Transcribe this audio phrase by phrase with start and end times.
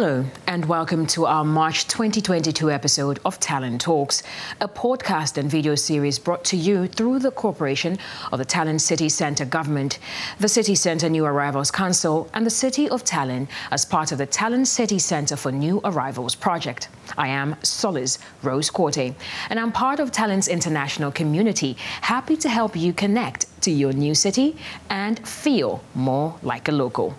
[0.00, 4.22] Hello, and welcome to our March 2022 episode of Talent Talks,
[4.60, 7.98] a podcast and video series brought to you through the Corporation
[8.30, 9.98] of the Tallinn City Centre Government,
[10.38, 14.26] the City Centre New Arrivals Council, and the City of Tallinn as part of the
[14.28, 16.90] Tallinn City Centre for New Arrivals project.
[17.16, 19.16] I am Solis Rose Corte,
[19.50, 24.14] and I'm part of Tallinn's international community, happy to help you connect to your new
[24.14, 24.58] city
[24.90, 27.16] and feel more like a local.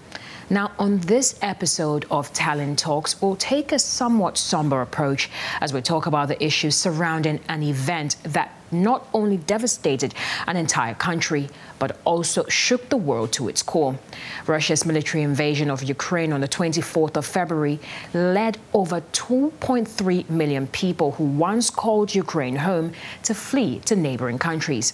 [0.52, 5.30] Now, on this episode of Talent Talks, we'll take a somewhat somber approach
[5.62, 10.16] as we talk about the issues surrounding an event that not only devastated
[10.48, 13.99] an entire country, but also shook the world to its core.
[14.48, 17.79] Russia's military invasion of Ukraine on the 24th of February
[18.16, 24.93] led over 2.3 million people who once called Ukraine home to flee to neighboring countries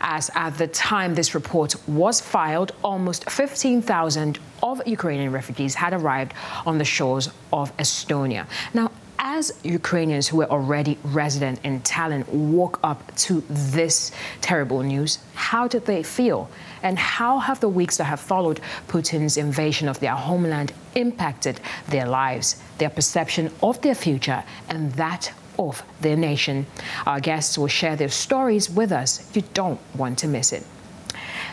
[0.00, 6.34] as at the time this report was filed, almost 15,000 of Ukrainian refugees had arrived
[6.66, 8.46] on the shores of Estonia.
[8.74, 15.18] Now, as Ukrainians who were already resident in Tallinn woke up to this terrible news,
[15.34, 16.48] how did they feel?
[16.82, 22.06] And how have the weeks that have followed Putin's invasion of their homeland impacted their
[22.06, 26.66] lives, their perception of their future, and that of their nation.
[27.06, 29.28] Our guests will share their stories with us.
[29.34, 30.64] You don't want to miss it.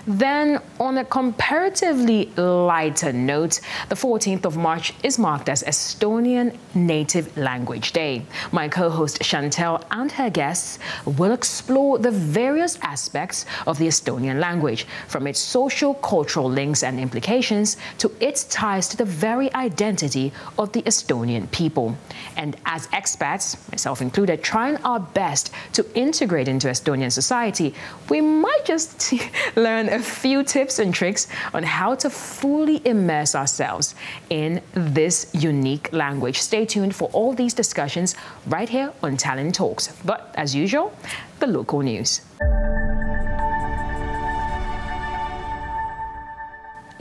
[0.07, 7.35] Then, on a comparatively lighter note, the 14th of March is marked as Estonian Native
[7.35, 8.23] Language Day.
[8.51, 14.39] My co host Chantel and her guests will explore the various aspects of the Estonian
[14.39, 20.31] language, from its social cultural links and implications to its ties to the very identity
[20.59, 21.97] of the Estonian people.
[22.37, 27.73] And as expats, myself included, trying our best to integrate into Estonian society,
[28.09, 29.13] we might just
[29.55, 33.95] learn a few tips and tricks on how to fully immerse ourselves
[34.29, 36.41] in this unique language.
[36.41, 38.16] Stay tuned for all these discussions
[38.47, 39.95] right here on Talent Talks.
[40.03, 40.91] But as usual,
[41.39, 42.22] the local news.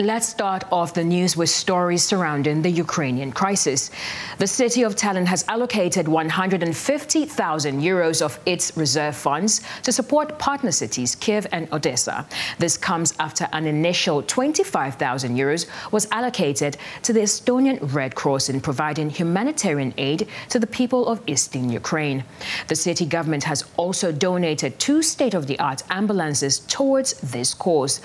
[0.00, 3.92] Let's start off the news with stories surrounding the Ukrainian crisis.
[4.38, 10.72] The city of Tallinn has allocated 150,000 euros of its reserve funds to support partner
[10.72, 12.26] cities Kiev and Odessa.
[12.58, 18.60] This comes after an initial 25,000 euros was allocated to the Estonian Red Cross in
[18.60, 22.24] providing humanitarian aid to the people of eastern Ukraine.
[22.66, 28.00] The city government has also donated two state-of-the-art ambulances towards this cause.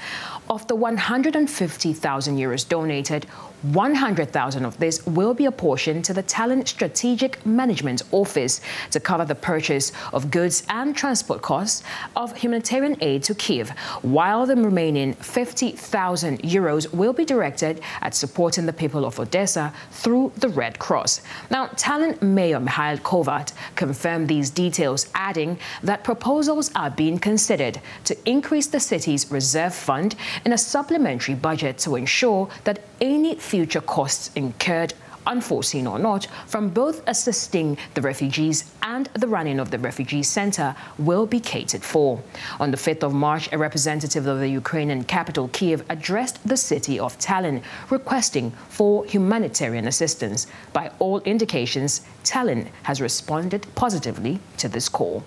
[0.49, 3.27] Of the 150,000 euros donated,
[3.61, 8.61] 100,000 of this will be apportioned to the Tallinn Strategic Management Office
[8.91, 11.83] to cover the purchase of goods and transport costs
[12.15, 13.71] of humanitarian aid to Kiev,
[14.01, 20.31] while the remaining 50,000 euros will be directed at supporting the people of Odessa through
[20.37, 21.21] the Red Cross.
[21.49, 28.17] Now, Tallinn Mayor Mihhail Kõlvart confirmed these details, adding that proposals are being considered to
[28.29, 30.15] increase the city's reserve fund
[30.45, 34.93] in a supplementary budget to ensure that any future costs incurred
[35.25, 40.75] unforeseen or not, from both assisting the refugees and the running of the refugee center
[40.97, 42.21] will be catered for.
[42.59, 46.99] On the 5th of March, a representative of the Ukrainian capital, Kiev, addressed the city
[46.99, 50.47] of Tallinn requesting for humanitarian assistance.
[50.73, 55.23] By all indications, Tallinn has responded positively to this call.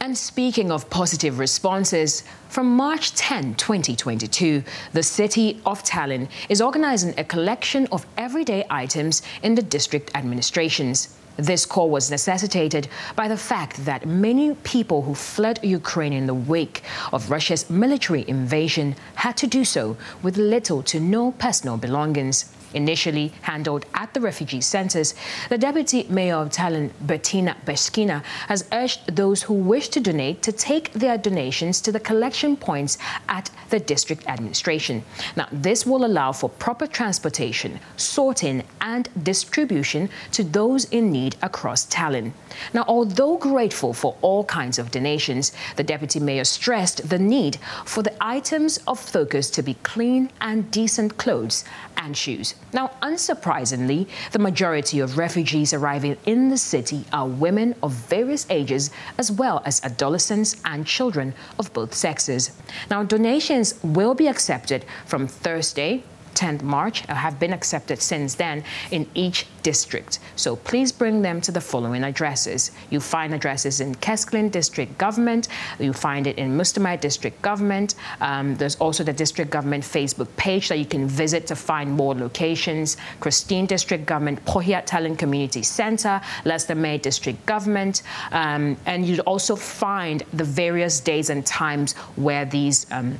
[0.00, 7.14] And speaking of positive responses, from March 10, 2022, the city of Tallinn is organizing
[7.16, 11.16] a collection of everyday items in the district administrations.
[11.36, 16.34] This call was necessitated by the fact that many people who fled Ukraine in the
[16.34, 16.82] wake
[17.12, 23.32] of Russia's military invasion had to do so with little to no personal belongings initially
[23.42, 25.14] handled at the refugee centers,
[25.48, 30.52] the deputy mayor of Tallinn, Betina Beškina, has urged those who wish to donate to
[30.52, 35.02] take their donations to the collection points at the district administration.
[35.36, 41.86] Now, this will allow for proper transportation, sorting, and distribution to those in need across
[41.86, 42.32] Tallinn.
[42.74, 48.02] Now, although grateful for all kinds of donations, the deputy mayor stressed the need for
[48.02, 51.64] the items of focus to be clean and decent clothes
[52.00, 52.54] and shoes.
[52.72, 58.90] Now, unsurprisingly, the majority of refugees arriving in the city are women of various ages,
[59.18, 62.50] as well as adolescents and children of both sexes.
[62.90, 66.02] Now, donations will be accepted from Thursday,
[66.34, 70.18] 10th March have been accepted since then in each district.
[70.36, 72.70] So please bring them to the following addresses.
[72.90, 75.48] You find addresses in Kesklinn District Government,
[75.78, 77.94] you find it in Mustamäe District Government.
[78.20, 82.14] Um, there's also the District Government Facebook page that you can visit to find more
[82.14, 82.96] locations.
[83.20, 88.02] Kristiine District Government, Põhja-Tallinn Community Center, Lasnamäe District Government,
[88.32, 93.18] um, and you'll also find the various days and times where these um,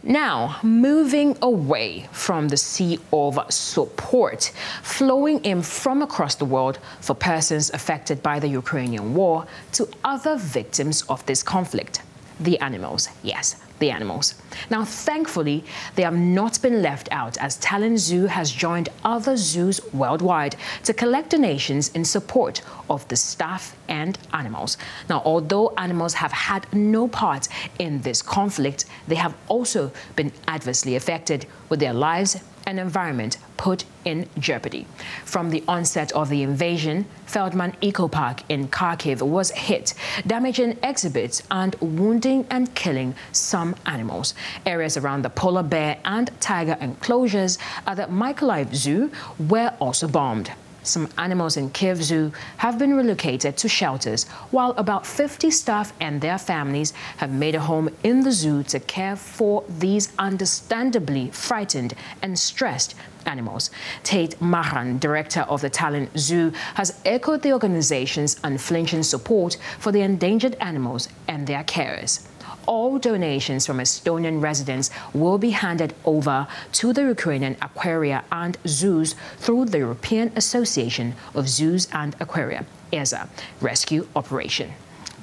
[0.04, 4.52] Now, moving away from the sea of support
[4.84, 10.38] flowing in from across the world for persons affected by the Ukrainian war to other
[10.38, 12.02] victims of this conflict
[12.40, 13.10] the animals.
[13.24, 14.36] Yes, the animals.
[14.70, 15.64] Now, thankfully,
[15.96, 20.94] they have not been left out as Tallinn Zoo has joined other zoos worldwide to
[20.94, 24.78] collect donations in support of the staff and animals.
[25.10, 27.48] Now, although animals have had no part
[27.80, 33.86] in this conflict, they have also been adversely affected with their lives and environment put
[34.06, 34.88] in jeopardy.
[35.26, 39.94] From the onset of the invasion, Feldman Eco Park in Kharkiv was hit,
[40.26, 44.34] damaging exhibits and wounding and killing some animals.
[44.66, 49.12] Areas around the polar bear and tiger enclosures at the Mykolaiv Zoo
[49.50, 50.52] were also bombed.
[50.88, 56.22] Some animals in Kiev Zoo have been relocated to shelters, while about 50 staff and
[56.22, 61.94] their families have made a home in the zoo to care for these understandably frightened
[62.22, 63.70] and stressed animals.
[64.04, 70.02] Tiit Maran, director of the Tallinn Zoo, has echoed the organization's unflinching support for the
[70.02, 72.26] endangered animals and their carers
[72.68, 79.16] all donations from Estonian residents will be handed over to the Ukrainian aquaria and zoos
[79.38, 83.28] through the European Association of Zoos and Aquaria, EAZA,
[83.62, 84.72] rescue operation.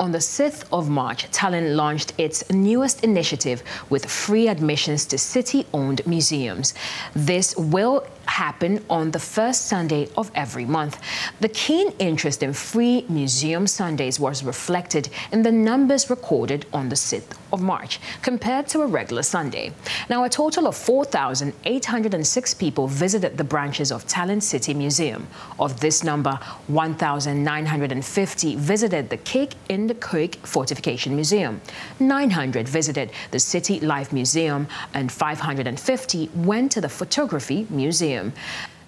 [0.00, 5.66] On the 6th of March, Tallinn launched its newest initiative with free admissions to city
[5.74, 6.72] owned museums.
[7.14, 11.00] This will happen on the first Sunday of every month.
[11.40, 16.96] The keen interest in free museum Sundays was reflected in the numbers recorded on the
[16.96, 19.72] 6th of March compared to a regular Sunday.
[20.10, 25.26] Now, a total of 4,806 people visited the branches of Tallinn City Museum.
[25.58, 31.60] Of this number, 1,950 visited the Kiek in de Kök Fortification Museum,
[32.00, 38.32] 900 visited the City Life Museum, and 550 went to the Photography Museum museum.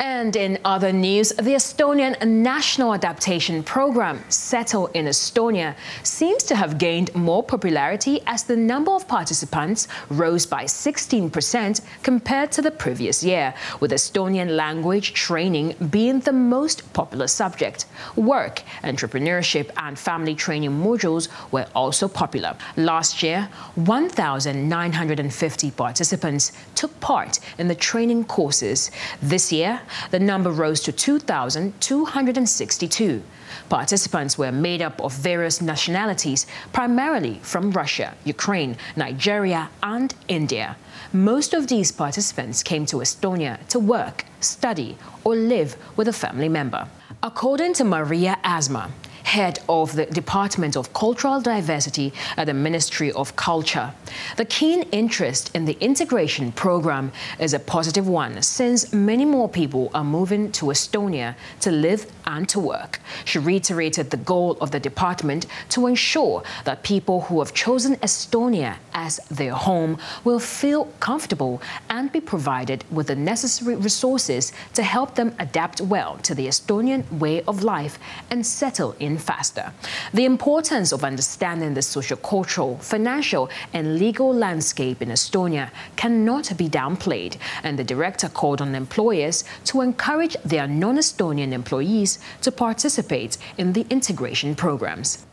[0.00, 6.78] And in other news, the Estonian National Adaptation Program, Settle in Estonia, seems to have
[6.78, 13.22] gained more popularity as the number of participants rose by 16% compared to the previous
[13.22, 17.84] year, with Estonian language training being the most popular subject.
[18.16, 22.56] Work, entrepreneurship, and family training modules were also popular.
[22.78, 28.90] Last year, 1,950 participants took part in the training courses.
[29.20, 33.22] This year, the number rose to 2,262.
[33.68, 40.76] Participants were made up of various nationalities, primarily from Russia, Ukraine, Nigeria, and India.
[41.12, 46.48] Most of these participants came to Estonia to work, study, or live with a family
[46.48, 46.88] member.
[47.22, 48.90] According to Maria Asma,
[49.22, 53.92] head of the Department of Cultural Diversity at the Ministry of Culture.
[54.36, 59.90] The keen interest in the integration program is a positive one since many more people
[59.94, 63.00] are moving to Estonia to live and to work.
[63.24, 68.76] She reiterated the goal of the department to ensure that people who have chosen Estonia
[68.94, 75.14] as their home will feel comfortable and be provided with the necessary resources to help
[75.14, 77.98] them adapt well to the Estonian way of life
[78.30, 79.72] and settle in faster.
[80.12, 87.36] The importance of understanding the socio-cultural, financial, and legal landscape in Estonia cannot be downplayed,
[87.62, 93.86] and the director called on employers to encourage their non-Estonian employees to participate in the
[93.90, 95.24] integration programs.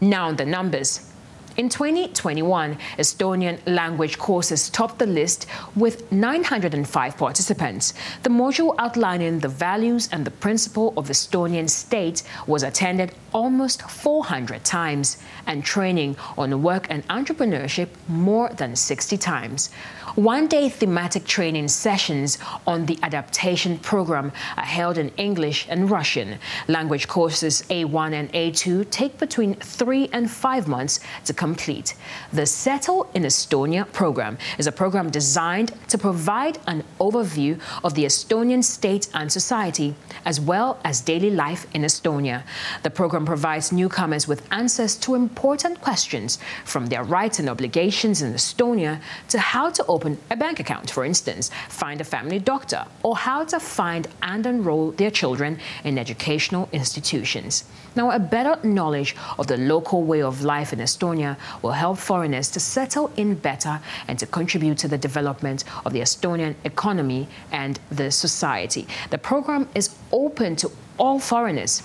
[0.00, 1.13] Now the numbers.
[1.56, 5.46] In 2021, Estonian language courses topped the list
[5.76, 7.94] with 905 participants.
[8.24, 14.64] The module outlining the values and the principle of Estonian state was attended almost 400
[14.64, 19.70] times, and training on work and entrepreneurship more than 60 times.
[20.14, 26.38] One day thematic training sessions on the adaptation program are held in English and Russian.
[26.68, 31.94] Language courses A1 and A2 take between three and five months to complete.
[32.32, 37.52] The Settle in Estonia program is a program designed to provide an overview
[37.86, 42.38] of the Estonian state and society, as well as daily life in Estonia.
[42.82, 48.32] The program provides newcomers with answers to important questions from their rights and obligations in
[48.32, 48.94] Estonia
[49.32, 53.44] to how to open a bank account, for instance, find a family doctor, or how
[53.52, 55.58] to find and enroll their children
[55.88, 57.64] in educational institutions.
[57.96, 62.50] Now, a better knowledge of the local way of life in Estonia will help foreigners
[62.50, 67.78] to settle in better and to contribute to the development of the Estonian economy and
[67.90, 68.86] the society.
[69.10, 71.82] The program is open to all foreigners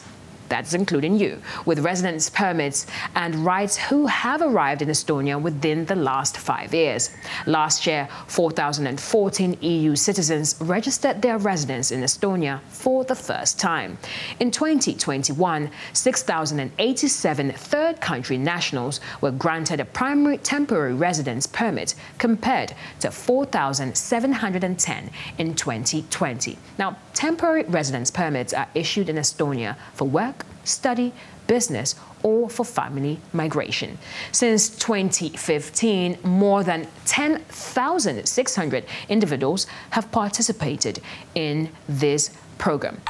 [0.50, 5.96] that's including you, with residence permits and rights who have arrived in Estonia within the
[5.96, 7.12] last five years.
[7.46, 13.98] Last year, 4,014 EU citizens registered their residence in Estonia for the first time.
[14.40, 23.12] In 2021, 6,087 third country nationals were granted a primary temporary residence permit compared to
[23.12, 26.58] 4,710 in 2020.
[26.78, 30.39] Now, temporary residence permits are issued in Estonia for work,
[30.70, 31.14] study,
[31.48, 33.98] business, or for family migration.
[34.32, 41.02] Since 2015, more than 10,600 individuals have participated
[41.36, 43.02] in this program.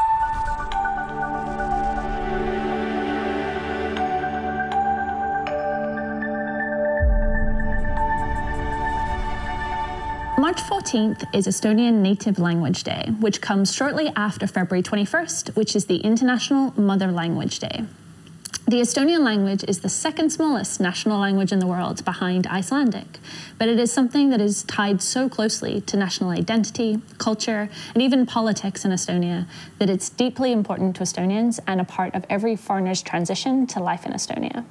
[10.89, 15.85] March 14th is Estonian Native Language Day, which comes shortly after February 21st, which is
[15.85, 17.85] the International Mother Language Day.
[18.67, 23.19] The Estonian language is the second smallest national language in the world behind Icelandic,
[23.59, 28.25] but it is something that is tied so closely to national identity, culture, and even
[28.25, 29.45] politics in Estonia
[29.77, 34.07] that it's deeply important to Estonians and a part of every foreigner's transition to life
[34.07, 34.65] in Estonia.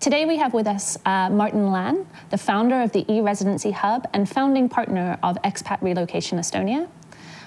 [0.00, 4.26] Today we have with us uh, Martin Lan, the founder of the e-residency hub and
[4.26, 6.88] founding partner of Expat Relocation Estonia.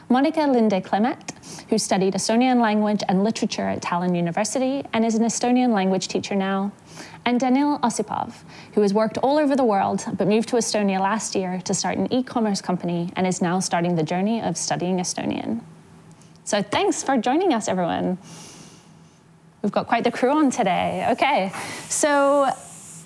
[0.08, 1.32] Monica Linde Klemet,
[1.70, 6.36] who studied Estonian language and literature at Tallinn University and is an Estonian language teacher
[6.36, 6.72] now.
[7.26, 8.44] And Danil Osipov,
[8.76, 11.98] who has worked all over the world but moved to Estonia last year to start
[11.98, 15.62] an e commerce company and is now starting the journey of studying Estonian.
[16.44, 18.20] So thanks for joining us, everyone.
[19.64, 21.08] We've got quite the crew on today.
[21.12, 21.50] Okay,
[21.88, 22.52] so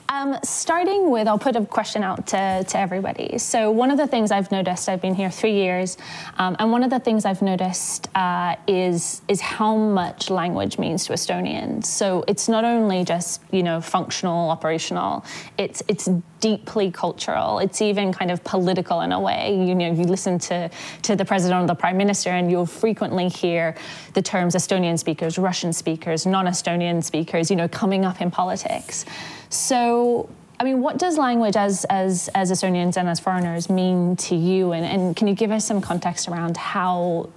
[0.09, 3.37] um, starting with, I'll put a question out to, to everybody.
[3.37, 5.97] So, one of the things I've noticed, I've been here three years,
[6.39, 11.05] um, and one of the things I've noticed uh, is is how much language means
[11.05, 11.85] to Estonians.
[11.85, 15.25] So, it's not only just you know functional, operational.
[15.59, 17.59] It's it's deeply cultural.
[17.59, 19.55] It's even kind of political in a way.
[19.67, 20.69] You know, you listen to
[21.03, 23.75] to the president or the prime minister, and you'll frequently hear
[24.13, 27.49] the terms Estonian speakers, Russian speakers, non-Estonian speakers.
[27.49, 29.05] You know, coming up in politics.
[29.49, 30.29] So,
[30.59, 34.73] I mean, what does language as, as, as Estonians and as foreigners mean to you?
[34.73, 37.29] And, and can you give us some context around how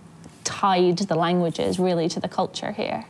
[0.43, 3.05] tied the language is really to the culture here?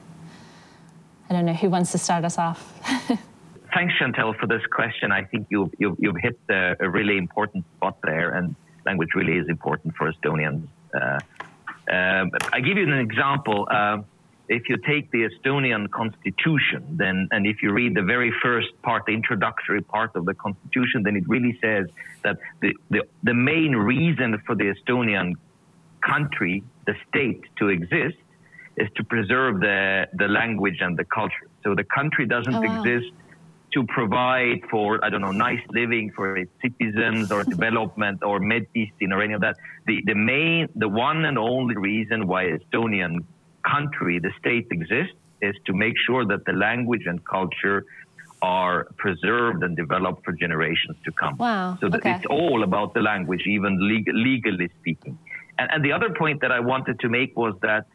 [1.29, 3.19] I don't know who wants to start us off.
[3.75, 5.13] Thanks, Chantel, for this question.
[5.13, 9.37] I think you've, you've, you've hit a, a, really important spot there, and language really
[9.37, 10.67] is important for Estonians.
[10.93, 11.19] Uh,
[11.91, 13.69] uh, I give you an example.
[13.71, 13.99] Uh,
[14.49, 19.05] if you take the Estonian constitution, then, and if you read the very first part,
[19.07, 21.87] the introductory part of the constitution, then it really says
[22.25, 25.35] that the, the, the main reason for the Estonian
[26.01, 28.17] country, the state to exist,
[28.77, 31.49] is to preserve the, the language and the culture.
[31.63, 32.83] So the country doesn't oh, wow.
[32.83, 33.13] exist
[33.73, 39.13] to provide for, I don't know, nice living for its citizens or development or medicine
[39.13, 39.57] or any of that.
[39.87, 43.25] The, the main, the one and only reason why Estonian
[43.65, 47.87] country, the state exists, is to make sure that the language and culture
[48.43, 51.37] are preserved and developed for generations to come.
[51.37, 51.79] Wow.
[51.81, 52.17] So okay.
[52.17, 55.19] it's all about the language, even legal, legally speaking.
[55.59, 57.87] And, and, the other point that I wanted to make was that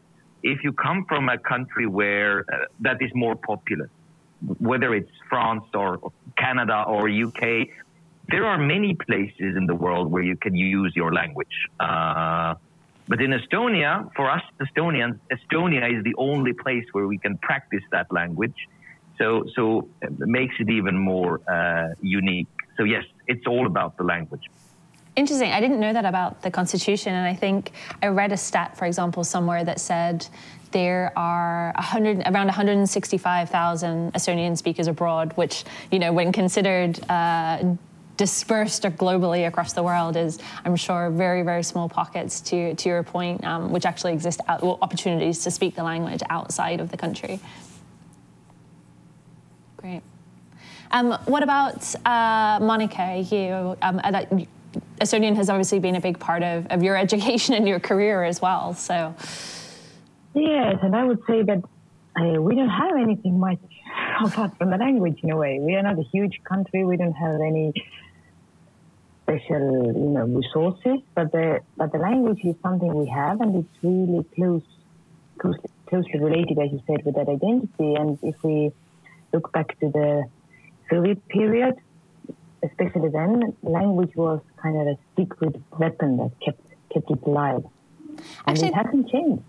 [0.43, 3.89] if you come from a country where uh, that is more popular,
[4.59, 7.67] whether it's France or, Canada or UK,
[8.29, 11.67] there are many places in the world where you can use your language.
[11.79, 12.55] Uh,
[13.07, 17.83] but in Estonia, for us Estonians, Estonia is the only place where we can practice
[17.91, 18.55] that language.
[19.17, 22.47] So, so it makes it even more uh, unique.
[22.77, 24.49] So yes, it's all about the language.
[25.15, 25.51] Interesting.
[25.51, 27.71] I didn't know that about the Constitution, and I think
[28.03, 30.27] I read a stat, for example, somewhere that said
[30.71, 37.75] there are 100, around 165,000 Estonian speakers abroad, which, you know, when considered uh,
[38.17, 43.03] dispersed globally across the world is, I'm sure, very, very small pockets, to, to your
[43.03, 46.97] point, um, which actually exist out, well, opportunities to speak the language outside of the
[46.97, 47.39] country.
[49.77, 50.01] Great.
[50.91, 53.29] Um, what about uh, Monika?
[53.31, 54.31] You, um, that,
[55.01, 58.41] Estonian has obviously been a big part of, of your education and your career as
[58.41, 58.73] well.
[58.73, 59.15] So,
[60.35, 61.63] yes, and I would say that
[62.19, 63.59] uh, we don't have anything much
[64.23, 65.59] apart from the language in a way.
[65.59, 66.85] We are not a huge country.
[66.85, 67.73] We don't have any
[69.23, 73.83] special, you know, resources, but the but the language is something we have, and it's
[73.83, 74.61] really close,
[75.39, 77.95] closely, closely related, as you said, with that identity.
[77.95, 78.71] And if we
[79.33, 80.25] look back to the
[80.89, 81.75] Soviet period,
[82.63, 86.61] especially then, language was kind of a secret weapon that kept
[86.93, 89.43] kept it alive, and Actually, it hasn't changed.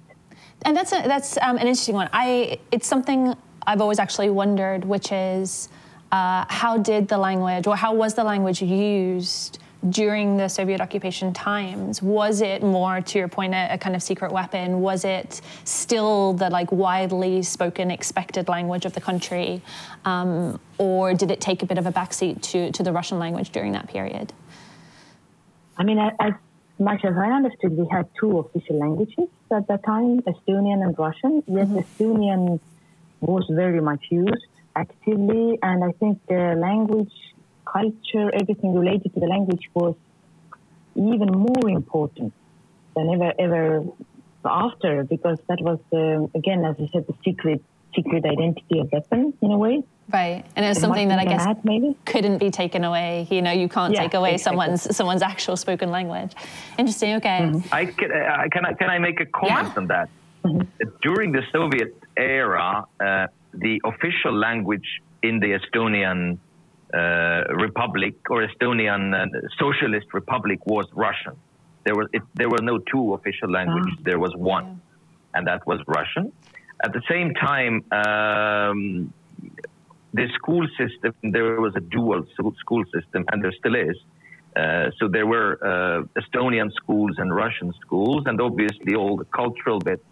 [0.64, 2.08] And that's a, that's um, an interesting one.
[2.12, 3.34] I it's something
[3.66, 5.68] I've always actually wondered, which is
[6.12, 9.58] uh, how did the language or how was the language used
[9.90, 12.02] during the Soviet occupation times?
[12.02, 14.80] Was it more, to your point, a, a, kind of secret weapon?
[14.80, 19.60] Was it still the like widely spoken, expected language of the country,
[20.04, 23.50] um, or did it take a bit of a backseat to to the Russian language
[23.50, 24.32] during that period?
[25.76, 26.32] I mean, as
[26.78, 31.42] much as I understood, we had two official languages at that time: Estonian and Russian.
[31.46, 31.78] Yes, mm-hmm.
[31.78, 32.60] Estonian
[33.20, 37.12] was very much used actively, and I think the language
[37.64, 39.94] culture, everything related to the language was
[40.94, 42.32] even more important
[42.94, 43.84] than ever ever
[44.44, 47.62] after because that was um, again as I said the secret
[47.94, 49.82] secret identity of weapon in a way.
[50.12, 51.96] Right, and it was something that I guess mad, maybe?
[52.04, 53.26] couldn't be taken away.
[53.28, 54.58] You know, you can't yeah, take away exactly.
[54.58, 56.32] someone's someone's actual spoken language.
[56.78, 57.16] Interesting.
[57.16, 57.40] Okay.
[57.40, 57.74] Mm-hmm.
[57.74, 59.74] I can, uh, can I can I make a comment yeah.
[59.76, 60.08] on that?
[60.44, 60.88] Mm-hmm.
[61.02, 66.38] During the Soviet era, uh, the official language in the Estonian
[66.94, 69.26] uh, republic or Estonian uh,
[69.58, 71.36] Socialist Republic was Russian.
[71.84, 73.94] There was it, there were no two official languages.
[73.98, 74.02] Oh.
[74.04, 74.80] There was one,
[75.34, 76.32] and that was Russian.
[76.84, 79.12] At the same time, um,
[80.16, 82.20] the school system there was a dual
[82.62, 83.96] school system, and there still is.
[84.56, 89.78] Uh, so there were uh, Estonian schools and Russian schools, and obviously all the cultural
[89.78, 90.02] bits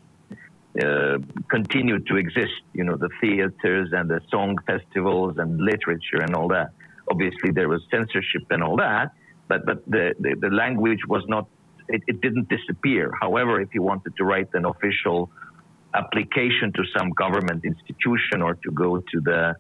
[0.82, 2.60] uh, continued to exist.
[2.74, 6.70] You know, the theaters and the song festivals and literature and all that.
[7.10, 9.12] Obviously, there was censorship and all that,
[9.48, 11.46] but but the the, the language was not.
[11.88, 13.12] It, it didn't disappear.
[13.24, 15.30] However, if you wanted to write an official
[15.94, 19.54] application to some government institution or to go to the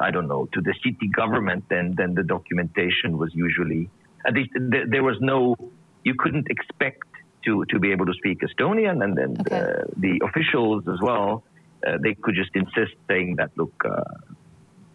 [0.00, 3.88] I don't know to the city government, then then the documentation was usually
[4.26, 5.56] at least there was no
[6.04, 7.08] you couldn't expect
[7.46, 9.60] to, to be able to speak Estonian, and then okay.
[9.60, 11.44] uh, the officials as well,
[11.86, 14.02] uh, they could just insist saying that, look, uh,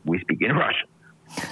[0.06, 0.88] we speak in Russian.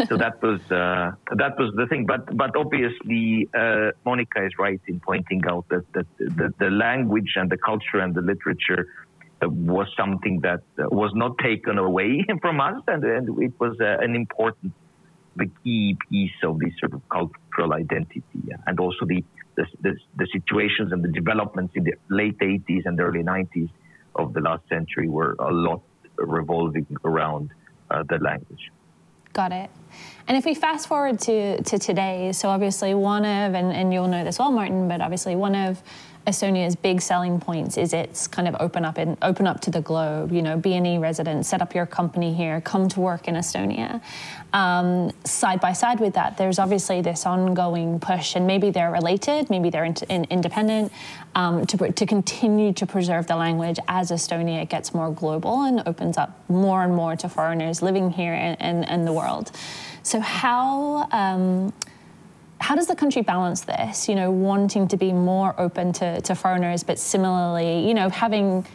[0.10, 2.06] so that was uh, that was the thing.
[2.06, 7.34] But but obviously, uh, Monika is right in pointing out that, that, that the language
[7.38, 9.09] and the culture and the literature uh,
[9.44, 14.74] was something that was not taken away from us, and, and it was an important,
[15.36, 18.24] the key piece of this sort of cultural identity,
[18.68, 19.24] and also the
[19.60, 23.70] the, the, the situations and the developments in the late 80s and early 90s
[24.16, 25.82] of the last century were a lot
[26.18, 27.50] revolving around
[27.92, 28.72] uh, the language.
[29.34, 29.70] Got it.
[30.28, 34.08] And if we fast forward to, to today, so obviously one of, and, and you'll
[34.08, 35.84] know this well, Martin, but obviously one of
[36.30, 39.82] Estonia's big selling points is its kind of open up and open up to the
[39.82, 40.32] globe.
[40.32, 43.34] You know, be an e resident, set up your company here, come to work in
[43.34, 44.00] Estonia.
[44.54, 49.50] Um, side by side with that, there's obviously this ongoing push, and maybe they're related,
[49.50, 50.92] maybe they're in, in, independent,
[51.34, 56.16] um, to, to continue to preserve the language as Estonia gets more global and opens
[56.16, 59.52] up more and more to foreigners living here and in, in, the world.
[60.04, 61.74] So how um,
[62.60, 64.10] how does the country balance this?
[64.10, 68.66] You know, wanting to be more open to, to foreigners, but similarly, you know, having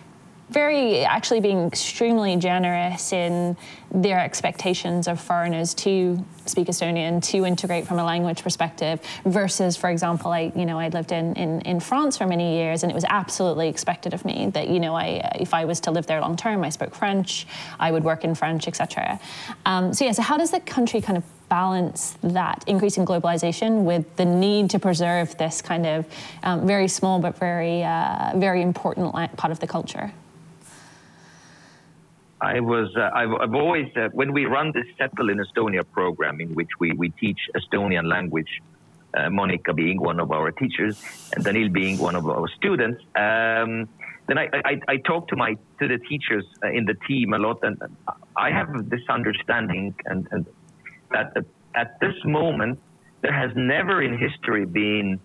[0.55, 3.57] very actually being extremely generous in
[3.91, 9.91] their expectations of foreigners to speak Estonian, to integrate from a language perspective, versus, for
[9.91, 12.95] example, I you know I lived in, in, in France for many years, and it
[12.95, 15.07] was absolutely expected of me that you know I
[15.41, 17.47] if I was to live there long term, I spoke French,
[17.79, 19.19] I would work in French, etc.
[19.67, 24.05] Um, so yeah, so how does the country kind of balance that increasing globalization with
[24.17, 26.07] the need to preserve this kind of
[26.43, 30.13] um, very small but very uh, very important part of the culture?
[32.45, 36.41] I was, uh, I've, I've, always, uh, when we run this Settle in Estonia program,
[36.41, 38.61] in which we, we teach Estonian language,
[39.15, 41.03] uh, Monika being one of our teachers
[41.33, 43.89] and Danil being one of our students, um,
[44.27, 47.39] then I, I, I, talk to my to the teachers uh, in the team a
[47.39, 47.81] lot, and
[48.37, 50.47] I have this understanding and, and
[51.13, 51.37] that
[51.75, 52.79] at this moment
[53.23, 55.21] there has never in history been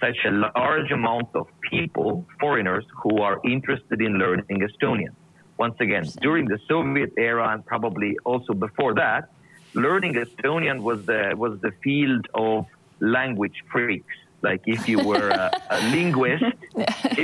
[0.00, 5.14] such a large amount of people, foreigners, who are interested in learning Estonian
[5.56, 9.30] once again, during the Soviet era and probably also before that,
[9.74, 12.66] learning Estonian was the was the field of
[13.00, 14.16] language freaks.
[14.42, 16.44] Like if you were a, a linguist,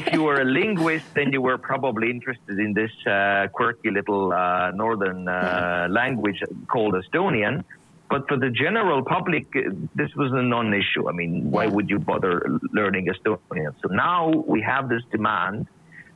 [0.01, 4.33] if you were a linguist, then you were probably interested in this uh, quirky little
[4.33, 7.65] uh, northern uh, language called Estonian.
[8.09, 11.09] But for the general public, uh, this was a non-issue.
[11.09, 13.75] I mean, why would you bother learning Estonian?
[13.83, 15.69] So now we have this demand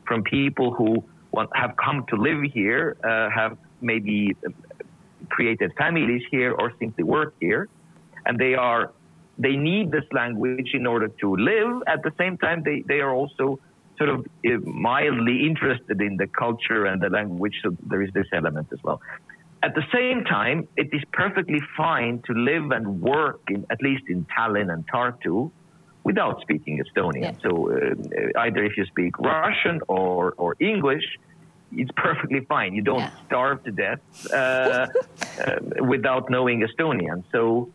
[0.07, 1.05] from people who
[1.54, 4.36] have come to live here, uh, have maybe
[5.28, 7.68] created families here or simply work here,
[8.26, 8.92] and they are
[9.38, 11.82] they need this language in order to live.
[11.88, 13.58] At the same time, they, they are also
[13.98, 18.26] sort of uh, mildly interested in the culture and the language, so there is this
[18.32, 19.00] element as well.
[19.62, 24.04] At the same time, it is perfectly fine to live and work in at least
[24.08, 25.50] in Tallinn and Tartu
[26.04, 27.22] without speaking Estonian.
[27.22, 27.32] Yeah.
[27.42, 31.04] So uh, either if you speak Russian or, or English,
[31.72, 32.74] it's perfectly fine.
[32.74, 33.10] You don't yeah.
[33.26, 34.00] starve to death
[34.32, 34.36] uh,
[35.46, 37.24] uh, without knowing Estonian.
[37.32, 37.70] So,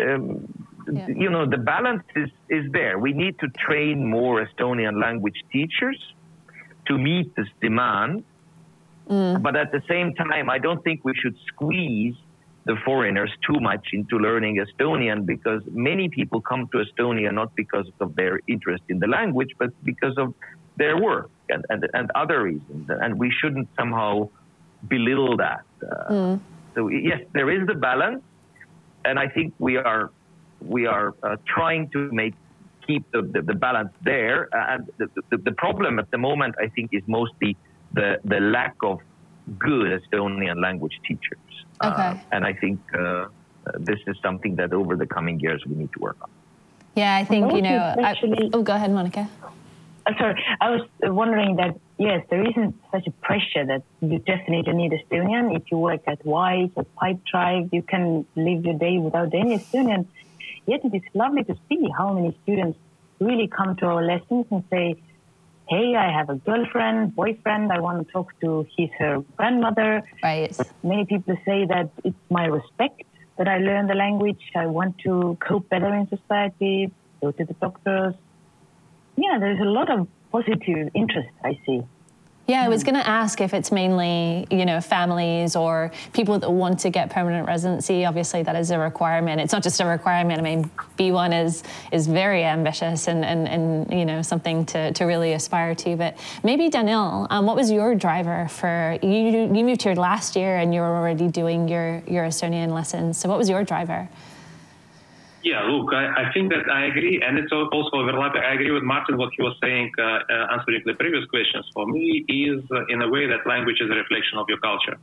[0.00, 0.52] um,
[0.90, 1.08] yeah.
[1.08, 2.98] you know, the balance is, is there.
[2.98, 5.98] We need to train more Estonian language teachers
[6.86, 8.24] to meet this demand.
[9.08, 9.42] Mm.
[9.42, 12.16] But at the same time, I don't think we should squeeze
[12.66, 17.88] the foreigners too much into learning Estonian because many people come to Estonia not because
[18.00, 20.34] of their interest in the language, but because of
[20.76, 22.90] their work and, and, and other reasons.
[22.90, 24.28] And we shouldn't somehow
[24.88, 25.64] belittle that.
[25.80, 26.40] Uh, mm.
[26.74, 28.22] So yes, there is the balance,
[29.04, 30.10] and I think we are
[30.60, 32.34] we are uh, trying to make
[32.86, 34.48] keep the, the, the balance there.
[34.52, 37.56] And the, the, the, problem at the moment, I think, is mostly
[37.94, 38.98] the the lack of
[39.58, 41.38] good Estonian language teachers.
[41.80, 42.02] Uh, okay.
[42.02, 43.26] Uh, and I think uh,
[43.78, 46.30] this is something that over the coming years we need to work on.
[46.94, 47.94] Yeah, I think you know.
[47.98, 49.28] Actually, I, oh, go ahead, Monica.
[50.06, 54.72] Uh, sorry, I was wondering that yes, there isn't such a pressure that you definitely
[54.72, 55.54] need Estonian.
[55.54, 60.06] If you work at Wise or Pipedrive, you can live your day without any Estonian.
[60.66, 62.78] Yet it is lovely to see how many students
[63.20, 64.96] really come to our lessons and say,
[65.68, 70.02] hey, I have a girlfriend, boyfriend, I want to talk to his, her grandmother.
[70.22, 70.56] Right.
[70.82, 73.02] Many people say that it's my respect
[73.38, 74.40] that I learn the language.
[74.54, 78.14] I want to cope better in society, go to the doctors.
[79.16, 81.82] Yeah, there's a lot of positive interest I see.
[82.48, 86.48] Yeah, I was going to ask if it's mainly, you know, families or people that
[86.48, 88.04] want to get permanent residency.
[88.04, 89.40] Obviously, that is a requirement.
[89.40, 90.38] It's not just a requirement.
[90.38, 95.04] I mean, B1 is is very ambitious and, and, and you know, something to, to
[95.06, 95.96] really aspire to.
[95.96, 100.56] But maybe, Daniil, um, what was your driver for, you, you moved here last year
[100.56, 103.18] and you were already doing your, your Estonian lessons.
[103.18, 104.08] So what was your driver?
[105.46, 107.70] Yeah, look, I, I, think that I agree, and it's also
[108.02, 108.42] overlapping.
[108.42, 111.64] I agree with Martin what he was saying, uh, uh, answering the previous questions.
[111.72, 114.98] For me, is uh, in a way that language is a reflection of your culture.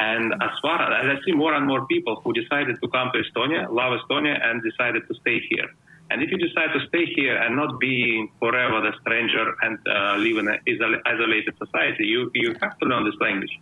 [0.00, 3.22] And as far as I see more and more people who decided to come to
[3.22, 5.68] Estonia, love Estonia, and decided to stay here.
[6.10, 10.16] And if you decide to stay here and not be forever the stranger and uh,
[10.16, 10.58] live in an
[11.06, 13.54] isolated society, you you have to learn this language.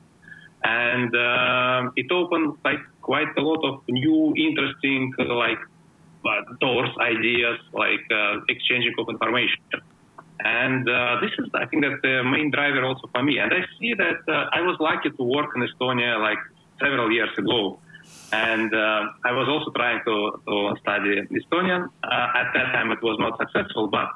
[0.65, 5.61] And uh, it opens like quite a lot of new, interesting, like
[6.61, 9.63] doors, ideas, like uh, exchanging of information.
[10.41, 13.39] And uh, this is, I think, that the main driver also for me.
[13.39, 16.39] And I see that uh, I was lucky to work in Estonia like
[16.81, 17.79] several years ago.
[18.33, 21.89] And uh, I was also trying to, to study Estonian.
[22.05, 24.09] Uh, at that time, it was not successful, but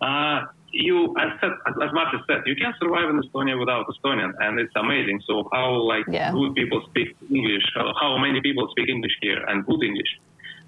[0.00, 4.60] uh, you, as, said, as Martin said, you can survive in Estonia without Estonian, and
[4.60, 5.20] it's amazing.
[5.26, 6.32] So how like yeah.
[6.32, 10.20] good people speak English, how, how many people speak English here and good English.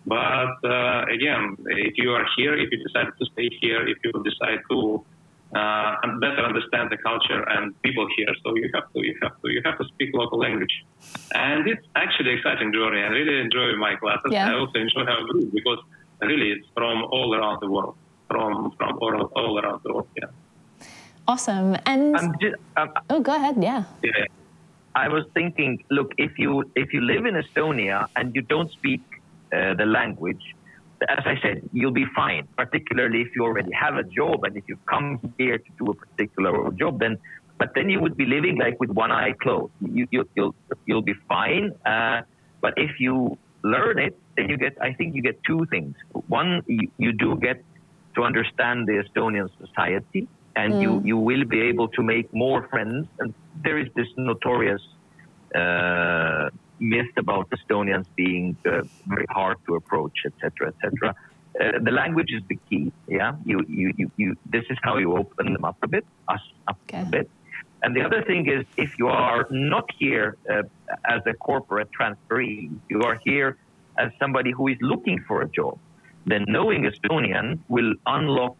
[0.06, 4.12] But uh, again, if you are here, if you decide to stay here, if you
[4.24, 5.04] decide to
[5.54, 9.50] uh, better understand the culture and people here, so you have to, you have to,
[9.52, 10.84] you have to speak local language,
[11.34, 13.02] and it's actually exciting journey.
[13.02, 14.30] I really enjoy my classes.
[14.30, 14.50] Yeah.
[14.50, 15.78] I also enjoy our group because
[16.20, 17.96] really it's from all around the world,
[18.28, 20.08] from from all, all around the world.
[20.16, 20.28] Yeah.
[21.28, 21.76] Awesome.
[21.84, 23.62] And just, um, oh, go ahead.
[23.62, 23.84] Yeah.
[24.02, 24.24] Yeah.
[24.94, 29.02] I was thinking, look, if you if you live in Estonia and you don't speak
[29.52, 30.42] uh, the language,
[31.08, 34.64] as I said, you'll be fine, particularly if you already have a job and if
[34.68, 37.18] you come here to do a particular job, then,
[37.58, 39.72] but then you would be living like with one eye closed.
[39.80, 40.54] You, you, will you'll,
[40.86, 41.72] you'll be fine.
[41.86, 42.22] Uh,
[42.60, 45.94] but if you learn it, then you get, I think you get two things.
[46.28, 47.62] One, you, you do get
[48.16, 50.82] to understand the Estonian society and mm.
[50.82, 53.06] you, you will be able to make more friends.
[53.18, 54.82] And there is this notorious,
[55.54, 61.14] uh, myth about Estonians being uh, very hard to approach, etc., etc.
[61.60, 62.92] Uh, the language is the key.
[63.06, 66.40] Yeah, you, you, you, you, This is how you open them up a bit, us
[66.68, 67.02] up okay.
[67.02, 67.30] a bit.
[67.82, 70.62] And the other thing is, if you are not here uh,
[71.08, 73.56] as a corporate transferee, you are here
[73.98, 75.78] as somebody who is looking for a job,
[76.26, 78.56] then knowing Estonian will unlock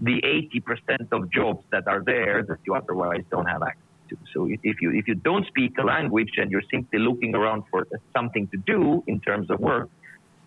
[0.00, 3.79] the 80% of jobs that are there that you otherwise don't have access
[4.10, 4.16] to.
[4.34, 7.86] So if you if you don't speak a language and you're simply looking around for
[8.14, 9.88] something to do in terms of work,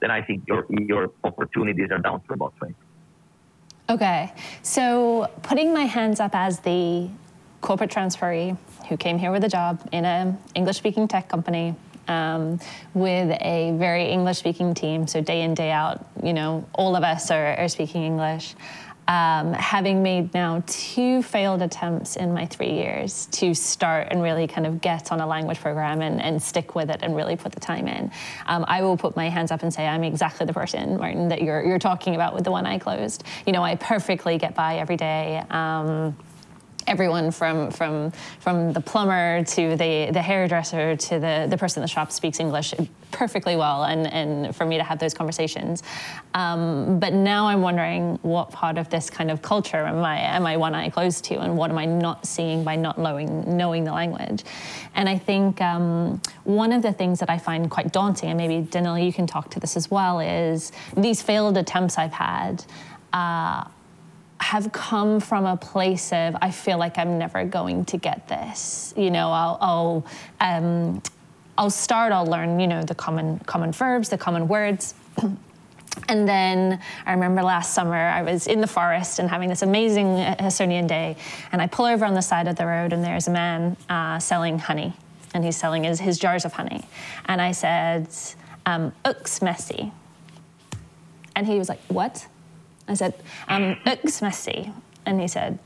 [0.02, 2.76] then I think your your opportunities are down to about 20.
[3.90, 7.10] Okay, so putting my hands up as the
[7.62, 11.76] corporate transferee who came here with a job in an English-speaking tech company
[12.08, 12.60] um,
[12.94, 17.32] with a very English-speaking team, so day in day out, you know, all of us
[17.32, 18.56] are, are speaking English.
[19.08, 24.48] Um, having made now two failed attempts in my three years to start and really
[24.48, 27.52] kind of get on a language program and, and stick with it and really put
[27.52, 28.12] the time in,
[28.46, 31.42] um, I will put my hands up and say I'm exactly the person, Martin, that
[31.42, 33.24] you're, you're talking about with the one eye closed.
[33.46, 35.44] You know, I perfectly get by every day.
[35.50, 36.16] Um,
[36.86, 41.84] everyone from from from the plumber to the the hairdresser to the the person in
[41.84, 42.74] the shop speaks English
[43.14, 45.84] perfectly well, and and for me to have those conversations.
[46.34, 50.46] Um, but now I'm wondering what part of this kind of culture am I am
[50.46, 53.84] I one eye closed to, and what am I not seeing by not knowing knowing
[53.84, 54.44] the language?
[54.96, 58.68] And I think um, one of the things that I find quite daunting, and maybe
[58.70, 62.66] Daniel, you can talk to this as well, is these failed attempts I've had.
[63.14, 63.64] Uh,
[64.44, 68.94] have come from a place of I feel like I'm never going to get this.
[68.98, 70.06] You know, I'll, I'll,
[70.42, 71.02] um,
[71.58, 72.12] I'll start.
[72.12, 74.96] I'll learn, you know, the common common verbs, the common words.
[76.10, 80.08] And then I remember last summer I was in the forest and having this amazing
[80.08, 81.16] Estonian day,
[81.52, 84.18] and I pull over on the side of the road and there's a man uh,
[84.18, 84.94] selling honey,
[85.36, 86.84] and he's selling his, his jars of honey,
[87.26, 88.08] and I said,
[88.66, 89.92] um, "Uks messy,"
[91.36, 92.26] and he was like, "What?"
[92.88, 93.14] I said,
[93.48, 93.78] um,
[94.22, 94.72] Messy.
[95.06, 95.60] And he said,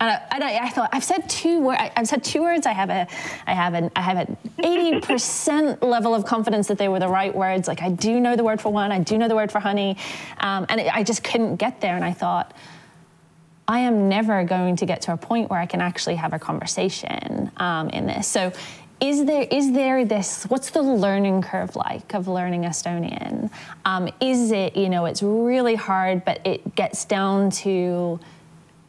[0.00, 1.80] and I, and I, I, thought I've said two words.
[1.94, 2.66] I've said two words.
[2.66, 3.06] I have a,
[3.46, 7.08] I have an, I have an eighty percent level of confidence that they were the
[7.08, 7.68] right words.
[7.68, 8.92] Like I do know the word for one.
[8.92, 9.98] I do know the word for honey,
[10.38, 11.96] um, and it, I just couldn't get there.
[11.96, 12.54] And I thought,
[13.68, 16.38] I am never going to get to a point where I can actually have a
[16.38, 18.26] conversation um, in this.
[18.26, 18.52] So
[19.00, 23.50] is there is there this what's the learning curve like of learning estonian
[23.86, 28.20] um, is it you know it's really hard but it gets down to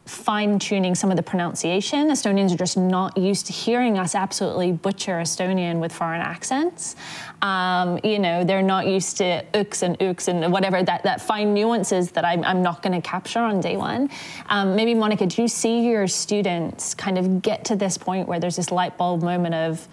[0.04, 2.08] fine tuning some of the pronunciation.
[2.08, 6.96] Estonians are just not used to hearing us absolutely butcher Estonian with foreign accents.
[7.40, 11.54] Um, you know, they're not used to ooks and ooks and whatever that, that fine
[11.54, 14.10] nuances that I'm, I'm not going to capture on day one.
[14.48, 18.40] Um, maybe, Monica, do you see your students kind of get to this point where
[18.40, 19.86] there's this light bulb moment of,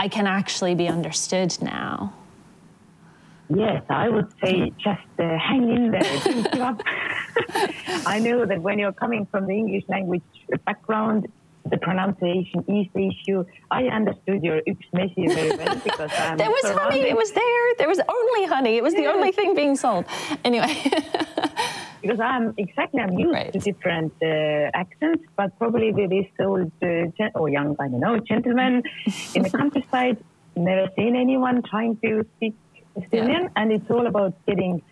[0.00, 2.14] I can actually be understood now?
[3.52, 6.82] Yes, I would say just uh, hang in there, don't give up.
[8.06, 10.22] I know that when you're coming from the English language
[10.64, 11.26] background,
[11.68, 13.44] the pronunciation is the issue.
[13.70, 17.00] I understood your Yksmesi very well because I'm there was surrounded.
[17.00, 17.10] honey.
[17.10, 17.74] It was there.
[17.78, 18.76] There was only honey.
[18.76, 20.04] It was the only thing being sold.
[20.44, 20.72] Anyway.
[22.02, 23.52] because I'm exactly I'm used right.
[23.52, 26.86] to different uh, accents, but probably with this old uh,
[27.18, 28.82] gen- or young I don't know gentleman
[29.34, 30.16] in the countryside,
[30.56, 32.54] never seen anyone trying to speak
[32.96, 33.48] Estonian, yeah.
[33.56, 34.82] and it's all about getting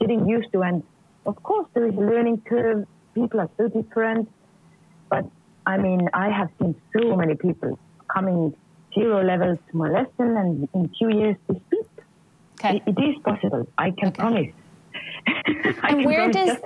[0.00, 0.62] getting used to.
[0.62, 0.82] And
[1.26, 2.86] of course, there is a learning curve.
[3.14, 4.28] People are so different,
[5.10, 5.24] but
[5.66, 7.78] I mean, I have seen so many people
[8.12, 8.54] coming
[8.94, 11.86] zero levels to my lesson, and in two years to speak.
[12.60, 12.82] Okay.
[12.86, 13.68] it, it is possible.
[13.78, 14.20] I can okay.
[14.20, 14.52] promise.
[15.84, 16.56] and where does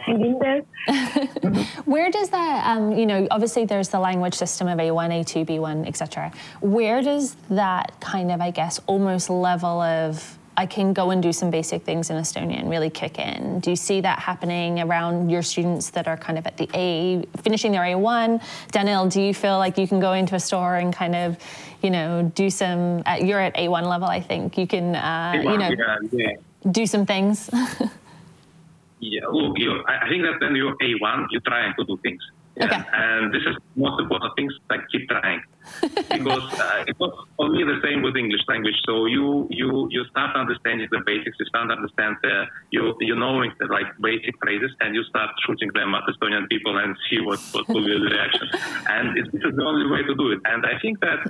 [1.85, 5.87] where does that um, you know obviously there's the language system of A1, A2, B1,
[5.87, 6.33] etc.
[6.61, 11.33] Where does that kind of I guess almost level of I can go and do
[11.33, 13.61] some basic things in Estonian really kick in.
[13.61, 17.25] Do you see that happening around your students that are kind of at the A,
[17.43, 18.43] finishing their A1?
[18.71, 21.39] Daniel, do you feel like you can go into a store and kind of,
[21.83, 24.59] you know, do some, uh, you're at A1 level, I think.
[24.59, 26.71] You can, uh, you know, yeah, yeah.
[26.71, 27.49] do some things.
[29.01, 32.23] yeah, look, you, I think that when you're A1, you're trying to do things.
[32.57, 32.67] Yeah.
[32.67, 32.85] Okay.
[32.93, 35.41] And this is most important things, like keep trying
[36.13, 38.77] because uh, it was for me the same with English language.
[38.85, 43.53] So you you you start understanding the basics, you start understand the, you you knowing
[43.59, 47.41] the like basic phrases, and you start shooting them at Estonian people and see what
[47.53, 48.49] what will be the reaction.
[48.87, 50.41] And it, this is the only way to do it.
[50.45, 51.21] And I think that.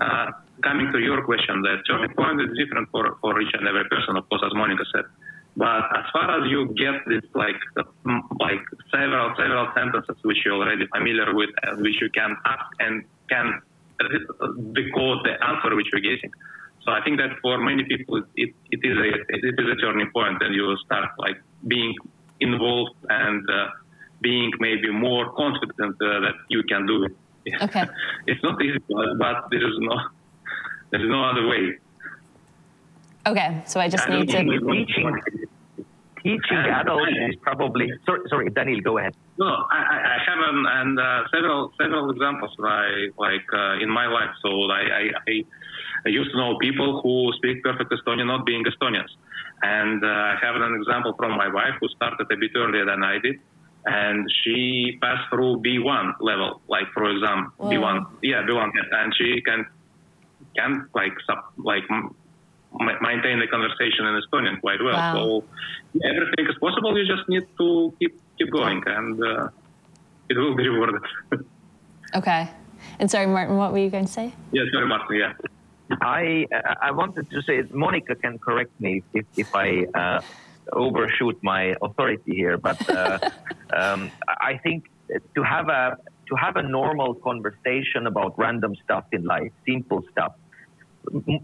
[0.00, 3.68] Uh, coming to your question, that the turning point is different for, for each and
[3.68, 5.04] every person, of course, as Monica said.
[5.60, 7.60] But as far as you get this like
[8.40, 13.04] like several several sentences which you're already familiar with, and which you can ask and
[13.28, 13.60] can
[14.72, 16.32] decode the answer which you're getting.
[16.84, 20.10] So I think that for many people, it, it is a it is a turning
[20.14, 21.36] point, and you start like
[21.68, 21.94] being
[22.40, 23.66] involved and uh,
[24.22, 27.12] being maybe more confident uh, that you can do it.
[27.62, 27.84] Okay.
[28.26, 29.94] it's not easy, but there is no
[30.90, 31.76] there is no other way.
[33.26, 35.20] Okay, so I just need to teaching
[36.22, 37.90] teaching adults is probably.
[38.06, 39.14] Sorry sorry Daniel go ahead.
[39.38, 39.80] No, I,
[40.14, 44.30] I have an, and uh, several several examples like like uh, in my life.
[44.42, 45.44] So I, I,
[46.06, 49.12] I used to know people who speak perfect Estonian not being Estonians,
[49.62, 53.04] and uh, I have an example from my wife who started a bit earlier than
[53.04, 53.36] I did,
[53.84, 59.66] and she passed through B1 level, like for example B1, yeah B1, and she can
[60.56, 61.84] can like sub, like
[62.78, 64.94] maintain the conversation in Estonian quite well.
[64.94, 65.14] Wow.
[65.14, 65.44] So
[66.04, 66.96] everything is possible.
[66.96, 69.48] You just need to keep keep going, and uh,
[70.28, 71.02] it will be rewarded.
[72.14, 72.48] okay.
[72.98, 74.32] And sorry, Martin, what were you going to say?
[74.52, 75.16] Yeah, sorry, Martin.
[75.16, 75.32] Yeah.
[76.00, 76.46] I
[76.80, 80.20] I wanted to say Monica can correct me if if I uh,
[80.72, 83.18] overshoot my authority here, but uh,
[83.76, 84.84] um, I think
[85.34, 85.96] to have a
[86.28, 90.32] to have a normal conversation about random stuff in life, simple stuff,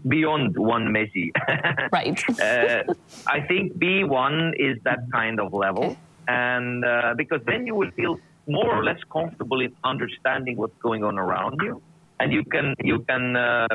[0.07, 1.31] beyond one Messi.
[1.91, 2.19] right.
[2.39, 2.93] uh,
[3.27, 5.85] I think B1 is that kind of level.
[5.85, 5.97] Okay.
[6.27, 11.03] And uh, because then you will feel more or less comfortable in understanding what's going
[11.03, 11.81] on around you.
[12.19, 13.67] And you can you can uh,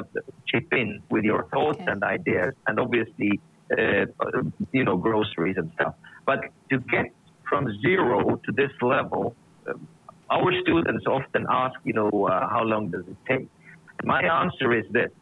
[0.48, 1.92] chip in with your thoughts okay.
[1.92, 4.06] and ideas, and obviously, uh,
[4.72, 5.94] you know, groceries and stuff.
[6.26, 7.12] But to get
[7.48, 9.36] from zero to this level,
[9.68, 9.74] uh,
[10.28, 13.48] our students often ask, you know, uh, how long does it take?
[14.02, 15.12] My answer is this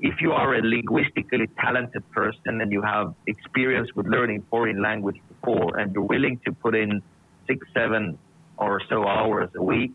[0.00, 5.16] if you are a linguistically talented person and you have experience with learning foreign language
[5.28, 7.02] before and you're willing to put in
[7.46, 8.18] six, seven
[8.58, 9.94] or so hours a week,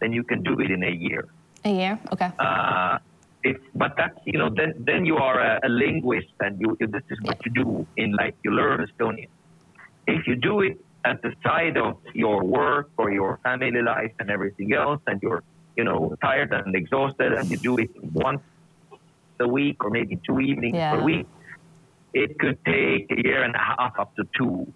[0.00, 1.28] then you can do it in a year.
[1.64, 2.30] A year, okay.
[2.38, 2.98] Uh,
[3.42, 7.02] if, but that's you know then then you are a, a linguist and you this
[7.10, 9.28] is what you do in like you learn Estonian.
[10.06, 14.30] If you do it at the side of your work or your family life and
[14.30, 15.42] everything else, and you're
[15.76, 18.42] you know tired and exhausted, and you do it once
[19.40, 20.94] a week or maybe two evenings yeah.
[20.94, 21.26] per week,
[22.12, 24.72] it could take a year and a half up to two.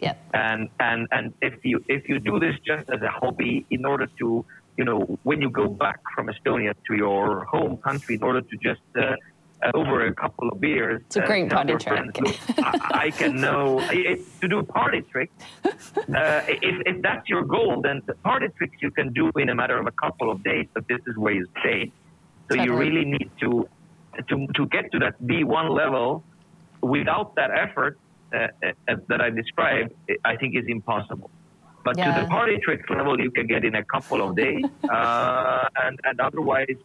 [0.00, 0.14] Yeah.
[0.32, 4.06] And and and if you if you do this just as a hobby, in order
[4.20, 4.44] to
[4.76, 8.56] you know when you go back from Estonia to your home country, in order to
[8.58, 9.16] just uh,
[9.60, 11.02] uh, over a couple of beers.
[11.06, 12.38] It's a great uh, party trick.
[12.58, 15.32] I, I, can know it, to do party tricks.
[16.08, 19.54] Uh, if, if that's your goal, then the party tricks you can do in a
[19.54, 20.66] matter of a couple of days.
[20.72, 21.92] But this is where you stay.
[22.48, 22.64] So totally.
[22.64, 23.68] you really need to
[24.28, 26.24] to, to get to that B1 level
[26.82, 27.98] without that effort
[28.32, 28.48] uh,
[28.88, 29.94] uh, that I described,
[30.24, 31.30] I think is impossible.
[31.84, 32.14] But yeah.
[32.14, 35.98] to the party trick level, you can get in a couple of days, uh, and,
[36.04, 36.76] and otherwise,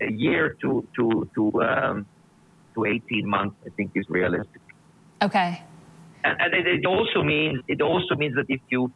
[0.00, 2.06] a year to to to um,
[2.74, 4.62] to 18 months, I think, is realistic.
[5.22, 5.62] Okay.
[6.24, 8.92] And, and it, it, also means it also means that if you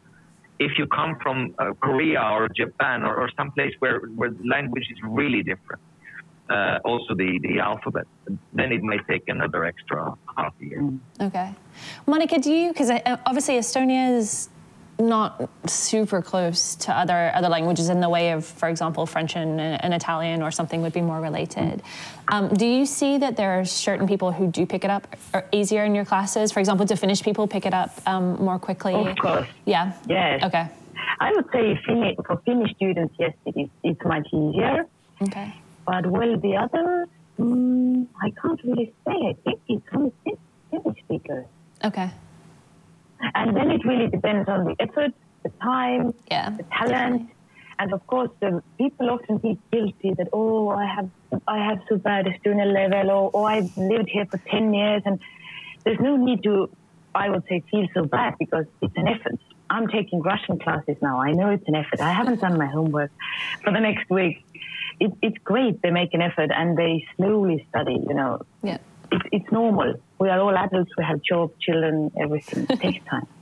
[0.59, 4.87] if you come from uh, Korea or Japan or, or some place where where language
[4.91, 5.83] is really different,
[6.51, 8.07] uh, also the, the alphabet.
[8.53, 10.83] Then it might take another extra half a year.
[10.83, 10.99] Mm.
[11.21, 11.55] Okay.
[12.07, 14.49] Monica, do you, because uh, obviously Estonia is
[14.99, 19.59] not super close to other other languages in the way of, for example, French and,
[19.59, 21.83] and Italian or something would be more related.
[22.29, 25.17] Um, do you see that there are certain people who do pick it up
[25.53, 26.53] easier in your classes?
[26.53, 28.95] For example, do Finnish people pick it up um, more quickly?
[28.95, 29.49] Of course.
[29.65, 29.93] Yeah.
[30.07, 30.45] Yes.
[30.45, 30.69] Okay.
[31.19, 31.79] I would say
[32.27, 33.69] for Finnish students, yes, it is.
[33.83, 34.87] It's much easier.
[35.23, 35.55] Okay.
[35.91, 39.17] But well, the other, mm, I can't really say.
[39.31, 40.13] I think it's only
[40.71, 41.47] Finnish speakers.
[41.85, 42.09] Okay.
[43.35, 45.13] And then it really depends on the effort,
[45.43, 46.93] the time, yeah, the talent.
[46.93, 47.35] Definitely.
[47.81, 51.11] And of course, the people often feel guilty that oh, I have
[51.49, 55.19] I have so bad Estonian level, or oh, I've lived here for ten years, and
[55.85, 56.71] there's no need to,
[57.17, 59.41] I would say, feel so bad because it's an effort.
[59.69, 61.21] I'm taking Russian classes now.
[61.21, 62.01] I know it's an effort.
[62.01, 63.11] I haven't done my homework
[63.65, 64.45] for the next week.
[65.01, 65.81] It, it's great.
[65.83, 67.99] They make an effort and they slowly study.
[68.07, 68.79] You know, yeah,
[69.11, 69.95] it, it's normal.
[70.19, 70.93] We are all adults.
[70.97, 72.67] We have jobs, children, everything.
[72.69, 73.27] It takes time.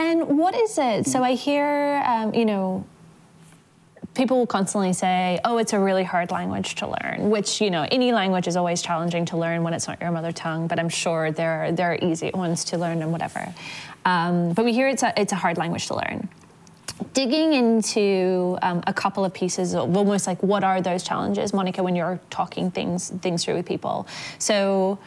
[0.00, 1.08] And what is it?
[1.08, 2.86] So I hear, um, you know,
[4.14, 7.84] people will constantly say, "Oh, it's a really hard language to learn," which you know,
[7.90, 10.68] any language is always challenging to learn when it's not your mother tongue.
[10.68, 13.52] But I'm sure there are, there are easy ones to learn and whatever.
[14.04, 16.28] Um, but we hear it's a it's a hard language to learn
[17.12, 21.82] digging into um, a couple of pieces of almost like what are those challenges monica
[21.82, 24.06] when you're talking things things through with people?
[24.38, 24.98] So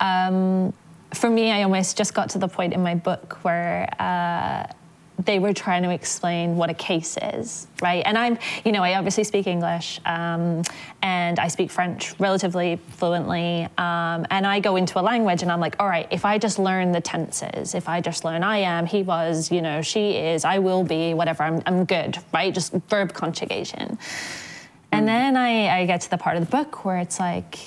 [0.00, 0.72] um,
[1.14, 4.72] for me i almost just got to the point in my book where uh,
[5.24, 8.02] they were trying to explain what a case is, right?
[8.06, 10.62] And I'm, you know, I obviously speak English um,
[11.02, 13.64] and I speak French relatively fluently.
[13.76, 16.58] Um, and I go into a language and I'm like, all right, if I just
[16.58, 20.44] learn the tenses, if I just learn I am, he was, you know, she is,
[20.44, 22.52] I will be, whatever, I'm, I'm good, right?
[22.52, 23.98] Just verb conjugation.
[24.92, 27.58] And then I, I get to the part of the book where it's like,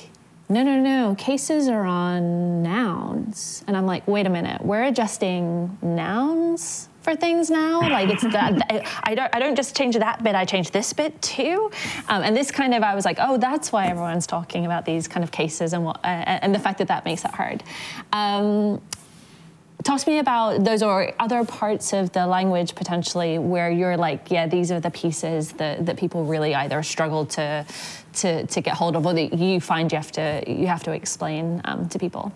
[0.49, 3.64] no, no, no, cases are on nouns.
[3.66, 7.82] And I'm like, wait a minute, we're adjusting nouns for things now.
[7.82, 10.36] Like it's that I don't I don't just change that bit.
[10.36, 11.70] I change this bit too.
[12.08, 15.08] Um, and this kind of I was like, oh, that's why everyone's talking about these
[15.08, 17.64] kind of cases and what uh, and the fact that that makes it hard.
[18.12, 18.82] Um,
[19.84, 24.32] talk to me about those or other parts of the language potentially where you're like,
[24.32, 27.66] yeah, these are the pieces that, that people really either struggle to,
[28.14, 30.91] to, to get hold of or that you find you have to, you have to
[30.91, 32.32] explain um, to people.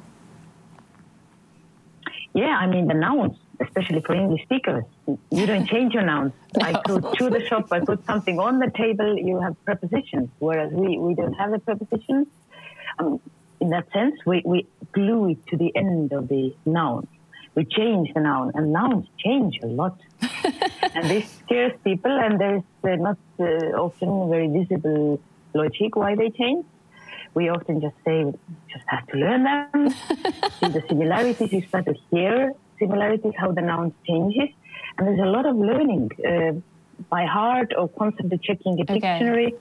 [2.33, 6.33] Yeah, I mean, the nouns, especially for English speakers, you don't change your nouns.
[6.57, 6.65] No.
[6.65, 10.71] I go to the shop, I put something on the table, you have prepositions, whereas
[10.71, 12.27] we, we don't have the prepositions.
[12.97, 13.19] Um,
[13.59, 17.07] in that sense, we, we glue it to the end of the noun.
[17.53, 19.99] We change the noun, and nouns change a lot.
[20.95, 23.43] and this scares people, and there's uh, not uh,
[23.85, 25.19] often very visible
[25.53, 26.65] logic why they change.
[27.33, 28.33] We often just say,
[28.71, 29.89] just have to learn them.
[30.59, 34.49] See the similarities, you start to hear similarities, how the noun changes.
[34.97, 36.53] And there's a lot of learning uh,
[37.09, 38.93] by heart or constantly checking a okay.
[38.95, 39.55] dictionary.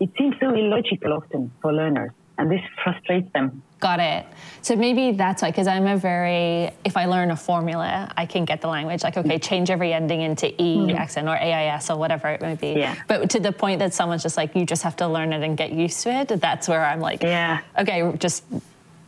[0.00, 3.62] It seems so illogical often for learners and this frustrates them.
[3.80, 4.26] Got it.
[4.62, 8.44] So maybe that's why, because I'm a very, if I learn a formula, I can
[8.44, 9.02] get the language.
[9.04, 10.96] Like, okay, change every ending into E mm-hmm.
[10.96, 12.80] accent or AIS or whatever it may be.
[12.80, 12.94] Yeah.
[13.06, 15.56] But to the point that someone's just like, you just have to learn it and
[15.56, 17.60] get used to it, that's where I'm like, yeah.
[17.78, 18.44] okay, just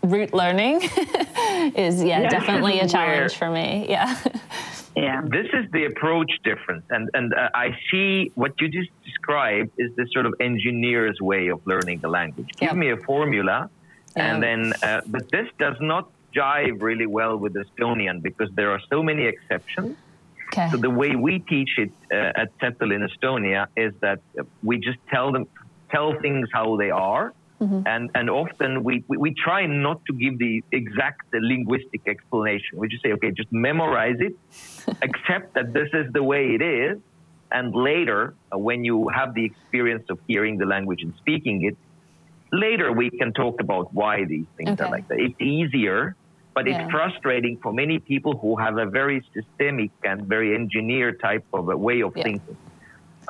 [0.03, 2.29] root learning is, yeah, yeah.
[2.29, 3.87] definitely a challenge for me.
[3.89, 4.19] Yeah.
[4.99, 5.21] Yeah.
[5.27, 6.87] This is the approach difference.
[6.89, 11.49] And, and uh, I see what you just described is this sort of engineer's way
[11.49, 12.49] of learning the language.
[12.57, 12.77] Give yep.
[12.77, 13.69] me a formula,
[14.17, 14.33] yeah.
[14.33, 18.81] and then, uh, but this does not jive really well with Estonian because there are
[18.89, 19.99] so many exceptions.
[20.49, 20.71] Okay.
[20.71, 24.21] So the way we teach it uh, at Settle in Estonia is that
[24.63, 25.47] we just tell them,
[25.91, 27.83] tell things how they are Mm-hmm.
[27.87, 32.79] And, and often we, we, we, try not to give the exact linguistic explanation.
[32.79, 34.37] We just say, okay, just memorize it,
[35.03, 36.99] accept that this is the way it is.
[37.51, 41.77] And later, uh, when you have the experience of hearing the language and speaking it,
[42.53, 44.85] later we can talk about why these things okay.
[44.85, 45.19] are like that.
[45.19, 46.15] It's easier,
[46.55, 46.83] but yeah.
[46.83, 51.71] it's frustrating for many people who have a very systemic and very engineer type of
[51.71, 52.23] a way of yeah.
[52.25, 52.57] thinking.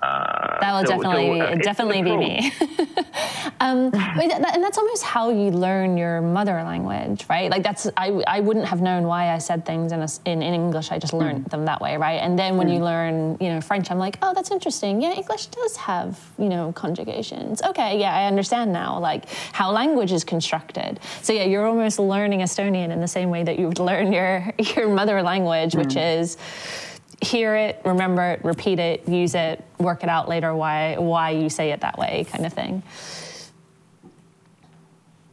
[0.03, 2.53] Uh, that will so, definitely so, uh, definitely be me.
[3.61, 7.51] um, and that's almost how you learn your mother language, right?
[7.51, 10.55] Like that's I, I wouldn't have known why I said things in, a, in, in
[10.55, 10.93] English.
[10.93, 11.21] I just hmm.
[11.21, 11.51] learned mm.
[11.51, 12.21] them that way, right?
[12.21, 12.73] And then when mm.
[12.73, 12.85] you hmm.
[12.85, 15.01] learn, you know, French, I'm like, oh, that's interesting.
[15.01, 17.63] Yeah, English does have you know conjugations.
[17.63, 21.01] Okay, yeah, I understand now, like how language is constructed.
[21.23, 24.53] So yeah, you're almost learning Estonian in the same way that you would learn your
[24.77, 25.79] your mother language, mm.
[25.79, 26.01] which hmm.
[26.01, 26.37] is
[27.21, 31.49] hear it, remember it, repeat it, use it, work it out later why why you
[31.49, 32.83] say it that way, kind of thing.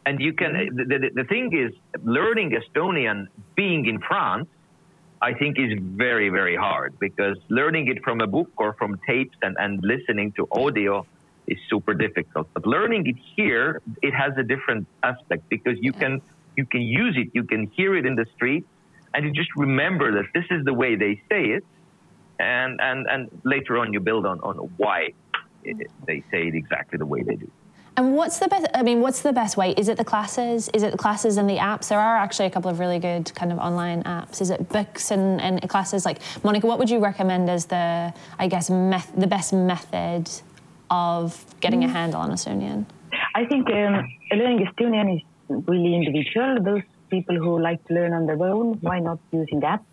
[0.05, 1.73] And you can the, the, the thing is
[2.03, 4.47] learning Estonian being in France
[5.23, 9.37] I think is very, very hard because learning it from a book or from tapes
[9.41, 11.05] and, and listening to audio
[11.47, 12.49] is super difficult.
[12.53, 16.21] But learning it here, it has a different aspect because you can
[16.57, 18.65] you can use it, you can hear it in the street,
[19.13, 21.63] and you just remember that this is the way they say it,
[22.43, 25.13] and and and later on you build on on why
[26.07, 27.49] they say it exactly the way they do.
[27.95, 28.65] And what's the best?
[28.73, 29.71] I mean, what's the best way?
[29.77, 30.67] Is it the classes?
[30.73, 31.89] Is it the classes and the apps?
[31.89, 34.41] There are actually a couple of really good kind of online apps.
[34.41, 36.03] Is it books and, and classes?
[36.03, 40.29] Like Monica, what would you recommend as the, I guess, meth- the best method
[40.89, 41.85] of getting mm.
[41.85, 42.85] a handle on Estonian?
[43.35, 45.21] I think um, learning Estonian is
[45.67, 46.63] really individual.
[46.63, 46.81] Those
[47.11, 49.85] people who like to learn on their own, why not using apps?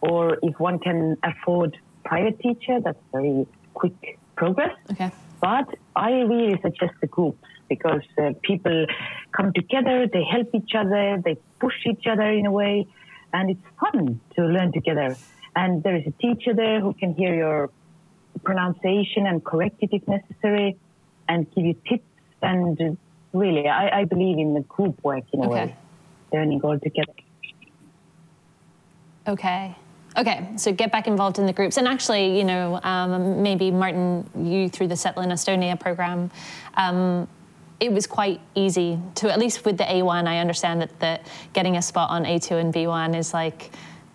[0.00, 4.76] Or if one can afford private teacher, that's very quick progress.
[4.90, 5.10] Okay.
[5.40, 8.86] But I really suggest the groups because uh, people
[9.32, 12.86] come together, they help each other, they push each other in a way,
[13.32, 15.16] and it's fun to learn together.
[15.54, 17.70] And there is a teacher there who can hear your
[18.42, 20.76] pronunciation and correct it if necessary,
[21.28, 22.04] and give you tips.
[22.42, 22.96] And
[23.32, 25.54] really, I, I believe in the group work in a okay.
[25.54, 25.76] way,
[26.32, 27.12] learning all together.
[29.28, 29.76] Okay.
[30.20, 31.78] Okay, so get back involved in the groups.
[31.78, 36.30] And actually, you know, um, maybe Martin, you through the Settle in Estonia program,
[36.74, 37.26] um,
[37.80, 41.78] it was quite easy to, at least with the A1, I understand that, that getting
[41.78, 43.70] a spot on A2 and B1 is like,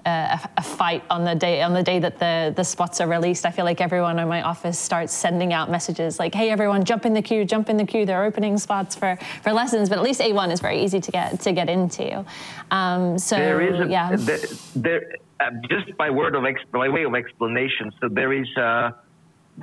[0.05, 3.43] a, a, fight on the day on the day that the the spots are released.
[3.43, 7.07] I feel like everyone in my office starts sending out messages like, "Hey, everyone, jump
[7.07, 7.43] in the queue!
[7.43, 8.05] Jump in the queue!
[8.05, 11.39] They're opening spots for for lessons." But at least A1 is very easy to get
[11.39, 12.23] to get into.
[12.69, 14.39] Um, so there is a, yeah, there,
[14.75, 17.91] there uh, just by word of by way of explanation.
[18.01, 18.47] So there is.
[18.57, 18.91] Uh,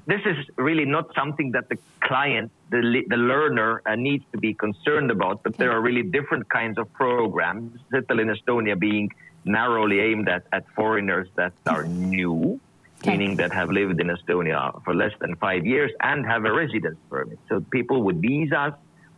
[0.06, 4.54] this is really not something that the client, the, the learner, uh, needs to be
[4.54, 7.78] concerned about, but there are really different kinds of programs.
[7.90, 9.10] Settle in Estonia being
[9.44, 12.58] narrowly aimed at, at foreigners that are new,
[13.00, 13.10] okay.
[13.10, 16.98] meaning that have lived in Estonia for less than five years and have a residence
[17.10, 17.38] permit.
[17.50, 18.72] So people with visas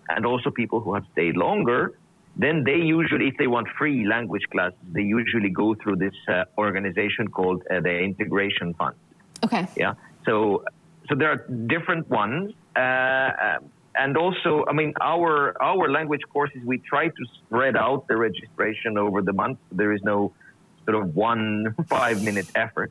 [0.09, 1.96] and also people who have stayed longer
[2.37, 6.45] then they usually, if they want free language classes, they usually go through this uh,
[6.59, 8.97] organization called uh, the Integration Fund.
[9.45, 9.66] Okay.
[9.76, 9.95] Yeah.
[10.24, 10.64] So,
[11.09, 16.61] so there are different ones, uh, um, and also, I mean, our our language courses
[16.64, 19.59] we try to spread out the registration over the month.
[19.70, 20.32] There is no
[20.85, 22.91] sort of one five minute effort.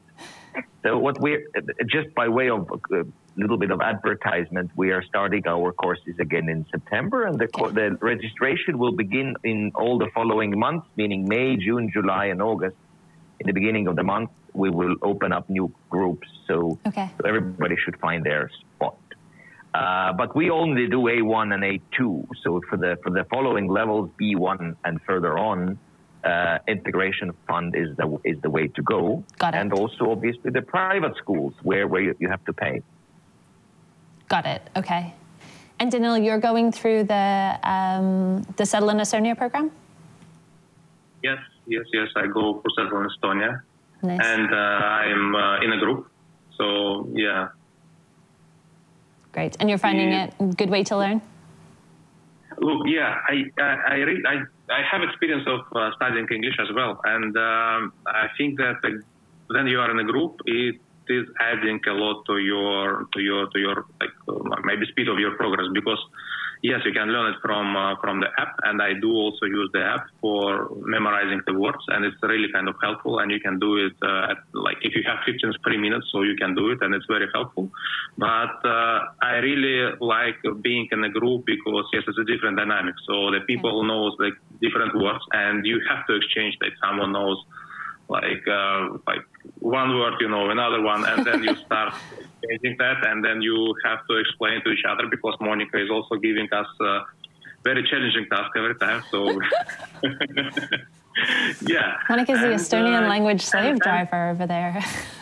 [0.84, 1.46] So what we
[1.88, 3.06] just by way of a
[3.38, 7.98] little bit of advertisement, we are starting our courses again in September, and the, the
[8.02, 12.76] registration will begin in all the following months, meaning May, June, July, and August.
[13.40, 17.10] In the beginning of the month, we will open up new groups, so, okay.
[17.18, 18.98] so everybody should find their spot.
[19.74, 22.28] Uh, but we only do A1 and A2.
[22.44, 25.80] So for the for the following levels, B1 and further on,
[26.24, 29.24] uh, integration fund is the is the way to go.
[29.40, 29.58] Got it.
[29.58, 32.82] And also, obviously, the private schools where where you, you have to pay.
[34.30, 34.62] Got it.
[34.76, 35.14] Okay.
[35.80, 39.72] And Danil, you're going through the um, the Settle in Estonia program.
[41.22, 42.08] Yes, yes, yes.
[42.16, 43.62] I go for Settle in Estonia,
[44.02, 44.20] nice.
[44.24, 46.10] and uh, I'm uh, in a group.
[46.58, 47.50] So yeah.
[49.34, 49.58] Great.
[49.60, 50.26] And you're finding yeah.
[50.26, 51.22] it a good way to learn.
[52.64, 54.36] Look, yeah, I I I, re- I,
[54.72, 58.80] I have experience of uh, studying English as well, and um, I think that
[59.48, 63.48] when you are in a group, it is adding a lot to your to your
[63.54, 66.00] to your like uh, maybe speed of your progress because
[66.64, 69.70] yes, you can learn it from uh, from the app, and I do also use
[69.74, 73.20] the app for memorizing the words, and it's really kind of helpful.
[73.20, 76.24] And you can do it uh, at, like if you have 15 free minutes, so
[76.24, 77.70] you can do it, and it's very helpful.
[78.18, 82.96] But uh, I really like being in a group because yes, it's a different dynamic.
[83.06, 86.58] So the people knows like different words, and you have to exchange.
[86.62, 87.38] Like someone knows
[88.08, 89.26] like uh, like
[89.60, 91.94] one word, you know, another one, and then you start
[92.50, 96.16] changing that, and then you have to explain to each other because Monica is also
[96.16, 97.00] giving us a
[97.64, 99.04] very challenging task every time.
[99.12, 99.40] So.
[101.62, 101.98] yeah.
[102.10, 104.84] Monica's the Estonian uh, language slave driver over there.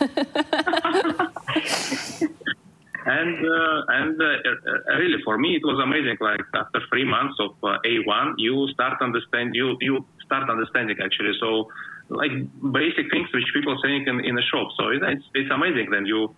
[3.04, 6.16] and uh, and uh, uh, really for me it was amazing.
[6.20, 11.32] Like after three months of uh, A1, you start understand you you start understanding actually.
[11.40, 11.68] So
[12.08, 12.32] like
[12.72, 14.68] basic things which people saying in, in the shop.
[14.78, 15.90] So it's it's amazing.
[15.90, 16.34] Then you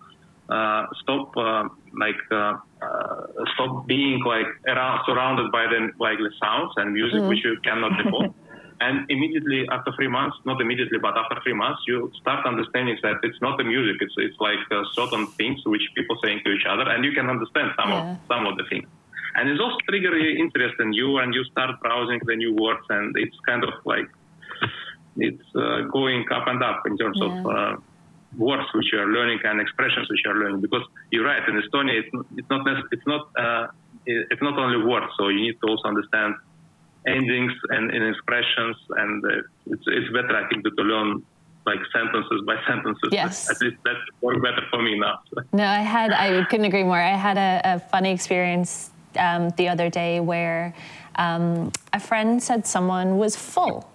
[0.49, 1.67] uh, stop uh,
[1.97, 7.21] like uh, uh, stop being like around surrounded by the like the sounds and music
[7.21, 7.29] mm.
[7.29, 8.33] which you cannot before.
[8.81, 13.17] and immediately after three months, not immediately, but after three months, you start understanding that
[13.23, 16.65] it's not the music; it's it's like uh, certain things which people saying to each
[16.69, 18.11] other, and you can understand some yeah.
[18.11, 18.87] of some of the things.
[19.35, 23.15] And it's also trigger interest in you, and you start browsing the new words, and
[23.17, 24.07] it's kind of like
[25.17, 27.27] it's uh, going up and up in terms yeah.
[27.27, 27.75] of uh,
[28.37, 30.61] words which you are learning and expressions which you are learning.
[30.61, 33.67] Because you're right, in Estonia, it's, it's not it's not uh,
[34.05, 36.35] it's not only words, so you need to also understand
[37.07, 39.29] endings and, and expressions, and uh,
[39.67, 41.23] it's it's better, I think, to, to learn
[41.65, 43.09] like sentences by sentences.
[43.11, 43.49] Yes.
[43.49, 45.19] At least that's work better for me now.
[45.53, 47.01] No, I had I couldn't agree more.
[47.01, 50.73] I had a, a funny experience um, the other day where
[51.15, 53.89] um, a friend said someone was full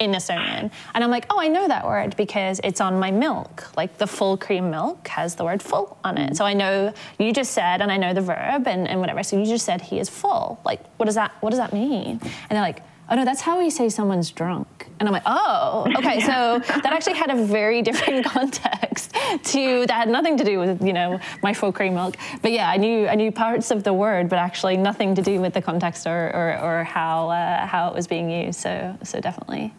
[0.00, 0.70] in Estonian.
[0.94, 3.70] And I'm like, oh, I know that word because it's on my milk.
[3.76, 6.36] Like the full cream milk has the word full on it.
[6.36, 9.22] So I know you just said, and I know the verb and, and whatever.
[9.22, 10.58] So you just said he is full.
[10.64, 12.18] Like, what does that what does that mean?
[12.22, 14.86] And they're like, oh no, that's how we say someone's drunk.
[14.98, 16.20] And I'm like, oh, okay.
[16.20, 20.82] So that actually had a very different context to that had nothing to do with
[20.82, 22.16] you know my full cream milk.
[22.42, 25.40] But yeah, I knew I knew parts of the word, but actually nothing to do
[25.40, 28.60] with the context or or, or how uh, how it was being used.
[28.60, 29.74] So so definitely.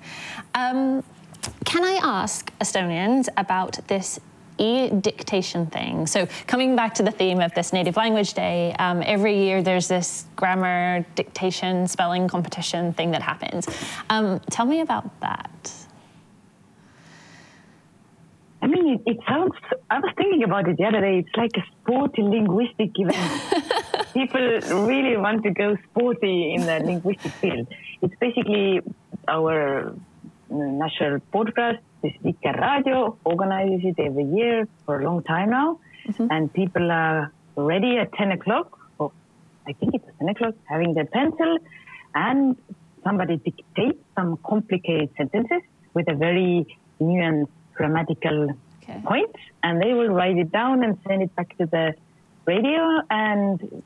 [0.53, 1.03] Um,
[1.65, 4.19] can I ask Estonians about this
[4.57, 6.07] e-dictation thing.
[6.07, 9.87] So coming back to the theme of this Native Language Day, um, every year there's
[9.87, 13.67] this grammar, dictation, spelling competition thing that happens.
[14.09, 15.71] Um, tell me about that.
[18.61, 19.53] I mean, it, it, sounds.
[19.89, 21.19] I was thinking about it the other day.
[21.19, 24.13] It's like a sporty linguistic event.
[24.13, 27.67] People really want to go sporty in the linguistic field.
[28.01, 28.81] It's basically
[29.27, 29.95] our
[30.49, 35.79] national podcast this Vikerraadio organizes it every year for a long time now.
[36.07, 36.27] Mm-hmm.
[36.31, 39.11] And people are ready at 10 o'clock, or
[39.67, 41.57] I think it's 10 o'clock, having their pencil,
[42.15, 42.57] and
[43.03, 45.61] somebody dictates some complicated sentences
[45.93, 48.49] with a very nuanced grammatical
[48.83, 49.01] okay.
[49.05, 51.93] point, and they will write it down and send it back to the
[52.45, 53.01] radio.
[53.09, 53.83] And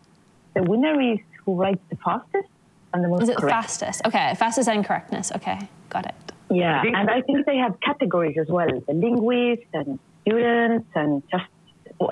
[0.54, 2.50] the winner is who writes the fastest
[2.94, 3.24] and the most.
[3.24, 3.56] Is it correct.
[3.56, 4.02] fastest?
[4.06, 5.32] Okay, fastest and correctness.
[5.36, 5.60] Okay,
[5.90, 6.16] got it.
[6.50, 11.24] Yeah, I and I think they have categories as well: the linguists and students and
[11.32, 11.46] just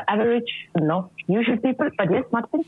[0.07, 1.89] average, not usual people.
[1.97, 2.65] But yes, Martin.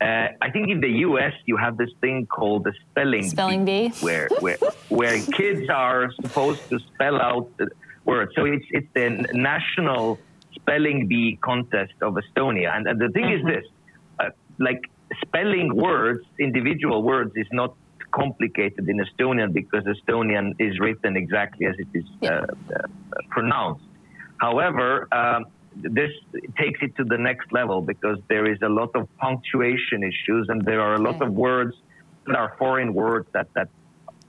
[0.00, 1.32] Uh, I think in the U.S.
[1.46, 4.58] you have this thing called the spelling spelling bee, where where
[4.88, 7.68] where kids are supposed to spell out the
[8.04, 8.32] words.
[8.34, 10.18] So it's it's the national
[10.56, 13.48] spelling bee contest of Estonia, and, and the thing mm-hmm.
[13.48, 13.64] is this:
[14.18, 14.80] uh, like
[15.24, 17.76] spelling words, individual words, is not
[18.12, 22.82] complicated in Estonian because Estonian is written exactly as it is uh, uh,
[23.30, 23.84] pronounced.
[24.38, 25.08] However.
[25.12, 26.10] Um, this
[26.58, 30.64] takes it to the next level because there is a lot of punctuation issues and
[30.64, 31.74] there are a lot of words
[32.26, 33.68] that are foreign words that, that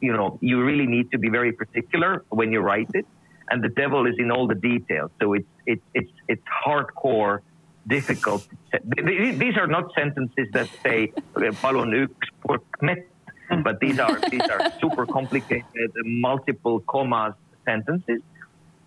[0.02, 3.06] you know you really need to be very particular when you write it
[3.50, 7.40] and the devil is in all the details so it's it's it's it's hardcore
[7.88, 8.48] difficult
[9.44, 11.12] these are not sentences that say
[13.64, 17.34] but these are these are super complicated multiple commas
[17.66, 18.22] sentences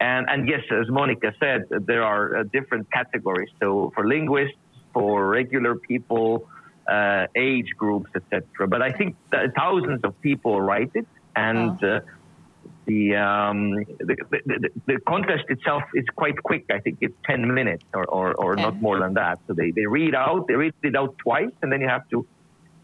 [0.01, 3.49] and, and yes, as Monica said, there are uh, different categories.
[3.61, 4.57] So for linguists,
[4.93, 6.49] for regular people,
[6.87, 8.69] uh, age groups, etc.
[8.69, 9.17] But I think
[9.57, 12.01] thousands of people write it, and uh,
[12.85, 16.67] the, um, the, the, the, contest itself is quite quick.
[16.71, 18.63] I think it's 10 minutes or, or, or okay.
[18.63, 19.41] not more than that.
[19.49, 22.25] So they, they read out, they read it out twice, and then you have to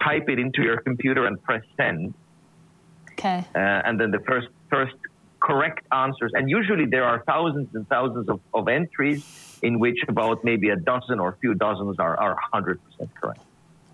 [0.02, 2.14] type it into your computer and press send.
[3.12, 3.44] Okay.
[3.54, 4.94] Uh, and then the first first
[5.40, 6.32] correct answers.
[6.34, 10.76] And usually there are thousands and thousands of, of entries in which about maybe a
[10.76, 12.78] dozen or a few dozens are, are 100%
[13.20, 13.40] correct.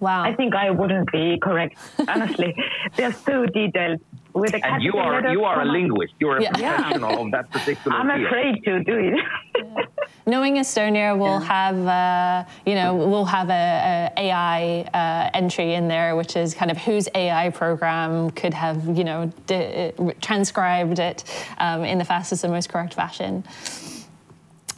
[0.01, 0.23] Wow.
[0.23, 2.55] I think I wouldn't be correct, honestly.
[2.97, 4.01] They're so detailed.
[4.33, 6.15] With the and you are you are a linguist.
[6.21, 6.51] You're a yeah.
[6.53, 7.25] professional yeah.
[7.25, 8.27] of that particular I'm field.
[8.27, 9.89] afraid to do it.
[10.29, 10.37] Yeah.
[10.37, 11.47] Knowing Estonia, we'll yeah.
[11.47, 16.55] have uh, you know we'll have a, a AI uh, entry in there, which is
[16.55, 21.25] kind of whose AI program could have you know di- transcribed it
[21.59, 23.45] um, in the fastest and most correct fashion.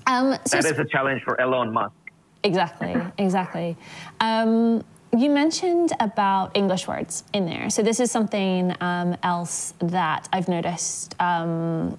[0.07, 1.94] Um, so that is a challenge for Elon Musk.
[2.42, 3.76] Exactly, exactly.
[4.20, 4.84] Um,
[5.16, 7.68] you mentioned about English words in there.
[7.70, 11.98] So this is something um, else that I've noticed um,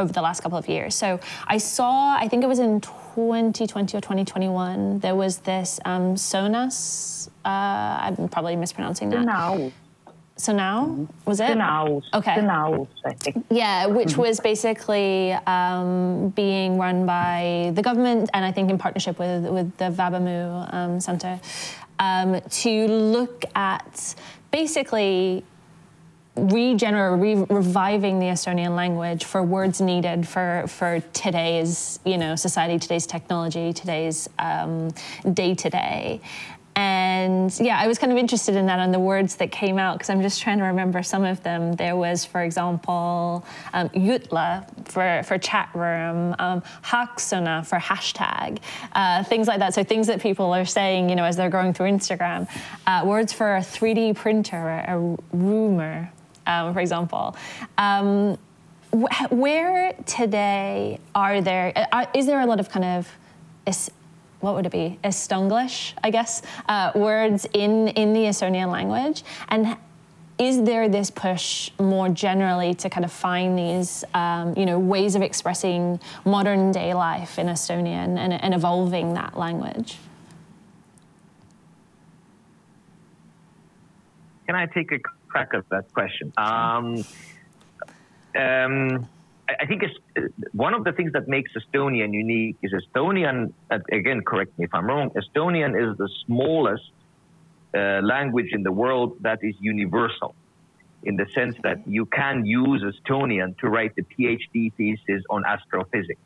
[0.00, 0.94] over the last couple of years.
[0.94, 6.14] So I saw, I think it was in 2020 or 2021, there was this um,
[6.14, 7.28] Sõnaus.
[7.44, 9.24] Uh, I'm probably mispronouncing that.
[9.24, 9.70] Now.
[10.36, 11.04] So now mm-hmm.
[11.26, 11.54] was it?
[11.54, 12.40] Now, okay.
[12.40, 13.44] Now, I think.
[13.50, 14.22] Yeah, which mm-hmm.
[14.22, 19.76] was basically um, being run by the government and I think in partnership with with
[19.76, 21.38] the Vabamu um, Center
[21.98, 24.14] um, to look at
[24.50, 25.44] basically
[26.36, 32.78] regenerating, re- reviving the Estonian language for words needed for, for today's, you know, society,
[32.78, 34.28] today's technology, today's
[35.34, 36.20] day to day.
[36.76, 39.98] And yeah, I was kind of interested in that on the words that came out
[39.98, 41.72] because I'm just trying to remember some of them.
[41.72, 48.60] There was, for example, um, Jutla for, for chat room, um, for hashtag,
[48.92, 49.74] uh, things like that.
[49.74, 52.48] So things that people are saying, you know, as they're going through Instagram.
[52.86, 56.10] Uh, words for a 3D printer, a rumor,
[56.50, 57.36] um, for example.
[57.78, 58.36] Um,
[58.92, 61.72] wh- where today are there?
[61.92, 63.08] Uh, is there a lot of kind of
[64.40, 69.22] what would it be, Estonglish, I guess, uh, words in, in the Estonian language?
[69.48, 69.76] And
[70.38, 75.14] is there this push more generally to kind of find these, um, you know, ways
[75.14, 79.98] of expressing modern day life in Estonian and, and evolving that language?
[84.46, 84.98] Can I take a
[85.30, 86.32] crack at that question?
[86.36, 87.04] Um,
[88.36, 89.08] um,
[89.48, 90.20] I think uh,
[90.52, 94.74] one of the things that makes Estonian unique is Estonian, uh, again, correct me if
[94.74, 96.90] I'm wrong, Estonian is the smallest
[97.74, 100.34] uh, language in the world that is universal
[101.02, 106.20] in the sense that you can use Estonian to write a PhD thesis on astrophysics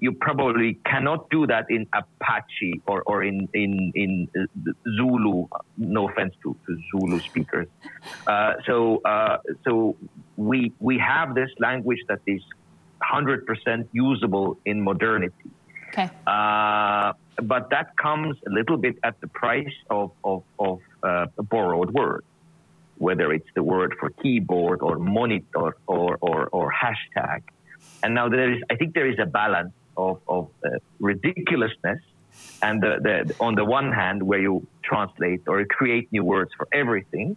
[0.00, 5.46] you, probably cannot do that in Apache or, or in, in, in uh, Zulu.
[5.76, 7.66] No offense to, to Zulu speakers.
[8.26, 9.96] Uh, so, uh, so
[10.36, 12.42] we, we have this language that is
[13.02, 15.50] 100% usable in modernity.
[15.88, 16.08] Okay.
[16.26, 17.12] Uh,
[17.42, 22.26] but that comes a little bit at the price of, of, of uh, borrowed words,
[22.98, 27.42] whether it's the word for keyboard or monitor or, or, or hashtag.
[28.02, 32.00] And now there is, I think there is a balance of, of uh, ridiculousness
[32.62, 36.66] and the, the, on the one hand where you translate or create new words for
[36.72, 37.36] everything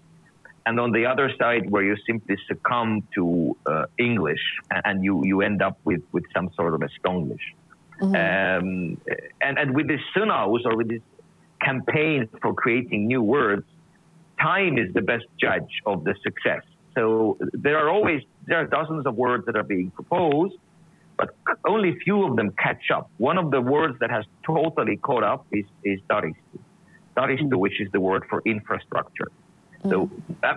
[0.65, 4.43] and on the other side where you simply succumb to uh, english
[4.85, 7.47] and you, you end up with, with some sort of a stonglish
[8.01, 8.15] mm-hmm.
[8.15, 8.97] um,
[9.41, 11.01] and, and with this Sõnaus or with this
[11.61, 13.65] campaign for creating new words
[14.39, 16.63] time is the best judge of the success
[16.95, 20.57] so there are always there are dozens of words that are being proposed
[21.17, 21.35] but
[21.65, 23.09] only few of them catch up.
[23.17, 26.59] One of the words that has totally caught up is, is Taristu.
[27.15, 29.29] taristu, which is the word for infrastructure.
[29.89, 30.09] So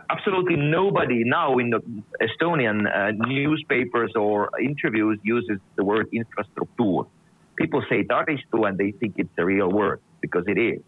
[0.09, 1.81] absolutely nobody now in the
[2.23, 7.11] Estonian uh, newspapers or interviews uses the word infrastructure.
[7.57, 10.81] People say taristu and they think it's a real word because it is.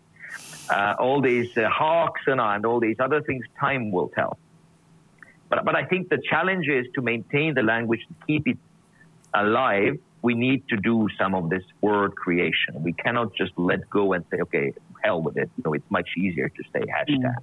[0.70, 4.38] Uh, all these uh, haaksõna and all these other things, time will tell.
[5.48, 8.58] But, but I think the challenge is to maintain the language, to keep it
[9.34, 9.98] alive.
[10.22, 12.82] We need to do some of this word creation.
[12.82, 14.72] We cannot just let go and say, okay,
[15.02, 15.48] hell with it.
[15.56, 17.22] You know, it's much easier to say hashtag.
[17.22, 17.34] Mm.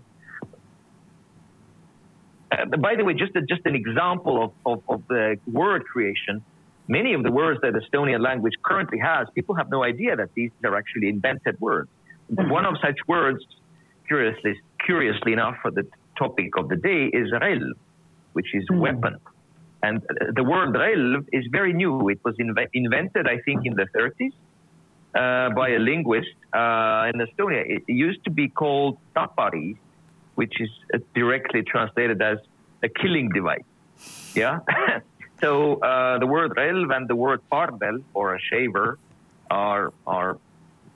[2.51, 6.43] Uh, by the way, just a, just an example of, of, of, the word creation.
[6.87, 10.29] Many of the words that the Estonian language currently has, people have no idea that
[10.35, 11.89] these are actually invented words.
[12.31, 12.49] Mm-hmm.
[12.49, 13.43] One of such words,
[14.07, 17.71] curiously, curiously enough, for the topic of the day is relv,
[18.33, 18.81] which is mm-hmm.
[18.81, 19.17] weapon.
[19.85, 20.01] And
[20.39, 22.09] the word relv is very new.
[22.09, 24.33] It was inve- invented, I think, in the 30s
[25.21, 27.63] uh, by a linguist uh, in Estonia.
[27.75, 29.77] It used to be called tapari,
[30.35, 32.37] which is uh, directly translated as
[32.83, 33.69] a killing device.
[34.33, 34.59] Yeah.
[35.41, 38.97] so uh, the word relv and the word pardel or a shaver
[39.51, 40.37] are are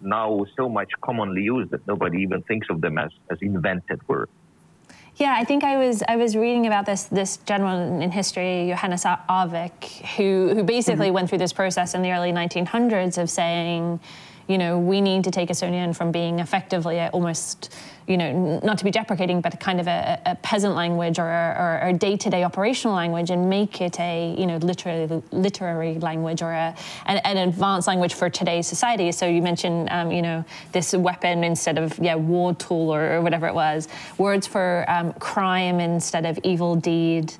[0.02, 4.32] now so much commonly used that nobody even thinks of them as, as invented words.
[5.20, 9.03] Yeah, I think I was I was reading about this this general in history, Johannes
[9.03, 9.84] Aavik,
[10.15, 11.15] who who basically mm-hmm.
[11.15, 13.99] went through this process in the early 1900s of saying,
[14.47, 17.76] you know, we need to take Estonian from being effectively almost,
[18.10, 21.80] you know, not to be deprecating, but kind of a, a peasant language or, or,
[21.84, 26.76] or, day-to-day operational language and make it a, you know, literary, literary language or a,
[27.05, 29.12] an, an advanced language for today's society.
[29.12, 33.22] So you mentioned, um, you know, this weapon instead of, yeah, war tool or, or
[33.22, 33.88] whatever it was,
[34.18, 37.32] words for um, crime instead of evil deed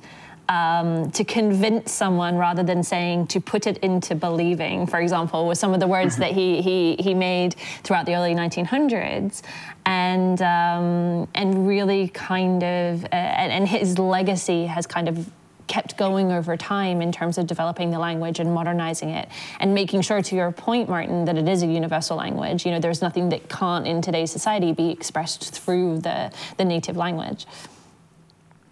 [0.50, 5.58] um, to convince someone rather than saying to put it into believing, for example, with
[5.58, 9.42] some of the words that he, he, he made throughout the early 1900s.
[9.86, 15.30] And, um, and really kind of, uh, and, and his legacy has kind of
[15.68, 19.28] kept going over time in terms of developing the language and modernizing it
[19.60, 22.80] and making sure to your point martin that it is a universal language you know
[22.80, 27.46] there's nothing that can't in today's society be expressed through the, the native language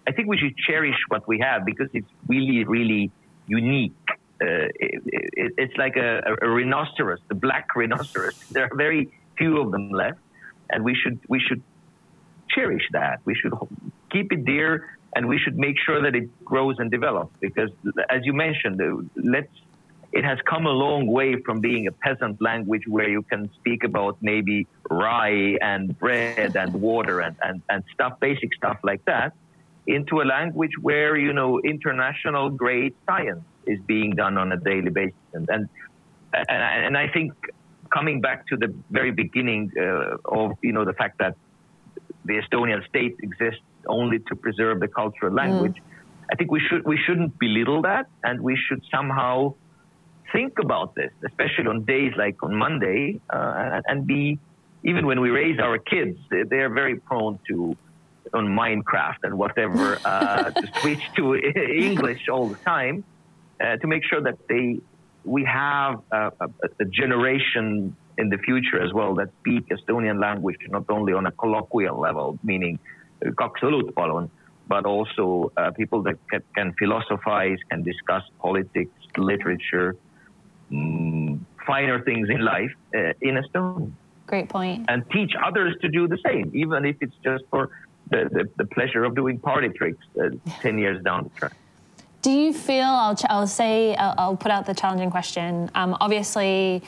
[0.09, 3.11] I think we should cherish what we have because it's really, really
[3.45, 3.93] unique.
[4.41, 8.35] Uh, it, it, it's like a, a, rhinoceros, the black rhinoceros.
[8.49, 10.17] There are very few of them left,
[10.71, 11.61] and we should we should
[12.49, 13.19] cherish that.
[13.25, 13.53] We should
[14.09, 17.35] keep it dear, and we should make sure that it grows and develops.
[17.39, 17.69] Because,
[18.09, 18.81] as you mentioned,
[19.15, 19.53] let's
[20.11, 23.83] it has come a long way from being a peasant language where you can speak
[23.83, 29.33] about maybe rye and bread and water and, and, and stuff, basic stuff like that,
[29.89, 34.91] into a language where you know international grade science is being done on a daily
[34.91, 35.69] basis, and and
[36.33, 37.33] and, I think
[37.91, 41.35] coming back to the very beginning uh, of you know the fact that
[42.25, 45.77] the Estonian state exists only to preserve the cultural language.
[45.77, 46.31] Mm.
[46.31, 49.55] I think we should we shouldn't belittle that, and we should somehow
[50.31, 54.37] think about this, especially on days like on Monday, uh, and be
[54.83, 57.75] even when we raise our kids, they're very prone to
[58.33, 61.35] on Minecraft and whatever uh, to switch to
[61.89, 63.03] English all the time
[63.59, 64.79] uh, to make sure that they
[65.25, 66.47] we have a, a,
[66.79, 71.31] a, generation in the future as well that speak Estonian language not only on a
[71.31, 72.79] colloquial level, meaning
[73.37, 74.29] kaks õlut palun,
[74.67, 79.95] but also uh, people that can, can, philosophize, can discuss politics, literature,
[80.71, 83.91] mm, finer things in life uh, in Estonian.
[84.27, 84.85] Great point.
[84.87, 87.71] And teach others to do the same, even if it's just for
[88.09, 90.29] the, the, the pleasure of doing party tricks uh,
[90.61, 91.53] 10 years down the track.
[92.21, 95.71] Do you feel, I'll, I'll say, I'll, I'll, put out the challenging question.
[95.73, 96.83] Um, obviously,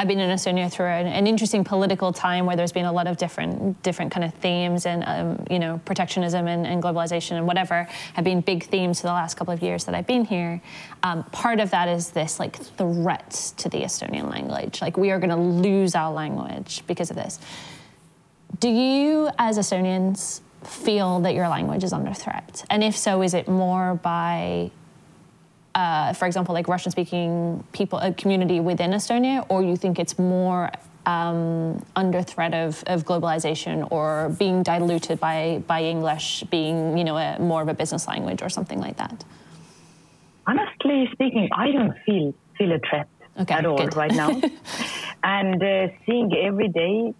[0.00, 3.08] I've been in Estonia through an, an, interesting political time where there's been a lot
[3.08, 7.48] of different different kind of themes and um, you know protectionism and, and, globalization and
[7.48, 7.82] whatever
[8.14, 10.62] have been big themes for the last couple of years that I've been here.
[11.02, 15.18] Um, part of that is this like threat to the Estonian language, like we are
[15.18, 17.40] going to lose our language because of this.
[18.60, 22.64] Do you, as Estonians, feel that your language is under threat?
[22.70, 24.70] And if so, is it more by,
[25.74, 30.18] uh, for example, like Russian speaking people, a community within Estonia, or you think it's
[30.18, 30.70] more
[31.06, 37.16] um, under threat of, of globalization or being diluted by, by English being, you know,
[37.16, 39.24] a, more of a business language or something like that?
[40.46, 43.08] Honestly speaking, I don't feel feel a threat
[43.40, 43.96] okay, at all good.
[43.96, 44.40] right now.
[45.22, 47.14] and uh, seeing every day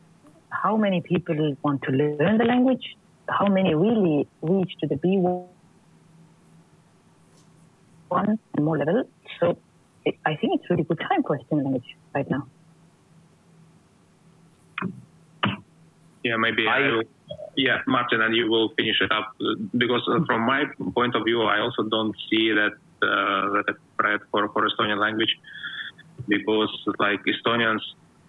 [0.51, 2.97] how many people want to learn the language,
[3.29, 5.47] how many really reach to the B1
[8.11, 9.05] and more level.
[9.41, 9.59] So
[10.05, 12.47] it, I think it's really good time for STEM language right now.
[16.29, 17.03] yeah, maybe I, I will,
[17.57, 19.35] yeah, Martin, and you will finish it up
[19.76, 20.64] because from my
[20.95, 24.99] point of view, I also don't see that uh, that a threat for for Estonian
[24.99, 25.35] language
[26.26, 27.83] because like Estonians,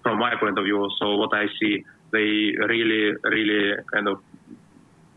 [0.04, 2.30] from my point of view, so what I see, they
[2.74, 4.22] really, really kind of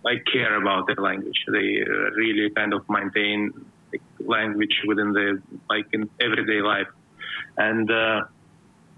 [0.05, 1.45] like care about their language.
[1.49, 3.53] They uh, really kind of maintain
[4.21, 6.89] language within the like in everyday life.
[7.57, 8.23] And uh,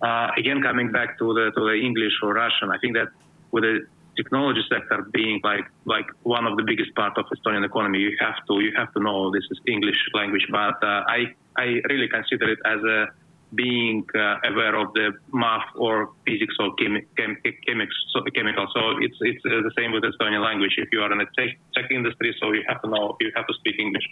[0.03, 3.09] uh, again, coming back to the to the English or Russian, I think that
[3.51, 3.81] with the
[4.17, 8.37] technology sector being like like one of the biggest part of Estonian economy, you have
[8.49, 10.47] to you have to know this is English language.
[10.51, 13.07] But uh, I I really consider it as a
[13.55, 17.39] being uh, aware of the math or physics or chemi- chem-
[17.69, 18.67] chemics, so, chemical.
[18.75, 20.75] So it's it's uh, the same with Estonian language.
[20.79, 23.47] If you are in a tech, tech industry, so you have to know, you have
[23.47, 24.07] to speak English.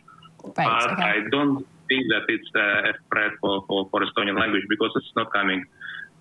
[0.45, 1.03] Right, but okay.
[1.03, 5.12] I don't think that it's uh, a threat for, for, for Estonian language because it's
[5.14, 5.64] not coming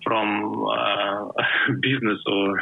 [0.04, 1.28] from uh,
[1.80, 2.58] business or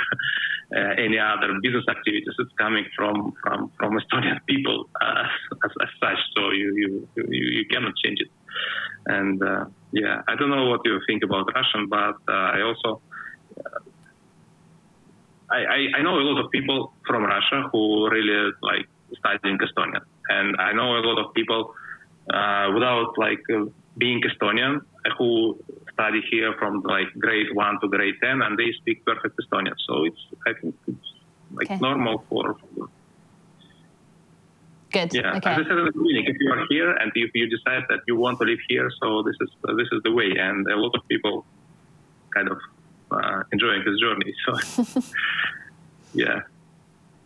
[0.77, 2.35] uh, any other business activities.
[2.39, 5.25] It's coming from from, from Estonian people uh,
[5.65, 6.21] as, as, such.
[6.37, 8.31] So you, you you you cannot change it.
[9.07, 13.01] And uh, yeah, I don't know what you think about Russian, but uh, I also
[15.51, 18.86] I, I, I know a lot of people from Russia who really like
[19.18, 21.74] studying Estonian, and I know a lot of people
[22.32, 23.64] uh, without like uh,
[23.98, 24.80] being Estonian
[25.18, 25.59] who
[25.92, 29.74] study here from like grade one to grade ten, and they speak perfect Estonian.
[29.88, 31.09] So it's I think it's
[31.53, 31.80] like okay.
[31.80, 32.88] normal for, for
[34.91, 35.14] Good.
[35.14, 35.36] Yeah.
[35.36, 35.51] Okay.
[35.51, 38.01] As I said in the beginning, if you are here and if you decide that
[38.09, 40.76] you want to live here, so this is uh, this is the way, and a
[40.76, 41.45] lot of people
[42.34, 42.59] kind of
[43.11, 44.34] uh, enjoying this journey.
[44.45, 45.03] So
[46.12, 46.41] yeah,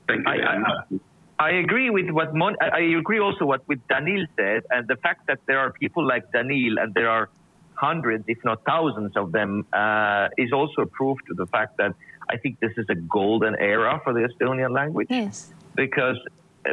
[0.06, 0.32] thank you.
[0.32, 4.86] I, I, I agree with what Mon- I agree also what with Danil said, and
[4.86, 7.30] the fact that there are people like Danil and there are
[7.74, 11.94] hundreds, if not thousands of them, uh, is also a proof to the fact that
[12.28, 15.08] I think this is a golden era for the Estonian language.
[15.10, 15.52] Yes.
[15.74, 16.18] Because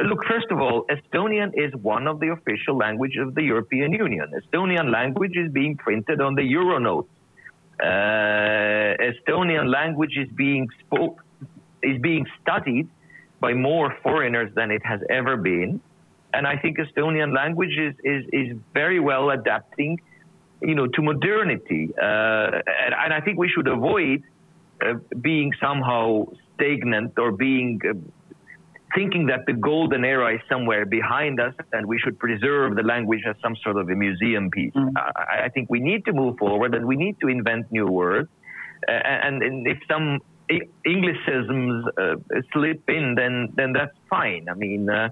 [0.04, 4.30] look, first of all, Estonian is one of the official languages of the European Union.
[4.42, 7.08] Estonian language is being printed on the euro notes.
[7.80, 11.22] Uh, Estonian language is being spoke,
[11.82, 12.88] is being studied
[13.40, 15.80] by more foreigners than it has ever been.
[16.32, 20.00] And I think Estonian language is, is, is very well adapting,
[20.62, 21.92] you know, to modernity.
[22.00, 22.04] Uh,
[22.84, 24.22] and, and, I think we should avoid
[24.80, 27.94] uh, being somehow stagnant or being uh,
[28.94, 33.22] thinking that the golden era is somewhere behind us and we should preserve the language
[33.28, 34.72] as some sort of a museum piece.
[34.74, 34.92] Mm.
[34.96, 38.28] I, I, think we need to move forward and we need to invent new words.
[38.88, 40.20] Uh, and, and, if some
[40.86, 42.16] Englicisms uh,
[42.52, 44.48] slip in, then then that's fine.
[44.50, 45.08] I mean, uh,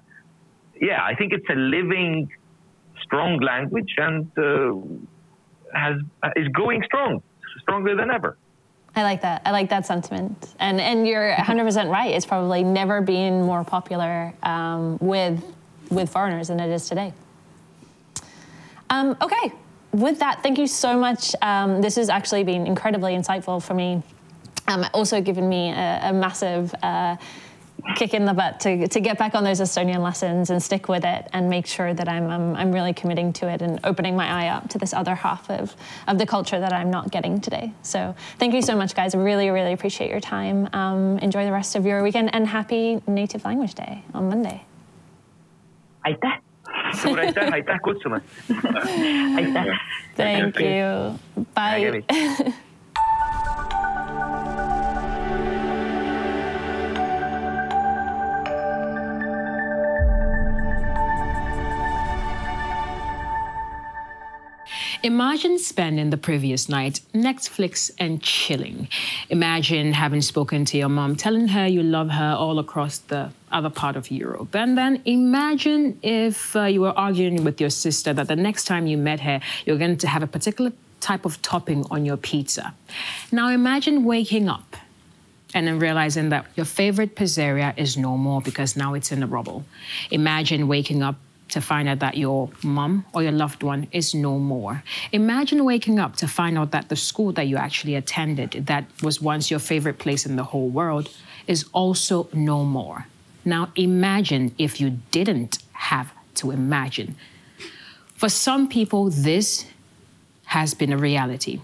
[0.80, 2.30] yeah, I think it's a living,
[3.02, 4.74] strong language and uh,
[5.72, 5.96] has
[6.36, 7.22] is going strong,
[7.62, 8.36] stronger than ever.
[8.96, 9.42] I like that.
[9.44, 10.54] I like that sentiment.
[10.58, 12.12] And and you're 100% right.
[12.12, 15.42] It's probably never been more popular um, with
[15.90, 17.12] with foreigners than it is today.
[18.90, 19.52] Um, okay.
[19.92, 21.34] With that, thank you so much.
[21.42, 24.02] Um, this has actually been incredibly insightful for me.
[24.68, 27.16] Um, also given me a, a massive uh,
[27.96, 31.04] kick in the butt to, to get back on those Estonian lessons and stick with
[31.04, 34.26] it and make sure that I'm, I'm, I'm really committing to it and opening my
[34.26, 35.74] eye up to this other half of,
[36.06, 37.72] of the culture that I'm not getting today.
[37.82, 39.14] So thank you so much, guys.
[39.14, 40.68] I really, really appreciate your time.
[40.72, 44.64] Um, enjoy the rest of your weekend and happy Native Language Day on Monday.
[46.04, 46.40] Aitäh!
[47.02, 48.24] suur aitäh, aitäh kutsumast!
[49.36, 49.78] aitäh!
[50.16, 51.18] Thank you.
[51.54, 52.54] Bye.
[65.02, 68.86] Imagine spending the previous night Netflix and chilling.
[69.30, 73.70] Imagine having spoken to your mom, telling her you love her all across the other
[73.70, 74.54] part of Europe.
[74.54, 78.86] And then imagine if uh, you were arguing with your sister that the next time
[78.86, 80.70] you met her, you're going to have a particular
[81.00, 82.74] type of topping on your pizza.
[83.32, 84.76] Now imagine waking up
[85.54, 89.26] and then realizing that your favorite pizzeria is no more because now it's in the
[89.26, 89.64] rubble.
[90.10, 91.16] Imagine waking up
[91.50, 94.82] to find out that your mum or your loved one is no more.
[95.12, 99.20] Imagine waking up to find out that the school that you actually attended, that was
[99.20, 101.10] once your favorite place in the whole world,
[101.46, 103.06] is also no more.
[103.44, 107.16] Now imagine if you didn't have to imagine.
[108.14, 109.66] For some people, this
[110.44, 111.60] has been a reality.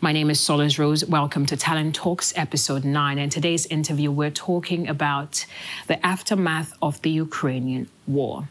[0.00, 1.04] My name is Solis Rose.
[1.04, 3.18] Welcome to Talent Talks, episode nine.
[3.18, 5.44] And today's interview, we're talking about
[5.88, 8.48] the aftermath of the Ukrainian war.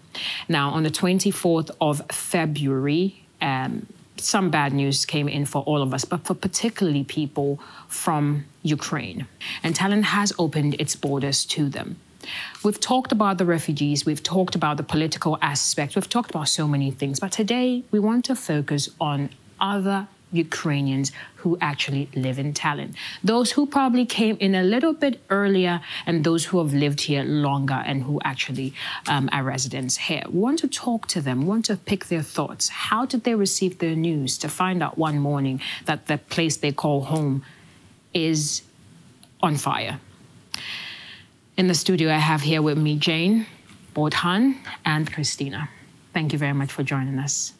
[0.48, 3.88] Now, on the 24th of February, um,
[4.18, 9.28] some bad news came in for all of us, but for particularly people from Ukraine.
[9.64, 11.98] And Tallinn has opened its borders to them.
[12.64, 16.68] We've talked about the refugees, we've talked about the political aspect, we've talked about so
[16.68, 19.30] many things, but today we want to focus on
[19.60, 22.94] other Ukrainians who actually live in Tallinn.
[23.24, 27.24] Those who probably came in a little bit earlier, and those who have lived here
[27.24, 28.74] longer and who actually
[29.08, 30.24] um, are residents here.
[30.30, 32.70] We want to talk to them, want to pick their thoughts.
[32.70, 36.72] How did they receive their news to find out one morning that the place they
[36.72, 37.44] call home
[38.14, 38.62] is
[39.42, 40.00] on fire?
[41.58, 43.46] In the studio, I have here with me Jane,
[43.96, 44.56] Bohdan,
[44.86, 45.70] and Christina.
[46.14, 47.54] Thank you very much for joining us.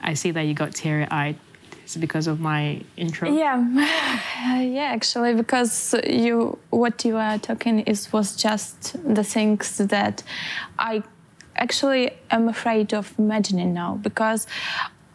[0.00, 1.36] I see that you got teary eyed.
[1.84, 3.30] Is it because of my intro?
[3.32, 3.58] Yeah,
[4.60, 4.90] yeah.
[4.92, 10.22] Actually, because you what you are talking is was just the things that
[10.78, 11.02] I
[11.56, 14.46] actually am afraid of imagining now because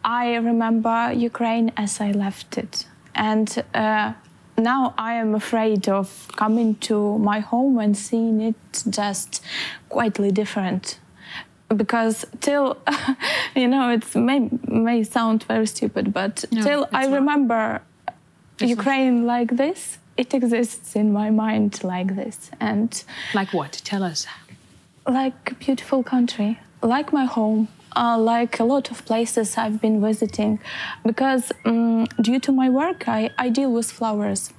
[0.04, 4.14] I remember Ukraine as I left it, and uh,
[4.58, 8.56] now I am afraid of coming to my home and seeing it
[8.90, 9.42] just
[9.88, 10.98] quietly different
[11.76, 12.76] because till
[13.54, 17.14] you know it may may sound very stupid but no, till i not.
[17.14, 17.80] remember
[18.58, 22.50] it's ukraine like this it exists in my mind like this.
[22.60, 23.02] And
[23.34, 23.72] like what?
[23.84, 24.26] Tell us.
[25.06, 30.00] Like a beautiful country like my home uh, like a lot of places I've been
[30.00, 30.58] visiting,
[31.04, 34.52] because um, due to my work, I, I deal with flowers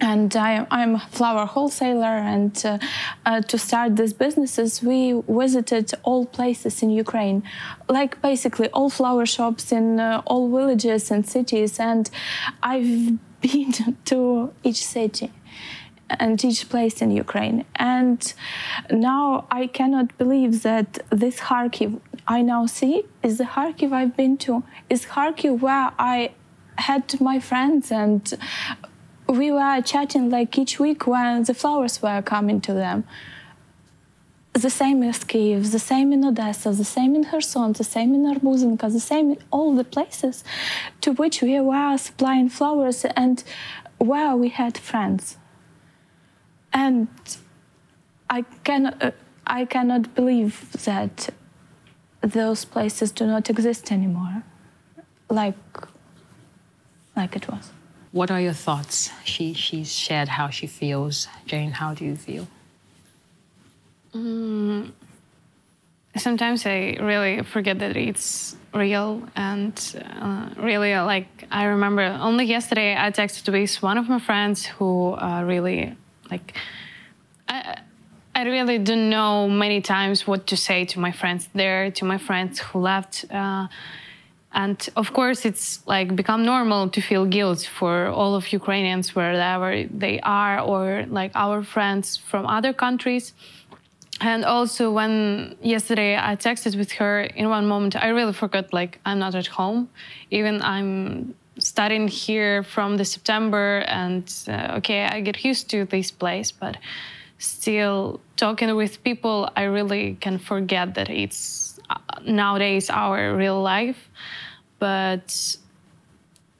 [0.00, 2.16] and I, am a flower wholesaler.
[2.34, 2.78] And uh,
[3.26, 7.42] uh, to start these businesses, we visited all places in Ukraine,
[7.88, 11.78] like basically all flower shops in uh, all villages and cities.
[11.78, 12.10] And
[12.62, 15.32] I've been to each city
[16.18, 17.64] and each place in Ukraine.
[17.76, 18.20] And
[18.90, 24.36] now I cannot believe that this Kharkiv I now see is the Kharkiv I've been
[24.38, 26.32] to, is Kharkiv where I
[26.76, 28.22] had my friends and
[29.30, 33.04] we were chatting like each week when the flowers were coming to them.
[34.52, 38.22] The same in Kiev, the same in Odessa, the same in Kherson, the same in
[38.34, 40.42] Arbuzynka, the same in all the places
[41.02, 43.44] to which we were supplying flowers and
[43.98, 45.36] where we had friends.
[46.72, 47.08] And
[48.28, 49.10] I cannot, uh,
[49.46, 51.30] I cannot believe that
[52.20, 54.42] those places do not exist anymore,
[55.28, 55.54] like,
[57.16, 57.72] like it was.
[58.12, 59.10] What are your thoughts?
[59.24, 61.28] She she's shared how she feels.
[61.46, 62.48] Jane, how do you feel?
[64.14, 64.90] Mm,
[66.16, 69.74] sometimes I really forget that it's real and
[70.20, 75.12] uh, really like I remember only yesterday I texted with one of my friends who
[75.12, 75.96] uh, really
[76.30, 76.56] like
[77.48, 77.78] I
[78.34, 82.18] I really don't know many times what to say to my friends there to my
[82.18, 83.24] friends who left.
[83.30, 83.68] Uh,
[84.52, 89.84] and of course, it's like become normal to feel guilt for all of Ukrainians wherever
[89.84, 93.32] they are, or like our friends from other countries.
[94.20, 98.98] And also, when yesterday I texted with her, in one moment I really forgot like
[99.06, 99.88] I'm not at home.
[100.30, 106.10] Even I'm studying here from the September, and uh, okay, I get used to this
[106.10, 106.76] place, but
[107.38, 111.69] still talking with people, I really can forget that it's
[112.24, 114.08] nowadays our real life
[114.78, 115.56] but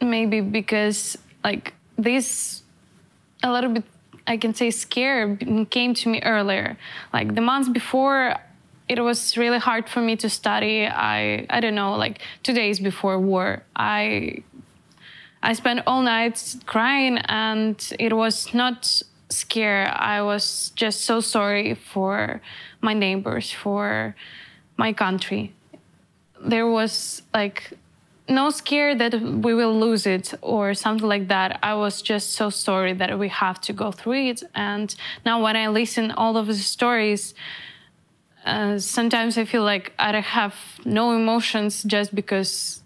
[0.01, 2.63] maybe because like this
[3.43, 3.85] a little bit
[4.27, 5.37] i can say scare
[5.71, 6.77] came to me earlier.
[7.13, 8.37] Like the months before
[8.89, 10.87] it was really hard for me to study.
[10.87, 14.43] I i don't know like two days before war i
[15.43, 19.87] i spent all night crying and it was not scare.
[19.97, 22.41] I was just so sorry for
[22.81, 24.17] my neighbors for
[24.85, 25.43] my country.
[26.53, 27.61] There was like
[28.41, 29.13] no scare that
[29.47, 31.59] we will lose it or something like that.
[31.63, 34.41] I was just so sorry that we have to go through it.
[34.55, 34.89] And
[35.29, 37.35] now when I listen all of the stories,
[38.47, 40.55] uh, sometimes I feel like I have
[40.85, 42.83] no emotions just because,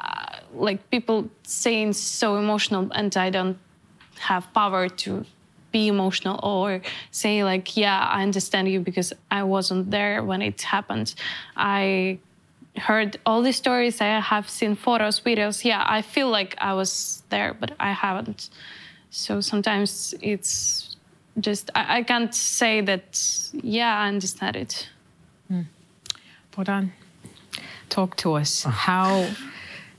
[0.00, 1.18] uh, like people
[1.60, 3.58] saying so emotional, and I don't
[4.30, 5.10] have power to
[5.74, 10.62] be emotional or say like yeah i understand you because i wasn't there when it
[10.62, 11.08] happened.
[11.56, 12.18] I
[12.88, 14.00] heard all these stories.
[14.00, 15.64] I have seen photos videos.
[15.64, 16.90] Yeah i feel like i was
[17.32, 18.50] there but i haven't.
[19.10, 20.96] So sometimes it's
[21.46, 23.06] just i, I can't say that
[23.52, 24.72] yeah i understand it.
[25.50, 25.66] Mm.
[26.52, 26.90] Bohdan,
[27.88, 28.62] talk to us.
[28.62, 29.26] How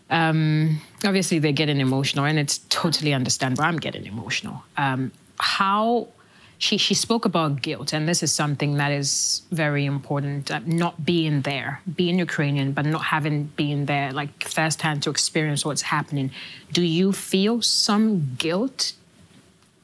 [0.10, 3.64] um, obviously they're getting emotional and it's totally understandable.
[3.64, 4.64] I'm getting emotional.
[4.78, 6.10] Um, how
[6.58, 10.50] she, she spoke about guilt, and this is something that is very important.
[10.50, 15.66] Uh, not being there, being Ukrainian, but not having been there, like firsthand to experience
[15.66, 16.32] what's happening.
[16.72, 18.94] Do you feel some guilt?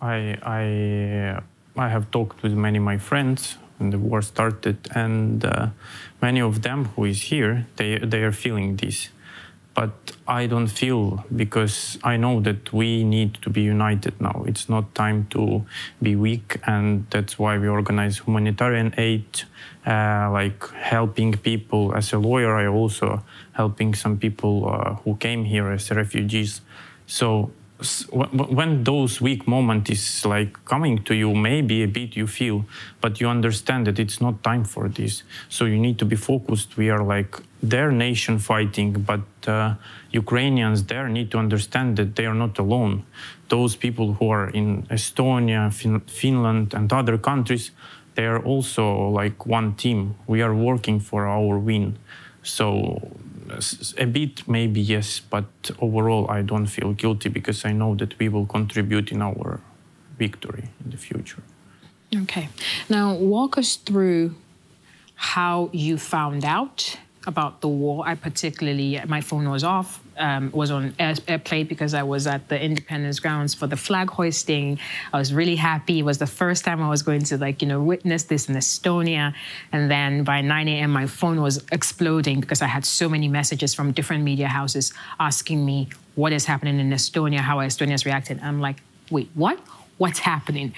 [0.02, 1.42] I I
[1.76, 5.68] I have talked with many of my friends when the war started, and uh,
[6.22, 9.10] many of them who is here, they they are feeling this
[9.74, 9.92] but
[10.28, 14.44] I don't feel because I know that we need to be united now.
[14.46, 15.66] It's not time to
[16.02, 19.44] be weak, and that's why we organize humanitarian aid,
[19.88, 21.96] uh, like helping people.
[21.96, 23.24] As a lawyer, I also
[23.54, 26.62] helping some people uh, who came here as refugees.
[27.08, 27.52] So
[28.12, 32.66] when those weak moment is like coming to you maybe a bit you feel
[33.02, 35.24] but you understand that it's not time for this.
[35.50, 36.78] So you need to be focused.
[36.78, 39.76] We are like their nation fighting but uh,
[40.12, 43.04] ukrainians there need to understand that they are not alone.
[43.50, 47.72] Those people who are in estonia fin- finland and other countries
[48.16, 50.16] they are also like one team.
[50.28, 51.98] We are working for our win.
[52.44, 53.02] So
[53.98, 55.46] a bit maybe yes, but
[55.80, 59.60] overall I don't feel guilty because I know that we will contribute in our
[60.18, 61.44] victory in the future.
[62.24, 62.50] Okay.
[62.90, 64.36] Now walk us through
[65.16, 66.98] how you found out
[67.28, 68.08] about the war.
[68.08, 72.48] I particularly, my phone was off, um, was on air, airplane because I was at
[72.48, 74.80] the Independence grounds for the flag hoisting.
[75.12, 76.00] I was really happy.
[76.00, 78.56] It was the first time I was going to like, you know, witness this in
[78.56, 79.34] Estonia.
[79.72, 83.74] And then by 9 a.m., my phone was exploding because I had so many messages
[83.74, 88.40] from different media houses asking me what is happening in Estonia, how Estonia's reacting.
[88.42, 88.78] I'm like,
[89.10, 89.60] wait, what?
[89.98, 90.74] What's happening?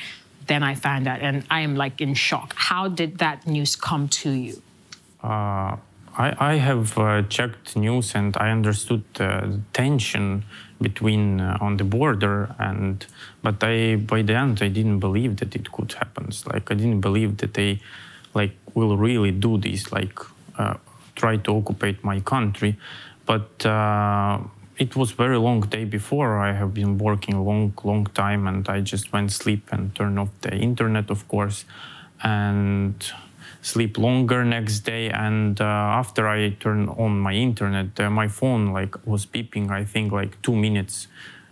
[0.48, 2.54] Then I found out, and I am like in shock.
[2.56, 4.62] How did that news come to you?
[5.22, 5.78] Uh,
[6.16, 10.46] I, I have uh, checked news and I understood the tension
[10.82, 13.06] between uh, on the border and
[13.42, 16.30] but I by the end I didn't believe that it could happen.
[16.46, 17.80] Like I didn't believe that they
[18.34, 20.20] like will really do this like
[20.58, 20.76] uh,
[21.16, 22.78] try to occupy my country.
[23.26, 24.40] But uh,
[24.78, 26.40] it was very long day before.
[26.40, 30.30] I have been working long long time and I just went sleep and turn off
[30.42, 31.66] the internet of course
[32.22, 32.96] and
[33.64, 35.10] sleep longer next day.
[35.10, 39.72] And uh, after I turned on my internet, uh, my phone like was beeping.
[39.72, 41.08] I think like two minutes.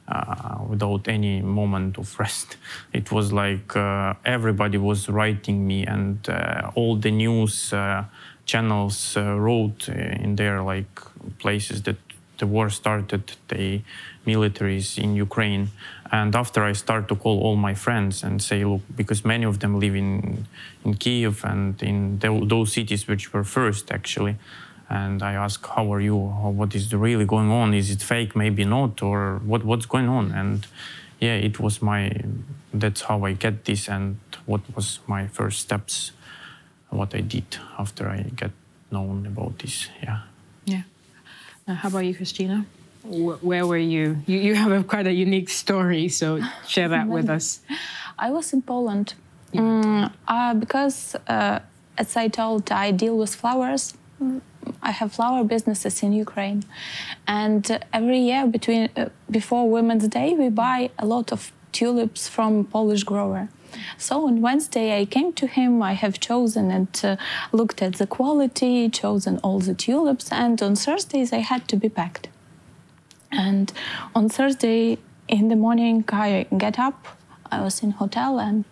[0.07, 2.57] Uh, without any moment of rest.
[2.91, 8.03] It was like uh, everybody was writing me, and uh, all the news uh,
[8.45, 10.99] channels wrote in their like
[11.39, 11.95] places that
[12.39, 13.81] the war started, the
[14.27, 15.69] militaries in Ukraine.
[16.11, 19.59] And after I start to call all my friends and say, look, because many of
[19.59, 20.45] them live in,
[20.83, 24.35] in Kiev and in the, those cities which were first actually.
[24.89, 26.17] And I ask, how are you?
[26.17, 27.73] What is really going on?
[27.73, 28.35] Is it fake?
[28.35, 29.01] Maybe not.
[29.01, 30.33] Or what, what's going on?
[30.33, 30.67] And
[31.21, 32.11] yeah, it was my,
[32.73, 36.11] that's how I get this and what was my first steps,
[36.89, 38.51] what I did after I get
[38.91, 39.87] known about this.
[40.03, 40.23] Yeah.
[40.65, 40.81] Yeah.
[41.65, 42.65] Uh, how about you, Christina?
[43.03, 44.17] Where were you?
[44.25, 44.39] you?
[44.39, 47.61] You have a, quite a unique story, so share that with us.
[48.19, 49.15] I was in Poland
[49.57, 51.59] um, uh, because, uh,
[51.97, 53.93] as I told, I deal with flowers.
[54.83, 56.63] I have flower businesses in Ukraine,
[57.27, 62.27] and uh, every year between uh, before Women's Day, we buy a lot of tulips
[62.27, 63.49] from Polish grower.
[63.97, 65.81] So on Wednesday, I came to him.
[65.81, 67.15] I have chosen and uh,
[67.51, 71.89] looked at the quality, chosen all the tulips, and on Thursdays I had to be
[71.89, 72.27] packed.
[73.31, 73.71] And
[74.15, 74.97] on Thursday
[75.27, 77.07] in the morning, I get up.
[77.51, 78.65] I was in hotel, and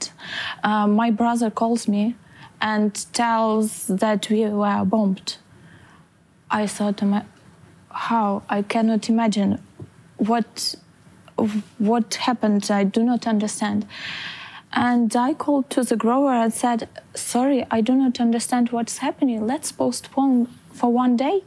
[0.64, 2.15] uh, my brother calls me
[2.61, 5.38] and tells that we were bombed.
[6.49, 7.02] I thought,
[7.91, 9.61] how I cannot imagine
[10.18, 10.76] what
[11.77, 12.69] what happened.
[12.69, 13.88] I do not understand.
[14.72, 19.48] And I called to the grower and said, Sorry, I do not understand what's happening.
[19.48, 20.48] Let's postpone
[20.80, 21.43] for one day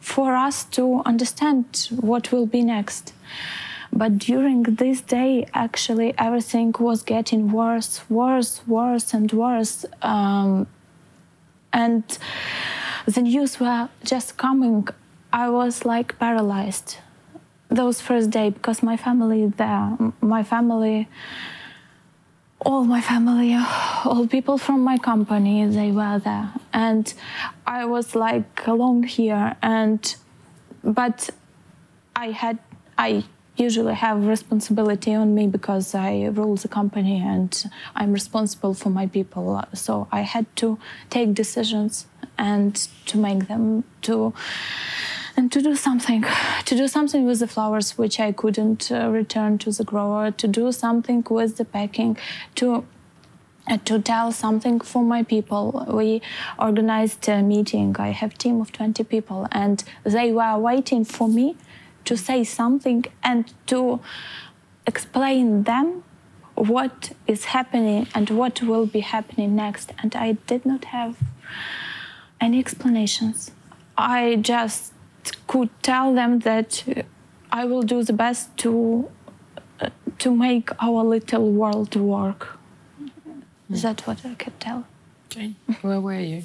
[0.00, 3.12] for us to understand what will be next.
[3.92, 9.86] But during this day, actually, everything was getting worse, worse, worse, and worse.
[10.02, 10.66] Um,
[11.72, 12.04] and
[13.06, 14.86] the news were just coming.
[15.32, 16.98] I was like paralyzed
[17.68, 21.08] those first day because my family there, my family
[22.60, 23.54] all my family,
[24.04, 26.52] all people from my company, they were there.
[26.72, 27.12] And
[27.66, 29.56] I was like alone here.
[29.62, 30.16] And,
[30.82, 31.30] but
[32.14, 32.58] I had,
[32.96, 33.24] I
[33.56, 37.64] usually have responsibility on me because I rule the company and
[37.94, 39.62] I'm responsible for my people.
[39.74, 40.78] So I had to
[41.10, 42.06] take decisions
[42.38, 42.74] and
[43.06, 44.34] to make them to
[45.36, 46.24] and to do something,
[46.64, 50.48] to do something with the flowers which I couldn't uh, return to the grower, to
[50.48, 52.16] do something with the packing,
[52.56, 52.86] to
[53.84, 55.84] to tell something for my people.
[55.88, 56.22] We
[56.56, 57.96] organized a meeting.
[57.98, 61.56] I have a team of 20 people, and they were waiting for me
[62.04, 64.00] to say something and to
[64.86, 66.04] explain them
[66.54, 69.92] what is happening and what will be happening next.
[69.98, 71.16] And I did not have
[72.40, 73.50] any explanations.
[73.98, 74.92] I just
[75.46, 76.84] could tell them that
[77.52, 79.08] I will do the best to
[79.80, 82.58] uh, to make our little world work.
[83.70, 84.84] Is that what I could tell?
[85.26, 85.54] Okay.
[85.82, 86.42] Where were you?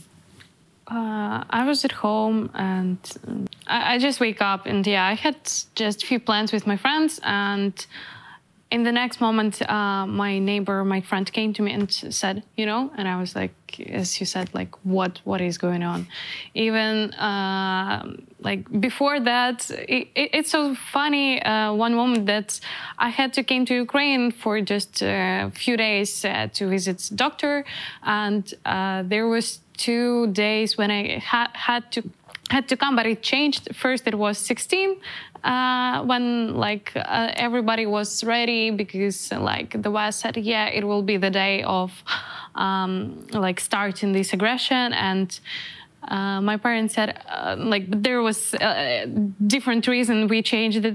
[0.88, 2.98] Uh, I was at home and
[3.28, 5.38] um, I, I, just wake up and yeah, I had
[5.76, 7.74] just a few plans with my friends and
[8.72, 12.66] in the next moment, uh, my neighbor, my friend came to me and said, you
[12.66, 13.54] know, and I was like,
[13.90, 16.08] as you said, like, what, what is going on?
[16.54, 21.42] Even uh, like before that, it, it, it's so funny.
[21.42, 22.60] Uh, one moment that
[22.98, 27.64] I had to came to Ukraine for just a few days uh, to visit doctor,
[28.04, 32.04] and uh, there was two days when I had had to
[32.50, 33.74] had to come, but it changed.
[33.76, 34.98] First, it was 16
[35.44, 41.02] uh, when like uh, everybody was ready because like the West said, yeah, it will
[41.02, 41.92] be the day of
[42.56, 45.40] um, like starting this aggression and.
[46.08, 49.06] Uh, my parents said uh, like there was a uh,
[49.46, 50.92] different reason we changed the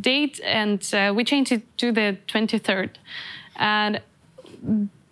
[0.00, 2.90] date and uh, we changed it to the 23rd
[3.56, 4.00] and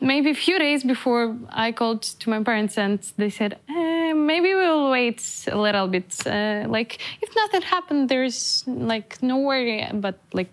[0.01, 4.55] maybe a few days before I called to my parents and they said, eh, maybe
[4.55, 6.27] we'll wait a little bit.
[6.27, 10.51] Uh, like if nothing happened, there's like no worry, but like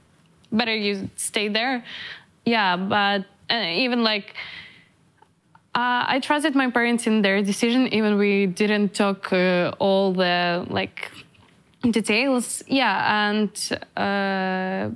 [0.51, 1.83] better you stay there.
[2.45, 4.35] Yeah, but uh, even like
[5.75, 10.65] uh, I trusted my parents in their decision, even we didn't talk uh, all the
[10.69, 11.11] like
[11.81, 12.63] details.
[12.67, 13.51] Yeah, and
[13.97, 14.89] uh,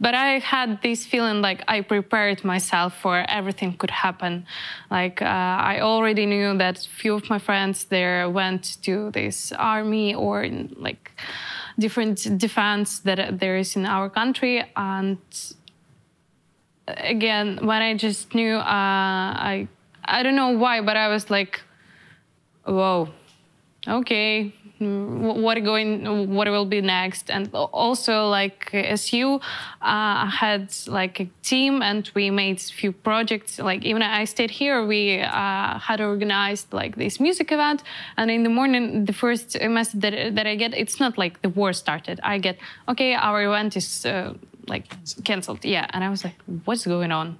[0.00, 4.46] but I had this feeling like I prepared myself for everything could happen.
[4.92, 10.14] Like uh, I already knew that few of my friends there went to this army
[10.14, 11.10] or in, like
[11.80, 15.18] different defense that there is in our country and
[16.86, 19.68] again when I just knew uh, I
[20.04, 21.62] I don't know why but I was like
[22.64, 23.08] whoa
[23.88, 24.52] okay
[24.82, 27.30] what going what will be next?
[27.30, 29.40] And also like as you
[29.80, 33.58] uh, had like a team and we made few projects.
[33.58, 37.82] Like even i stayed here we uh, had organized like this music event.
[38.16, 41.48] And in the morning the first message that, that i get it's not like the
[41.48, 42.20] war started.
[42.22, 42.58] I get
[42.88, 44.34] okay our event is uh,
[44.68, 45.64] like canceled.
[45.64, 45.86] Yeah.
[45.90, 47.38] And i was like what's going on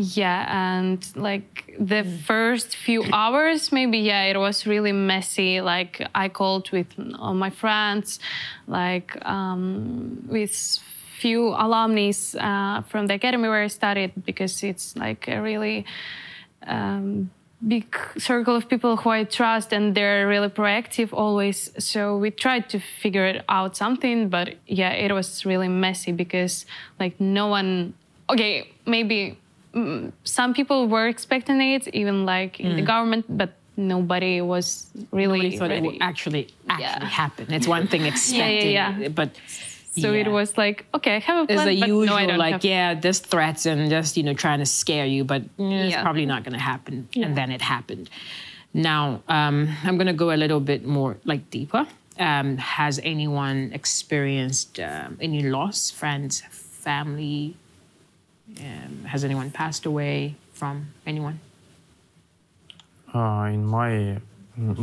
[0.00, 2.20] yeah, and like the mm.
[2.20, 5.60] first few hours, maybe yeah, it was really messy.
[5.60, 6.86] Like I called with
[7.18, 8.18] all my friends,
[8.66, 10.80] like um, with
[11.18, 15.84] few alumni uh, from the academy where I studied, because it's like a really
[16.66, 17.30] um,
[17.66, 21.70] big circle of people who I trust, and they're really proactive always.
[21.78, 26.64] So we tried to figure it out something, but yeah, it was really messy because
[26.98, 27.94] like no one.
[28.30, 29.36] Okay, maybe
[30.24, 32.86] some people were expecting it, even like in the mm.
[32.86, 35.86] government, but nobody was really nobody thought ready.
[35.86, 37.04] it would actually actually yeah.
[37.04, 37.52] happen.
[37.52, 39.30] It's one thing expecting, yeah, yeah, but
[39.96, 40.20] so yeah.
[40.20, 43.18] it was like, okay, I have a plan, It's a usual, no, like, yeah, there's
[43.18, 46.52] threats and just you know trying to scare you, but mm, it's probably not going
[46.54, 47.08] to happen.
[47.16, 48.10] And then it happened.
[48.72, 51.86] Now um, I'm going to go a little bit more like deeper.
[52.18, 57.56] Um, has anyone experienced um, any loss, friends, family,
[58.58, 61.40] um, has anyone passed away from anyone?
[63.14, 64.18] Uh, in my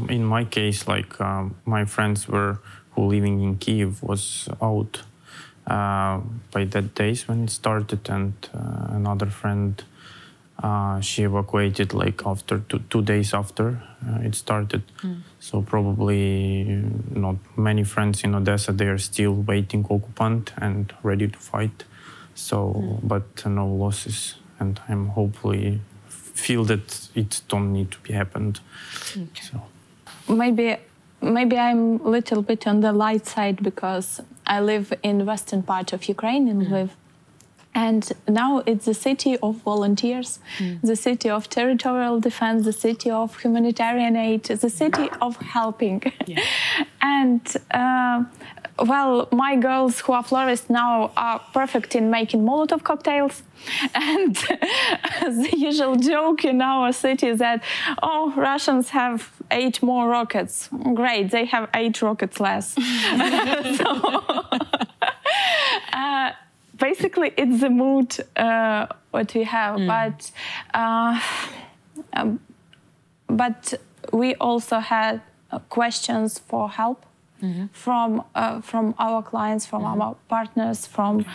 [0.10, 2.60] in my case, like um, my friends were
[2.92, 5.04] who living in Kiev was out
[5.68, 6.20] uh,
[6.52, 9.84] by that days when it started, and uh, another friend
[10.64, 14.82] uh, she evacuated like after two, two days after uh, it started.
[15.04, 15.22] Mm.
[15.40, 18.72] So probably not many friends in Odessa.
[18.72, 21.84] They are still waiting occupant and ready to fight.
[22.38, 23.00] So, mm.
[23.04, 28.60] but no losses, and I'm hopefully feel that it don't need to be happened.
[29.12, 29.42] Okay.
[29.42, 29.64] So
[30.34, 30.78] maybe
[31.20, 35.94] maybe I'm a little bit on the light side because I live in western part
[35.94, 36.70] of Ukraine in mm.
[36.70, 36.90] Lviv.
[37.74, 40.82] And now it's the city of volunteers, mm.
[40.82, 46.02] the city of territorial defense, the city of humanitarian aid, the city of helping.
[46.26, 46.44] Yeah.
[47.02, 47.42] and
[47.72, 48.24] uh,
[48.80, 53.44] well, my girls who are florists now are perfect in making Molotov cocktails.
[53.96, 54.36] And
[55.22, 57.64] the usual joke in our city is that,
[58.04, 60.70] oh, Russians have eight more rockets.
[60.94, 62.74] Great, they have eight rockets less.
[63.78, 64.24] so,
[65.94, 66.32] uh,
[66.80, 69.88] basically it's the mood uh, what we have, mm.
[69.88, 70.32] but
[70.74, 71.20] uh,
[72.14, 72.40] um,
[73.28, 73.74] but
[74.14, 75.22] we also had
[75.52, 77.07] uh, questions for help.
[77.72, 80.02] From uh, from our clients, from mm-hmm.
[80.02, 81.26] our partners, from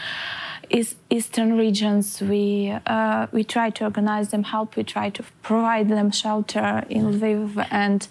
[0.70, 2.20] is eastern regions.
[2.20, 4.76] We uh, we try to organize them help.
[4.76, 7.24] We try to provide them shelter in mm-hmm.
[7.24, 8.06] Lviv, and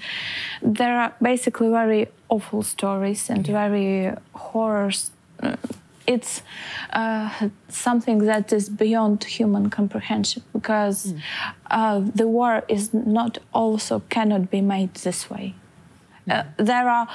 [0.62, 5.12] there are basically very awful stories and very horrors.
[6.08, 6.42] It's
[6.94, 11.22] uh, something that is beyond human comprehension because mm.
[11.70, 15.54] uh, the war is not also cannot be made this way.
[16.30, 17.08] Uh, there are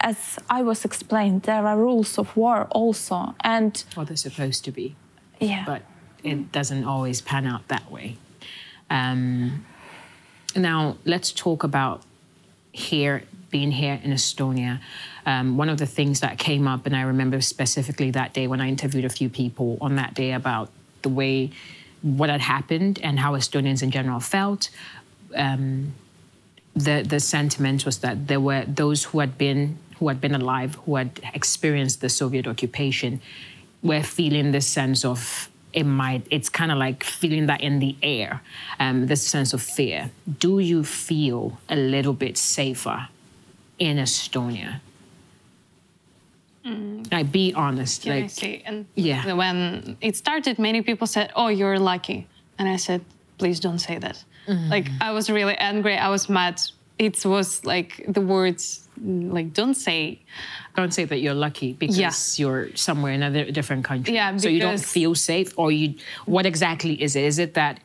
[0.00, 4.72] as I was explained, there are rules of war also, and well, they're supposed to
[4.72, 4.96] be,
[5.40, 5.82] yeah, but
[6.22, 8.16] it doesn't always pan out that way.
[8.88, 9.64] Um,
[10.56, 12.02] now, let's talk about
[12.72, 14.80] here being here in Estonia.
[15.26, 18.60] Um, one of the things that came up, and I remember specifically that day when
[18.60, 20.70] I interviewed a few people on that day about
[21.02, 21.50] the way
[22.02, 24.70] what had happened and how Estonians in general felt.
[25.34, 25.94] Um,
[26.74, 30.74] the the sentiment was that there were those who had been who had been alive,
[30.86, 33.20] who had experienced the Soviet occupation,
[33.82, 37.94] were feeling this sense of it might, it's kind of like feeling that in the
[38.02, 38.40] air,
[38.80, 40.10] um, this sense of fear.
[40.38, 43.08] Do you feel a little bit safer
[43.78, 44.80] in Estonia?
[46.66, 47.12] Mm.
[47.12, 48.02] Like, be honest.
[48.02, 48.62] Can like, I?
[48.66, 49.32] And yeah.
[49.32, 52.26] when it started, many people said, "Oh, you're lucky,"
[52.58, 53.00] and I said,
[53.38, 54.68] "Please don't say that." Mm.
[54.68, 55.96] Like, I was really angry.
[55.96, 56.60] I was mad.
[56.98, 60.18] It was like the words like don't say
[60.76, 62.12] don't say that you're lucky because yeah.
[62.36, 65.94] you're somewhere in a different country yeah so you don't feel safe or you
[66.26, 67.80] what exactly is it is it that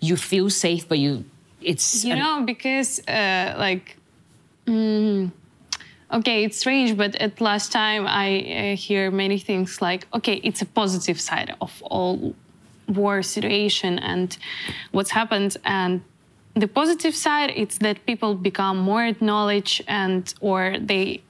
[0.00, 1.24] you feel safe but you
[1.60, 3.96] it's you know because uh, like
[4.66, 5.30] mm,
[6.12, 10.62] okay it's strange but at last time i uh, hear many things like okay it's
[10.62, 12.34] a positive side of all
[12.88, 14.36] war situation and
[14.90, 16.02] what's happened and
[16.54, 21.22] the positive side it's that people become more acknowledge and or they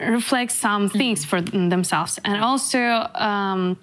[0.00, 2.80] reflect some things for themselves and also
[3.14, 3.76] um,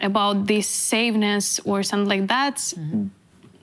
[0.00, 3.06] about this safeness or something like that mm-hmm.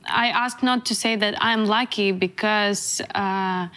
[0.05, 3.67] i ask not to say that i'm lucky because uh,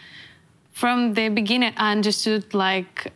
[0.73, 3.12] from the beginning i understood like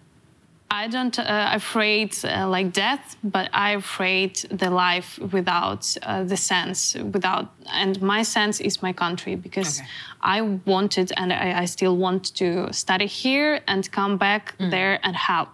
[0.73, 6.37] I don't uh, afraid uh, like death, but I afraid the life without uh, the
[6.37, 9.89] sense, without and my sense is my country because okay.
[10.21, 14.71] I wanted and I, I, still want to study here and come back mm.
[14.71, 15.49] there and help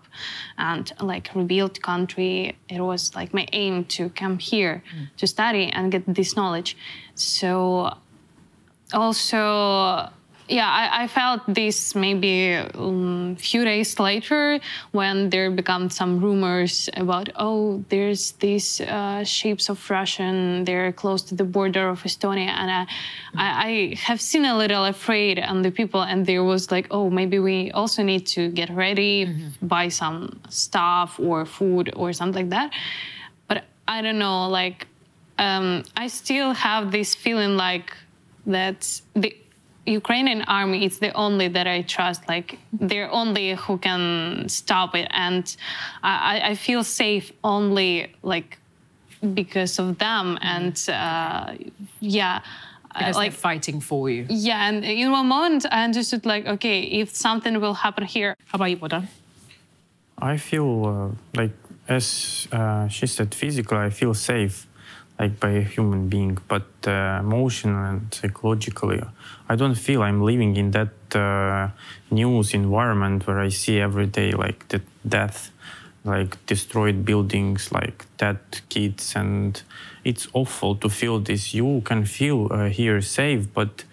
[0.59, 2.57] and like rebuild country.
[2.69, 5.09] It was like my aim to come here mm.
[5.17, 6.77] to study and get this knowledge.
[7.15, 7.97] So
[8.93, 10.11] also
[10.49, 14.61] yeah, I, I, felt this maybe a um, few days later
[14.93, 21.23] when there become some rumors about oh there's these uh, ships of Russian they're close
[21.23, 22.87] to the border of Estonia and I,
[23.35, 27.11] I, I, have seen a little afraid on the people and there was like oh
[27.11, 29.67] maybe we also need to get ready mm-hmm.
[29.67, 32.73] buy some stuff or food or something like that
[33.49, 34.87] but I don't know like
[35.39, 37.93] um, I still have this feeling like
[38.47, 39.37] that the
[39.87, 42.29] Ukrainian army is the only that I trust.
[42.29, 45.57] Like they're only who can stop it, and
[46.03, 48.59] I, I feel safe only like
[49.35, 50.39] because of them.
[50.41, 51.55] And uh,
[52.01, 52.41] yeah.
[52.89, 54.27] Because like fighting for you.
[54.31, 58.37] Yeah, and in one moment I understood like, okay, if something will happen here.
[58.47, 59.07] How about you, Boda?
[60.19, 61.53] I feel uh, like,
[61.89, 64.66] as uh, she said, physically, I feel safe
[65.19, 69.03] like by a human being, but uh, emotionally and psychologically,
[69.49, 71.69] I don't feel I'm living in that uh,
[72.11, 75.51] news environment where I see every day like the death,
[76.05, 78.39] like destroyed buildings, like dead
[78.69, 79.61] kids, and
[80.05, 81.55] it's awful to feel this.
[81.55, 83.85] You can feel uh, here safe, but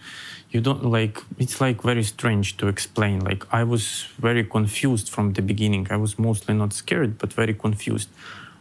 [0.51, 1.19] you don't like.
[1.39, 3.21] It's like very strange to explain.
[3.21, 5.87] Like I was very confused from the beginning.
[5.89, 8.09] I was mostly not scared, but very confused.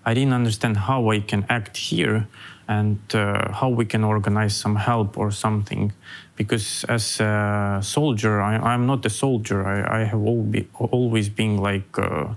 [0.04, 2.26] I didn't understand how I can act here
[2.68, 5.92] and uh, how we can organize some help or something.
[6.36, 9.66] Because as a soldier, I, am not a soldier.
[9.66, 12.28] I, I have be, always been like uh,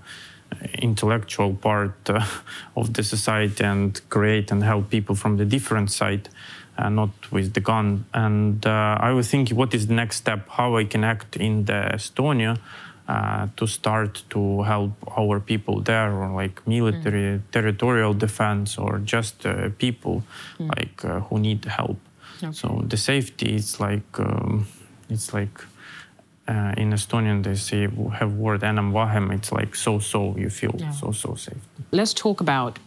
[0.79, 2.25] intellectual part uh,
[2.75, 6.29] of the society and create and help people from the different side.
[6.77, 8.03] Uh, not with the gun.
[8.13, 10.49] And uh, I was thinking, what is the next step?
[10.49, 12.59] How I can act in the Estonia
[13.07, 17.41] uh, to start to help our people there, or like military, mm.
[17.51, 20.23] territorial defense, or just uh, people
[20.59, 20.69] mm.
[20.75, 21.97] like uh, who need help.
[22.43, 22.51] Okay.
[22.51, 24.67] So the safety is like um,
[25.09, 25.61] it's like
[26.47, 29.31] uh, in Estonian they say we have word enam vähem.
[29.33, 30.35] It's like so so.
[30.37, 30.91] You feel yeah.
[30.91, 31.61] so so safe.
[31.91, 32.79] Let's talk about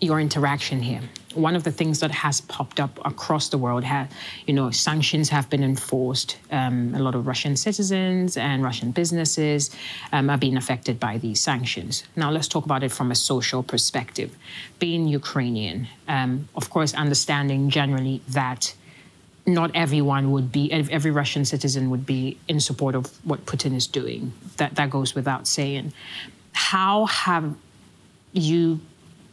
[0.00, 1.02] your interaction here.
[1.34, 4.10] One of the things that has popped up across the world, have,
[4.46, 6.36] you know, sanctions have been enforced.
[6.50, 9.70] Um, a lot of Russian citizens and Russian businesses
[10.12, 12.04] um, are being affected by these sanctions.
[12.16, 14.36] Now, let's talk about it from a social perspective.
[14.78, 18.74] Being Ukrainian, um, of course, understanding generally that
[19.46, 23.86] not everyone would be, every Russian citizen would be in support of what Putin is
[23.86, 24.32] doing.
[24.56, 25.92] That that goes without saying.
[26.52, 27.54] How have
[28.32, 28.80] you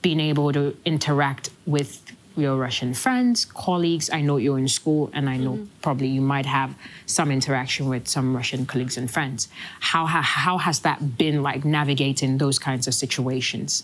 [0.02, 2.02] being able to interact with
[2.40, 4.10] your Russian friends, colleagues.
[4.10, 5.66] I know you're in school, and I know mm-hmm.
[5.82, 6.74] probably you might have
[7.06, 9.50] some interaction with some Russian colleagues and friends.
[9.80, 13.84] How, how, how has that been like navigating those kinds of situations?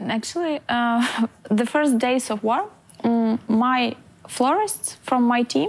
[0.00, 2.68] Actually, uh, the first days of war,
[3.04, 3.94] um, my
[4.28, 5.68] florists from my team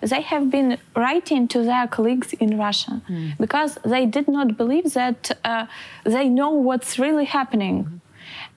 [0.00, 3.34] they have been writing to their colleagues in russia mm.
[3.38, 5.64] because they did not believe that uh,
[6.04, 8.01] they know what's really happening mm-hmm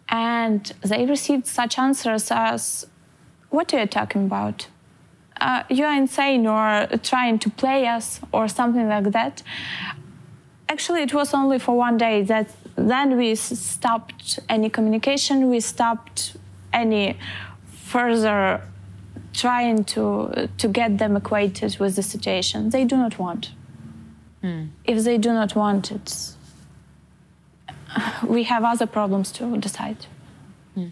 [0.09, 2.87] and they received such answers as,
[3.49, 4.67] What are you talking about?
[5.39, 9.43] Uh, you're insane or trying to play us or something like that.
[10.69, 16.35] Actually, it was only for one day that then we stopped any communication, we stopped
[16.73, 17.17] any
[17.67, 18.61] further
[19.33, 22.69] trying to, to get them acquainted with the situation.
[22.69, 23.51] They do not want.
[24.43, 24.69] Mm.
[24.85, 26.34] If they do not want it,
[28.27, 30.05] we have other problems to decide.
[30.77, 30.91] Mm.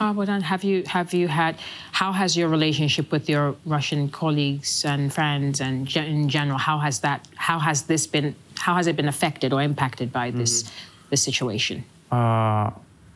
[0.00, 1.56] Uh, well then, have you have you had?
[1.92, 7.00] How has your relationship with your Russian colleagues and friends, and in general, how has
[7.00, 7.26] that?
[7.36, 8.34] How has this been?
[8.58, 10.70] How has it been affected or impacted by this mm.
[11.10, 11.84] this situation?
[12.10, 12.70] Uh,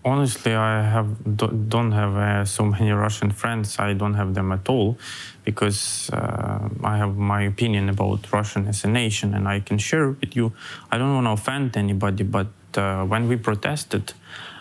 [0.04, 1.08] honestly, I have
[1.68, 3.78] don't have uh, so many Russian friends.
[3.78, 4.96] I don't have them at all,
[5.44, 10.10] because uh, I have my opinion about Russian as a nation, and I can share
[10.10, 10.52] with you.
[10.90, 12.46] I don't want to offend anybody, but
[12.76, 14.12] when we protested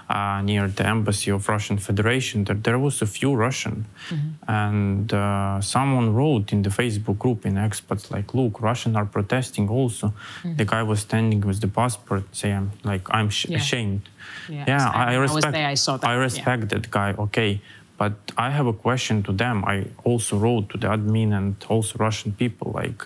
[0.10, 4.52] uh, near the embassy of Russian Federation, there, there was a few Russian, mm-hmm.
[4.52, 9.70] and uh, someone wrote in the Facebook group in expats like, "Look, Russian are protesting
[9.70, 10.56] also." Mm-hmm.
[10.56, 13.58] The guy was standing with the passport, saying like, "I'm sh- yeah.
[13.58, 14.10] ashamed."
[14.50, 15.46] Yeah, yeah I, I, respect.
[15.46, 16.10] I, there, I, saw that.
[16.10, 16.80] I respect yeah.
[16.80, 17.14] that guy.
[17.14, 17.62] Okay.
[18.00, 19.66] But I have a question to them.
[19.66, 23.06] I also wrote to the admin and also Russian people like,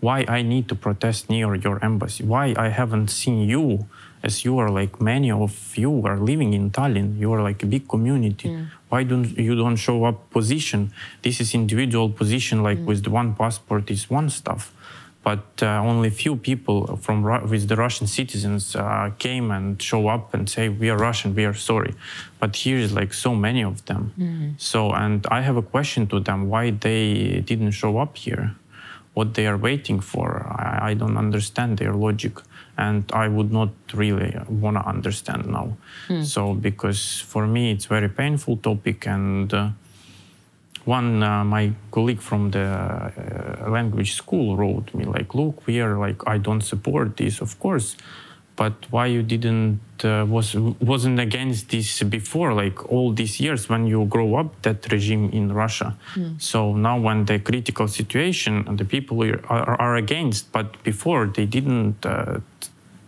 [0.00, 2.22] why I need to protest near your embassy?
[2.22, 3.86] Why I haven't seen you
[4.22, 7.66] as you are like many of you are living in Tallinn, you are like a
[7.66, 8.48] big community.
[8.48, 8.68] Mm.
[8.88, 10.92] Why don't you don't show up position?
[11.22, 12.86] This is individual position, like mm.
[12.86, 14.72] with the one passport is one stuff,
[15.22, 20.34] but uh, only few people from with the Russian citizens uh, came and show up
[20.34, 21.94] and say we are Russian, we are sorry.
[22.40, 24.12] But here is like so many of them.
[24.18, 24.60] Mm.
[24.60, 28.56] So and I have a question to them why they didn't show up here,
[29.14, 30.46] what they are waiting for.
[30.48, 32.38] I, I don't understand their logic
[32.78, 35.76] and I would not really want to understand now.
[36.08, 36.24] Mm.
[36.24, 39.70] So because for me it's very painful topic, and uh,
[40.84, 45.98] one uh, my colleague from the uh, language school wrote me like, "Look, we are
[45.98, 47.96] like I don't support this, of course."
[48.56, 53.86] But why you didn't uh, was wasn't against this before, like all these years when
[53.86, 55.96] you grow up that regime in Russia.
[56.14, 56.42] Mm.
[56.42, 61.46] So now when the critical situation, and the people are, are against, but before they
[61.46, 62.40] didn't uh,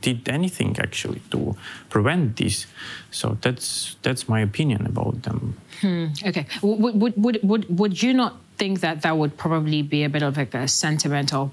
[0.00, 1.56] did anything actually to
[1.88, 2.66] prevent this.
[3.10, 5.56] So that's that's my opinion about them.
[5.80, 6.06] Hmm.
[6.24, 6.46] Okay.
[6.62, 10.22] Would, would, would, would, would you not think that that would probably be a bit
[10.22, 11.52] of like a sentimental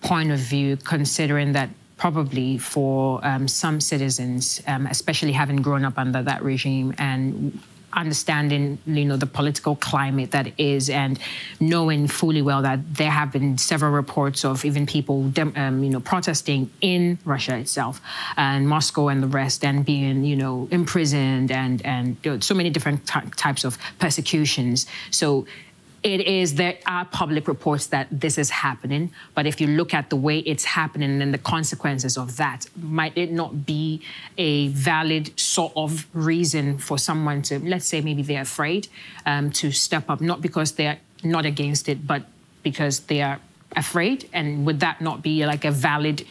[0.00, 5.98] point of view, considering that probably for um, some citizens, um, especially having grown up
[5.98, 7.58] under that regime and
[7.92, 11.18] understanding you know the political climate that is and
[11.58, 16.00] knowing fully well that there have been several reports of even people um, you know
[16.00, 18.00] protesting in Russia itself
[18.36, 22.54] and Moscow and the rest and being you know imprisoned and and you know, so
[22.54, 24.86] many different types of persecutions.
[25.10, 25.46] So
[26.14, 30.10] it is there are public reports that this is happening but if you look at
[30.10, 34.00] the way it's happening and the consequences of that might it not be
[34.36, 38.88] a valid sort of reason for someone to let's say maybe they're afraid
[39.26, 42.22] um, to step up not because they're not against it but
[42.62, 43.40] because they are
[43.76, 44.28] afraid?
[44.32, 46.26] And would that not be like a valid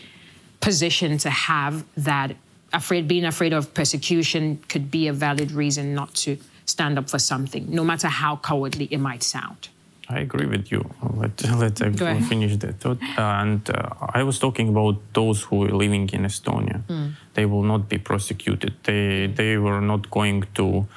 [0.59, 2.35] position to have that
[2.73, 6.37] afraid being afraid of persecution could be a valid reason not to
[6.67, 9.69] stand up for something, no matter how cowardly it might sound.
[10.09, 10.89] I agree with you.
[11.15, 13.01] Let, let I finish that thought.
[13.17, 16.81] and uh, I was talking about those who are living in Estonia.
[16.87, 17.11] Mm.
[17.33, 18.73] They will not be prosecuted.
[18.83, 20.87] They they were not going to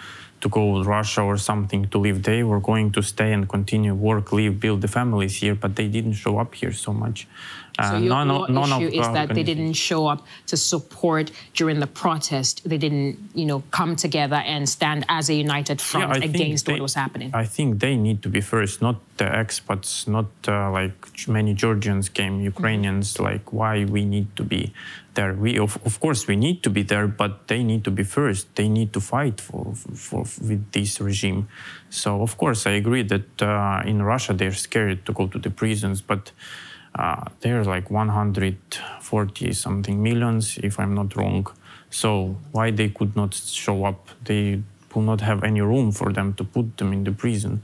[0.41, 2.23] to go to Russia or something to live.
[2.23, 5.89] They were going to stay and continue work, live, build the families here, but they
[5.89, 7.27] didn't show up here so much.
[7.89, 11.81] So your, none, your none issue is that they didn't show up to support during
[11.81, 12.69] the protest.
[12.69, 16.73] They didn't, you know, come together and stand as a united front yeah, against they,
[16.73, 17.31] what was happening.
[17.35, 20.95] I think they need to be first, not the expats, not uh, like
[21.29, 22.53] many Georgians came, mm-hmm.
[22.55, 23.15] Ukrainians.
[23.15, 23.25] Mm-hmm.
[23.25, 24.73] Like why we need to be
[25.15, 25.35] there?
[25.35, 28.55] We of, of course we need to be there, but they need to be first.
[28.57, 31.49] They need to fight for, for, for with this regime.
[31.91, 35.51] So of course I agree that uh, in Russia they're scared to go to the
[35.51, 36.33] prisons, but
[36.95, 41.47] uh, they're like 140 something millions, if I'm not wrong.
[41.91, 44.09] So why they could not show up?
[44.25, 44.63] They
[44.95, 47.63] will not have any room for them to put them in the prison.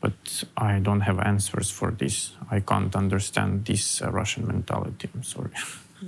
[0.00, 2.32] But I don't have answers for this.
[2.50, 5.08] I can't understand this uh, Russian mentality.
[5.14, 5.50] I'm sorry.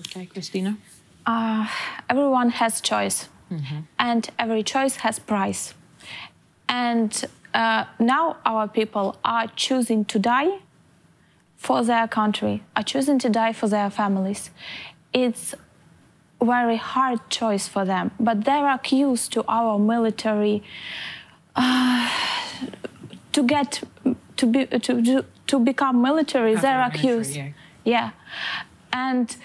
[0.00, 0.76] Okay, Christina.
[1.24, 1.66] Uh,
[2.08, 3.80] everyone has choice, mm-hmm.
[3.98, 5.74] and every choice has price.
[6.68, 7.24] And
[7.54, 10.60] uh, now our people are choosing to die
[11.56, 14.50] for their country, are choosing to die for their families.
[15.12, 15.54] It's
[16.42, 20.62] very hard choice for them, but they are accused to our military
[21.54, 22.10] uh,
[23.32, 23.82] to get
[24.36, 26.54] to be to to, to become military.
[26.56, 27.50] they're accused, yeah.
[27.84, 28.10] yeah,
[28.92, 29.36] and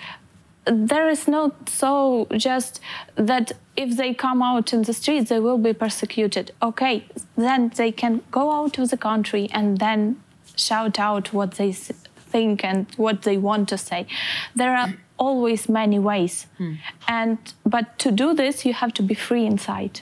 [0.65, 2.79] there is not so just
[3.15, 7.03] that if they come out in the streets they will be persecuted okay
[7.35, 10.21] then they can go out of the country and then
[10.61, 14.07] shout out what they think and what they want to say.
[14.55, 16.77] There are always many ways, mm.
[17.07, 20.01] and but to do this, you have to be free inside.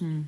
[0.00, 0.24] Mm.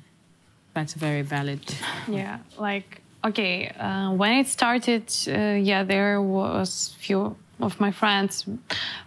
[0.73, 1.63] That's very valid.
[2.07, 8.45] Yeah, like okay, uh, when it started, uh, yeah, there was few of my friends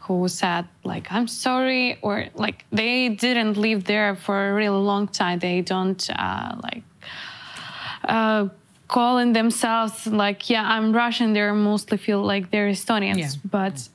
[0.00, 5.06] who said like i'm sorry or like they didn't live there for a really long
[5.06, 6.82] time they don't uh, like
[8.04, 8.48] uh,
[8.88, 13.18] calling themselves like yeah i'm russian they mostly feel like they're estonians.
[13.18, 13.50] Yeah.
[13.50, 13.88] but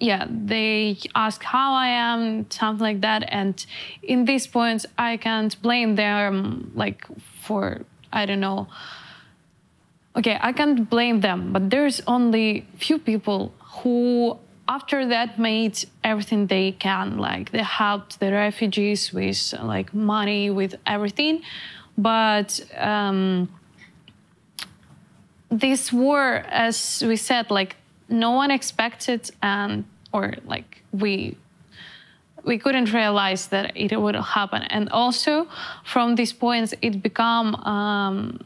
[0.00, 3.24] yeah they ask how i am something like that.
[3.28, 3.54] And
[4.02, 7.06] in these points i can't blame them like
[7.42, 8.68] for i don't know.
[10.16, 14.38] Okay i can't blame them but there's only few people who
[14.68, 17.18] after that made everything they can.
[17.18, 21.42] Like they helped the refugees with like money with everything.
[21.96, 23.48] But um,
[25.50, 27.76] this war, as we said, like
[28.08, 31.36] no one expected, and or like we
[32.44, 34.62] we couldn't realize that it would happen.
[34.62, 35.48] And also,
[35.84, 38.40] from these points, it become um,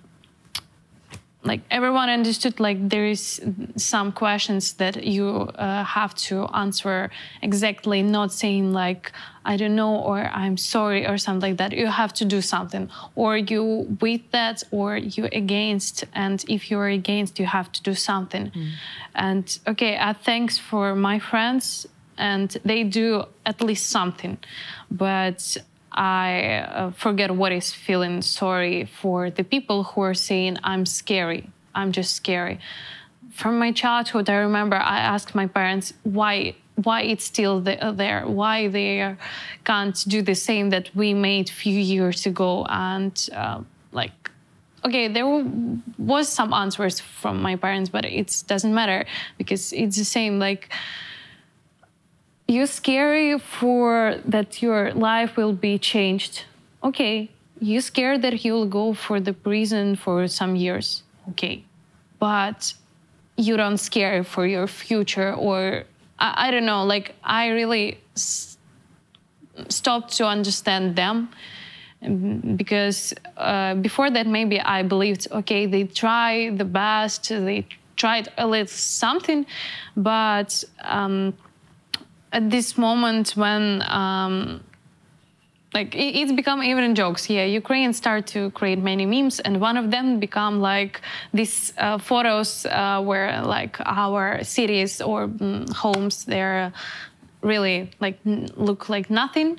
[1.44, 3.40] like everyone understood like there is
[3.76, 7.10] some questions that you uh, have to answer
[7.42, 9.10] exactly not saying like
[9.44, 11.72] i don't know or i'm sorry or something like that.
[11.72, 12.88] You have to do something.
[13.14, 16.04] Or you with that or you against.
[16.14, 18.50] And if you're against you have to do something.
[18.50, 18.70] Mm.
[19.14, 21.86] and okay uh, thanks for my friends.
[22.18, 24.38] And they do at least something.
[24.90, 25.56] But
[25.94, 31.50] I uh, forget what is feeling sorry for the people who are saying, I'm scary,
[31.74, 32.58] I'm just scary.
[33.32, 38.68] From my childhood, I remember I asked my parents why why it's still there, why
[38.68, 39.16] they
[39.64, 42.64] can't do the same that we made few years ago.
[42.68, 43.60] And uh,
[43.92, 44.30] like,
[44.84, 45.26] okay, there
[45.98, 49.04] was some answers from my parents, but it doesn't matter
[49.38, 50.38] because it's the same.
[50.38, 50.70] Like,
[52.52, 56.44] you're scary for that your life will be changed.
[56.84, 57.30] Okay,
[57.60, 61.02] you're scared that you'll go for the prison for some years.
[61.30, 61.64] Okay,
[62.18, 62.74] but
[63.36, 65.84] you don't scare for your future or
[66.18, 66.84] I, I don't know.
[66.84, 68.58] Like I really s-
[69.68, 71.30] stopped to understand them
[72.02, 77.66] um, because uh, before that maybe I believed okay they try the best they
[77.96, 79.46] tried a little something,
[79.96, 80.64] but.
[80.82, 81.34] Um,
[82.32, 84.62] at this moment when um,
[85.74, 87.28] like it, it's become even jokes.
[87.30, 91.00] Yeah ukrainians start to create many memes and one of them become like
[91.32, 96.72] these uh, photos uh, where like our cities or um, homes they're
[97.42, 99.58] really like look like nothing.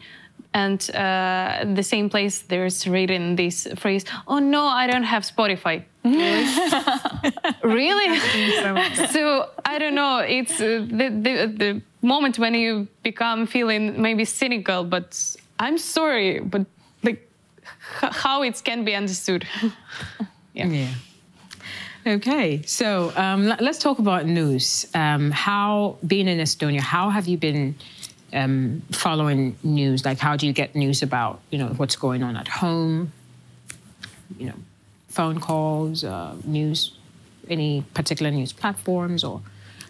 [0.55, 5.83] And uh, the same place there's written this phrase oh no i don't have spotify.
[7.63, 8.19] Really?
[8.19, 10.17] So, so, i don't know.
[10.19, 16.39] It's uh, the, the, the moment when you become feeling maybe cynical but i'm sorry
[16.39, 16.65] but
[17.03, 17.29] like
[18.01, 19.47] how it can be understood
[20.53, 20.67] yeah.
[20.67, 20.93] yeah.
[22.05, 24.85] Okay, so um, let's talk about news.
[24.93, 27.75] Um, how, being in Estonia, how have you been
[28.33, 30.03] um, following news?
[30.03, 33.13] Like, how do you get news about you know what's going on at home?
[34.37, 34.55] You know,
[35.07, 36.91] phone calls, uh, news,
[37.49, 39.41] any particular news platforms, or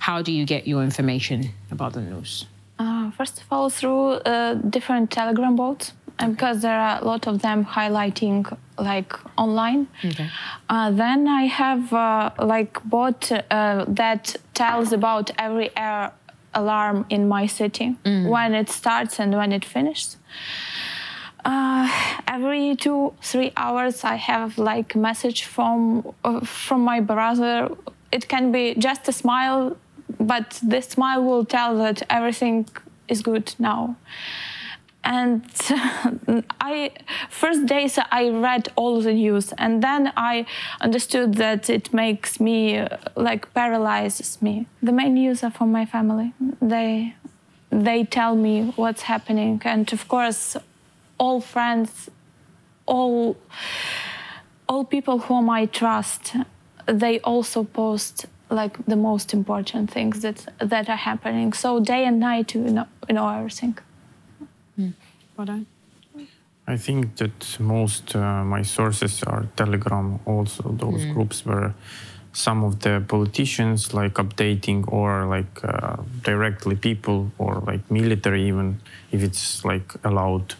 [0.08, 1.40] how do you get your information
[1.72, 2.46] about the news?
[2.78, 7.26] Uh, first of all, through uh, different Telegram bots, and because there are a lot
[7.26, 8.40] of them highlighting
[8.78, 9.88] like online.
[10.04, 10.30] Okay.
[10.70, 16.12] Uh, then I have uh, like bot uh, that tells about every air
[16.54, 20.18] alarm in my city when it starts and when it finishes.
[21.46, 21.88] Uh,
[22.28, 25.80] every two three hours I have like a message from
[26.26, 27.56] uh, from my brother.
[28.12, 29.76] It can be just a smile,
[30.20, 32.68] but this smile will tell that everything
[33.08, 33.96] is good now
[35.04, 35.44] and
[36.62, 36.92] I
[37.30, 40.46] first days I read all the news, and then I
[40.82, 44.68] understood that it makes me uh, like paralyzes me.
[44.82, 46.34] The main news are from my family.
[46.62, 47.16] They
[47.70, 50.56] they tell me what's happening, and of course,
[51.18, 52.10] all friends,
[52.86, 53.36] all
[54.70, 56.36] all people whom I trust,
[56.86, 61.54] they also post like the most important things that that are happening.
[61.54, 63.78] So day and night, you know, you know everything.
[65.36, 65.50] What
[66.68, 71.74] I think that most uh, my sources are Telegram, also those groups where
[72.34, 78.80] some of the politicians like updating or like uh, directly people or like military even
[79.12, 80.56] if it's like allowed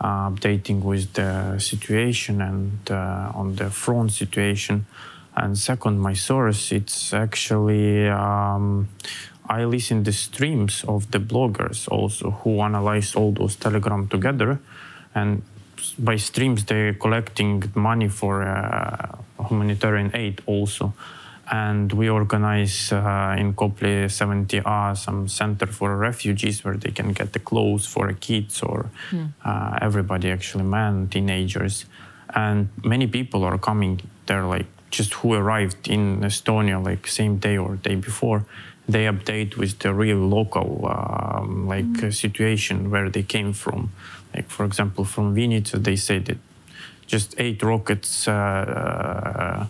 [0.00, 4.84] uh, updating with the situation and uh, on the front situation
[5.36, 8.88] and second my source it's actually um,
[9.48, 14.58] i listen the streams of the bloggers also who analyze all those telegram together.
[15.14, 15.42] And
[15.98, 19.16] by streams they're collecting money for uh,
[19.48, 20.94] humanitarian aid also.
[21.50, 27.32] And we organize uh, in Kopli 70A some center for refugees where they can get
[27.32, 28.90] the clothes for kids or
[29.44, 31.86] uh, everybody actually men teenagers.
[32.34, 37.56] And many people are coming there like just who arrived in Estonia like same day
[37.56, 38.44] or day before
[38.88, 43.90] they update with the real local um, like uh, situation where they came from.
[44.34, 46.38] Like for example from Vinnytsia they say that
[47.06, 49.66] just eight rockets uh,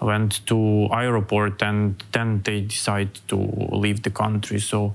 [0.00, 4.60] went to airport and then they decide to leave the country.
[4.60, 4.94] So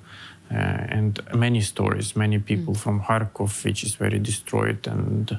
[0.52, 5.38] uh, and many stories many people from kharkov which is very destroyed and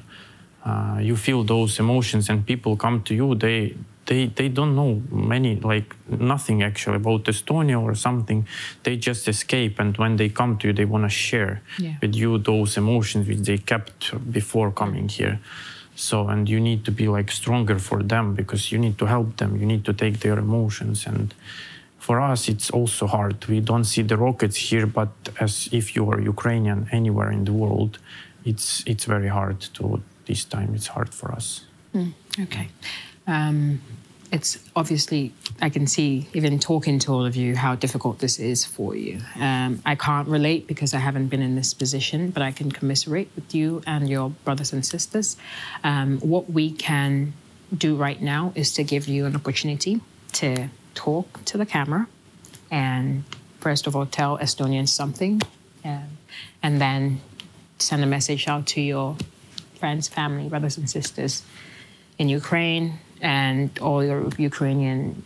[0.67, 3.59] uh, you feel those emotions and people come to you they
[4.09, 4.91] they they don't know
[5.33, 5.89] many like
[6.33, 8.39] nothing actually about estonia or something.
[8.85, 11.53] They just escape and when they come to you they want to share
[11.85, 11.95] Yeah.
[12.01, 13.99] with you those emotions which they kept
[14.39, 15.35] before coming here.
[15.95, 19.29] So and you need to be like stronger for them because you need to help
[19.41, 19.51] them.
[19.59, 20.97] You need to take their emotions.
[21.11, 21.27] And
[22.05, 23.35] for us it's also hard.
[23.53, 25.09] We don't see the rockets here but
[25.45, 27.93] as if you are ukrainian anywhere in the world
[28.51, 29.83] it's it's very hard to
[30.27, 31.65] this time it's hard for us
[32.39, 32.69] Okay.
[33.25, 33.81] Um,
[34.31, 38.65] it's obviously, I can see, even talking to all of you, how difficult this is
[38.65, 39.21] for you.
[39.39, 43.29] Um, I can't relate because I haven't been in this position, but I can commiserate
[43.35, 45.37] with you and your brothers and sisters.
[45.83, 47.33] Um, what we can
[47.75, 50.01] do right now is to give you an opportunity
[50.33, 52.07] to talk to the camera
[52.69, 53.23] and,
[53.61, 55.41] first of all, tell Estonians something,
[55.85, 56.17] um,
[56.61, 57.21] and then
[57.79, 59.15] send a message out to your
[59.77, 61.43] friends, family, brothers, and sisters
[62.17, 65.23] in Ukraine and all your Ukrainian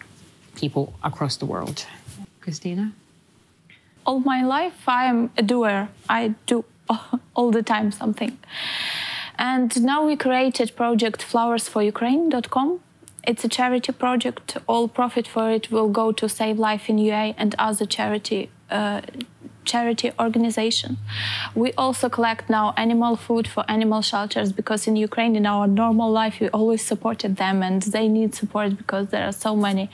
[0.56, 1.86] people across the world.
[2.42, 2.94] Christina?
[4.06, 6.66] all my life i'm a doer i do
[7.36, 8.38] all the time something
[9.38, 12.80] and now we created project flowersforukraine.com
[13.24, 17.34] it's a charity project all profit for it will go to save life in ua
[17.38, 19.02] and other charity uh,
[19.66, 20.98] charity organization
[21.56, 26.10] we also collect now animal food for animal shelters because in ukraine in our normal
[26.12, 29.90] life we always supported them and they need support because there are so many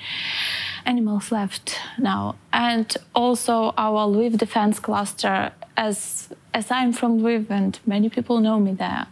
[0.87, 2.35] animals left now.
[2.51, 8.59] And also our Lviv defense cluster, as as I'm from Lviv and many people know
[8.59, 9.05] me there,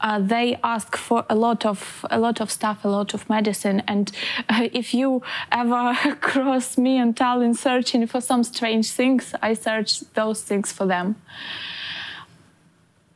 [0.00, 3.78] uh, they ask for a lot of a lot of stuff, a lot of medicine.
[3.86, 4.10] And
[4.48, 5.22] uh, if you
[5.52, 5.82] ever
[6.30, 11.14] cross me and Tallinn searching for some strange things, I search those things for them.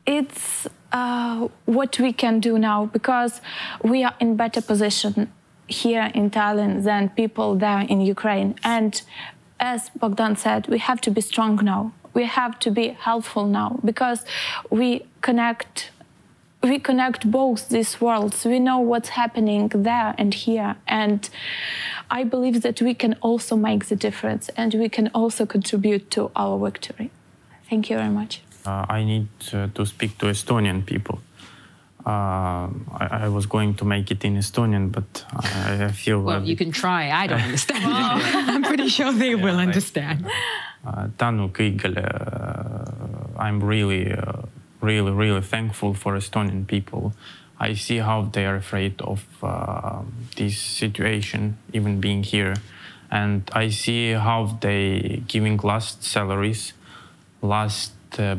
[0.05, 3.41] It's uh, what we can do now because
[3.83, 5.31] we are in better position
[5.67, 8.55] here in Tallinn than people there in Ukraine.
[8.63, 9.01] And
[9.59, 11.91] as Bohdan said, we have to be strong now.
[12.13, 14.25] We have to be helpful now because
[14.69, 15.91] we connect
[16.61, 18.45] we connect both these worlds.
[18.45, 20.77] We know what's happening there and here.
[20.87, 21.29] And
[22.09, 26.31] I believe that we can also make the difference and we can also contribute to
[26.37, 27.11] our victory.
[27.69, 28.41] Thank you very much.
[28.65, 31.19] uh, I need uh, to speak to Estonian people.
[32.05, 32.67] uh,
[32.99, 36.21] I, I, was going to make it in Estonian, but I, I feel.
[36.21, 37.09] Well, you can try.
[37.11, 37.83] I don't understand.
[37.85, 40.27] I'm pretty sure they yeah, will understand.
[41.17, 42.03] Tänu kõigele.
[43.39, 44.13] I'm really,
[44.81, 47.13] really, really thankful for Estonian people.
[47.59, 50.01] I see how they are afraid of uh,
[50.35, 52.55] this situation, even being here,
[53.09, 56.73] and I see how they giving last salaries,
[57.41, 58.35] last uh,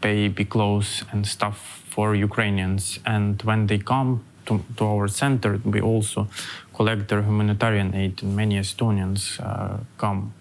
[0.00, 2.98] baby clothes and stuff for Ukrainians.
[3.06, 6.28] And when they come to, to our center, we also
[6.74, 10.34] collect their humanitarian aid, and many Estonians uh, come,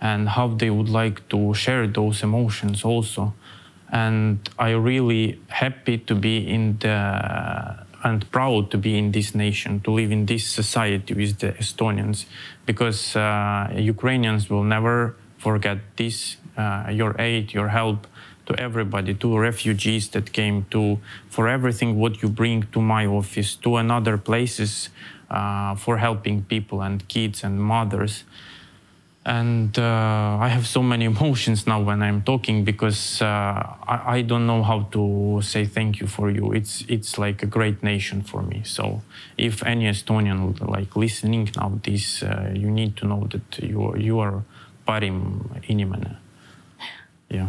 [0.00, 3.34] and how they would like to share those emotions also.
[3.90, 9.80] And I really happy to be in the and proud to be in this nation,
[9.80, 12.26] to live in this society with the Estonians,
[12.64, 18.06] because uh, Ukrainians will never forget this, uh, your aid, your help,
[18.46, 20.98] to everybody, to refugees that came to,
[21.28, 24.88] for everything what you bring to my office, to another places
[25.30, 28.24] uh, for helping people and kids and mothers.
[29.28, 34.22] And uh, I have so many emotions now when I'm talking because uh, I, I,
[34.22, 36.52] don't know how to say thank you for you.
[36.52, 38.62] It's it's like a great nation for me.
[38.64, 39.02] So
[39.36, 44.18] if any Estonian like listening now this, uh, you need to know that you you
[44.18, 44.44] are
[44.86, 46.16] parim inimene.
[47.28, 47.48] Yeah.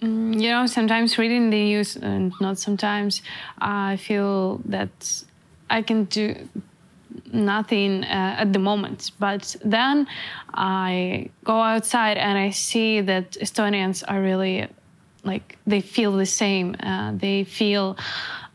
[0.00, 3.20] Mm, you know, sometimes reading the news, and not sometimes,
[3.58, 5.22] I feel that
[5.68, 6.48] I can do
[7.34, 9.12] nothing uh, at the moment.
[9.18, 10.06] But then
[10.54, 14.68] I go outside and I see that Estonians are really
[15.24, 16.76] like they feel the same.
[16.80, 17.96] Uh, they feel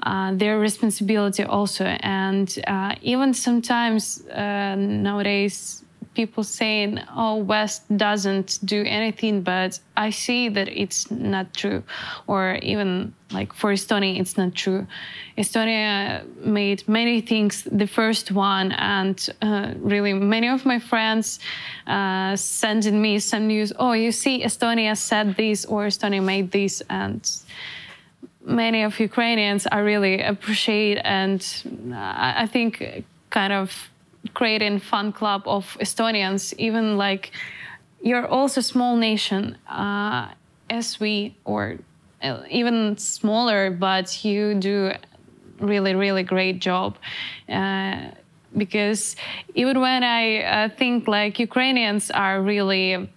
[0.04, 5.84] uh, their responsibility also, and uh, even sometimes uh, nowadays
[6.14, 11.84] people saying, "Oh, West doesn't do anything," but I see that it's not true,
[12.28, 14.88] or even like for Estonia, it's not true.
[15.38, 21.40] Estonia made many things the first one, and uh, really many of my friends
[21.88, 23.72] uh, sending me some news.
[23.78, 27.22] Oh, you see, Estonia said this, or Estonia made this, and
[28.46, 31.42] many of Ukrainians I really appreciate, and
[31.94, 33.90] I think kind of
[34.34, 37.32] creating fun club of Estonians, even like
[38.02, 40.30] you're also small nation uh,
[40.70, 41.78] as we, or
[42.22, 44.92] uh, even smaller, but you do
[45.60, 46.98] really, really great job.
[47.48, 48.12] Uh,
[48.58, 49.16] because
[49.54, 53.10] even when I uh, think like Ukrainians are really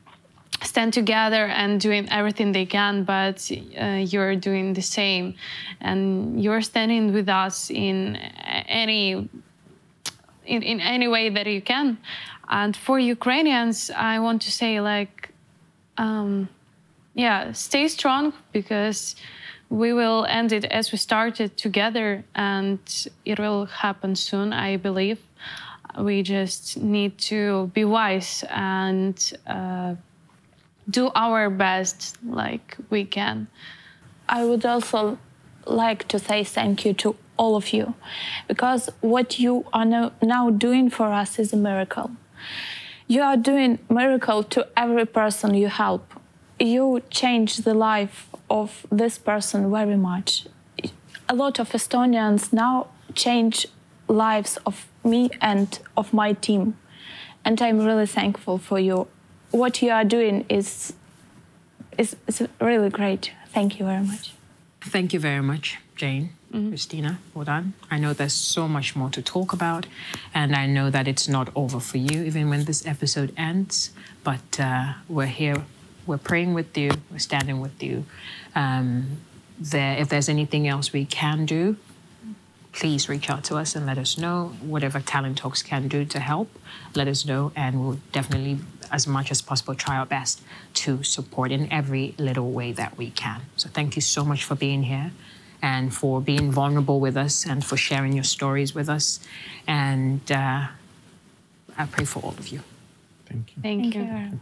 [0.63, 3.51] stand together and doing everything they can, but
[3.81, 5.35] uh, you're doing the same,
[5.81, 8.17] and you're standing with us in
[8.69, 9.29] any
[10.47, 11.99] in, in any way that you can.
[12.49, 15.31] And for Ukrainians, I want to say, like,
[15.97, 16.49] um,
[17.15, 19.17] yeah, stay strong because
[19.69, 22.79] we will end it as we started together and
[23.25, 25.19] it will happen soon, I believe.
[25.99, 29.17] We just need to be wise and
[29.47, 29.95] uh,
[30.89, 33.49] do our best like we can.
[34.29, 35.19] I would also
[35.67, 37.95] like to say thank you to all of you,
[38.47, 39.85] because what you are
[40.35, 42.09] now doing for us is a miracle.
[43.09, 46.05] You are doing miracle to every person you help.
[46.61, 50.47] You change the life of this person very much.
[51.29, 53.67] A lot of Estonians now change
[54.07, 56.77] lives of me and of my team,
[57.45, 59.09] and I'm really thankful for you.
[59.51, 60.93] What you are doing is
[61.99, 63.33] is, is really great.
[63.57, 64.35] Thank you very much.
[64.95, 66.69] Thank you very much, Jane mm-hmm.
[66.69, 67.75] Christina, well done.
[67.91, 69.87] I know there's so much more to talk about,
[70.35, 73.91] and I know that it's not over for you even when this episode ends.
[74.25, 75.65] But uh, we're here,
[76.07, 78.05] we're praying with you, we're standing with you.
[78.55, 79.19] Um,
[79.59, 81.77] there, if there's anything else we can do,
[82.73, 84.55] please reach out to us and let us know.
[84.61, 86.51] Whatever Tallinn Talks can do to help,
[86.95, 88.59] let us know, and we'll definitely,
[88.91, 90.41] as much as possible, try our best
[90.75, 93.43] to support in every little way that we can.
[93.57, 95.13] So thank you so much for being here
[95.63, 99.21] and for being vulnerable with us and for sharing your stories with us.
[99.67, 100.67] And uh,
[101.79, 102.61] I pray for all of you.
[103.27, 103.63] Thank you.
[103.63, 104.03] Thank, Thank you.
[104.03, 104.41] you.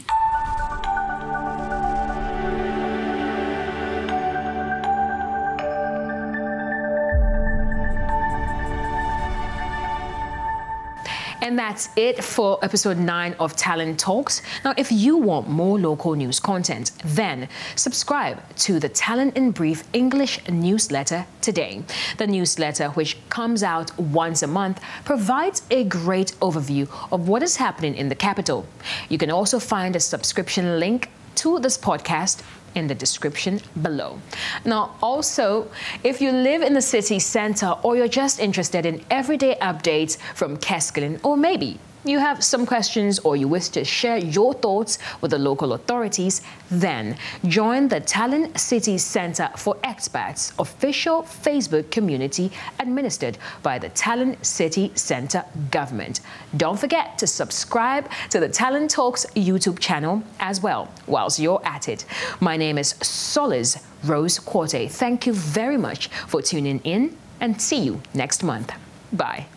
[11.46, 14.42] And that's it for episode 9 of Tallinn Talks.
[14.64, 19.84] Now, if you want more local news content, then subscribe to the Tallinn in Brief
[19.94, 21.84] English newsletter today.
[22.18, 27.58] The newsletter, which comes out once a month, provides a great overview of what is
[27.58, 28.66] happening in the capital.
[29.08, 32.42] You can also find a subscription link to this podcast
[32.76, 34.20] in the description below.
[34.66, 35.68] Now, also,
[36.04, 40.58] if you live in the city center or you're just interested in everyday updates from
[40.58, 45.32] Kesklinn, or maybe you have some questions or you wish to share your thoughts with
[45.32, 47.18] the local authorities, then
[47.48, 54.92] join the Tallinn City Center for Expats official Facebook community administered by the Tallinn City
[54.96, 56.22] Center government.
[56.58, 61.90] Don't forget to subscribe to the Tallinn Talks YouTube channel as well whilst you're at
[61.90, 62.06] it.
[62.40, 64.90] My name is Solis Rose Corte.
[64.90, 68.72] Thank you very much for tuning in and see you next month.
[69.12, 69.48] Bye.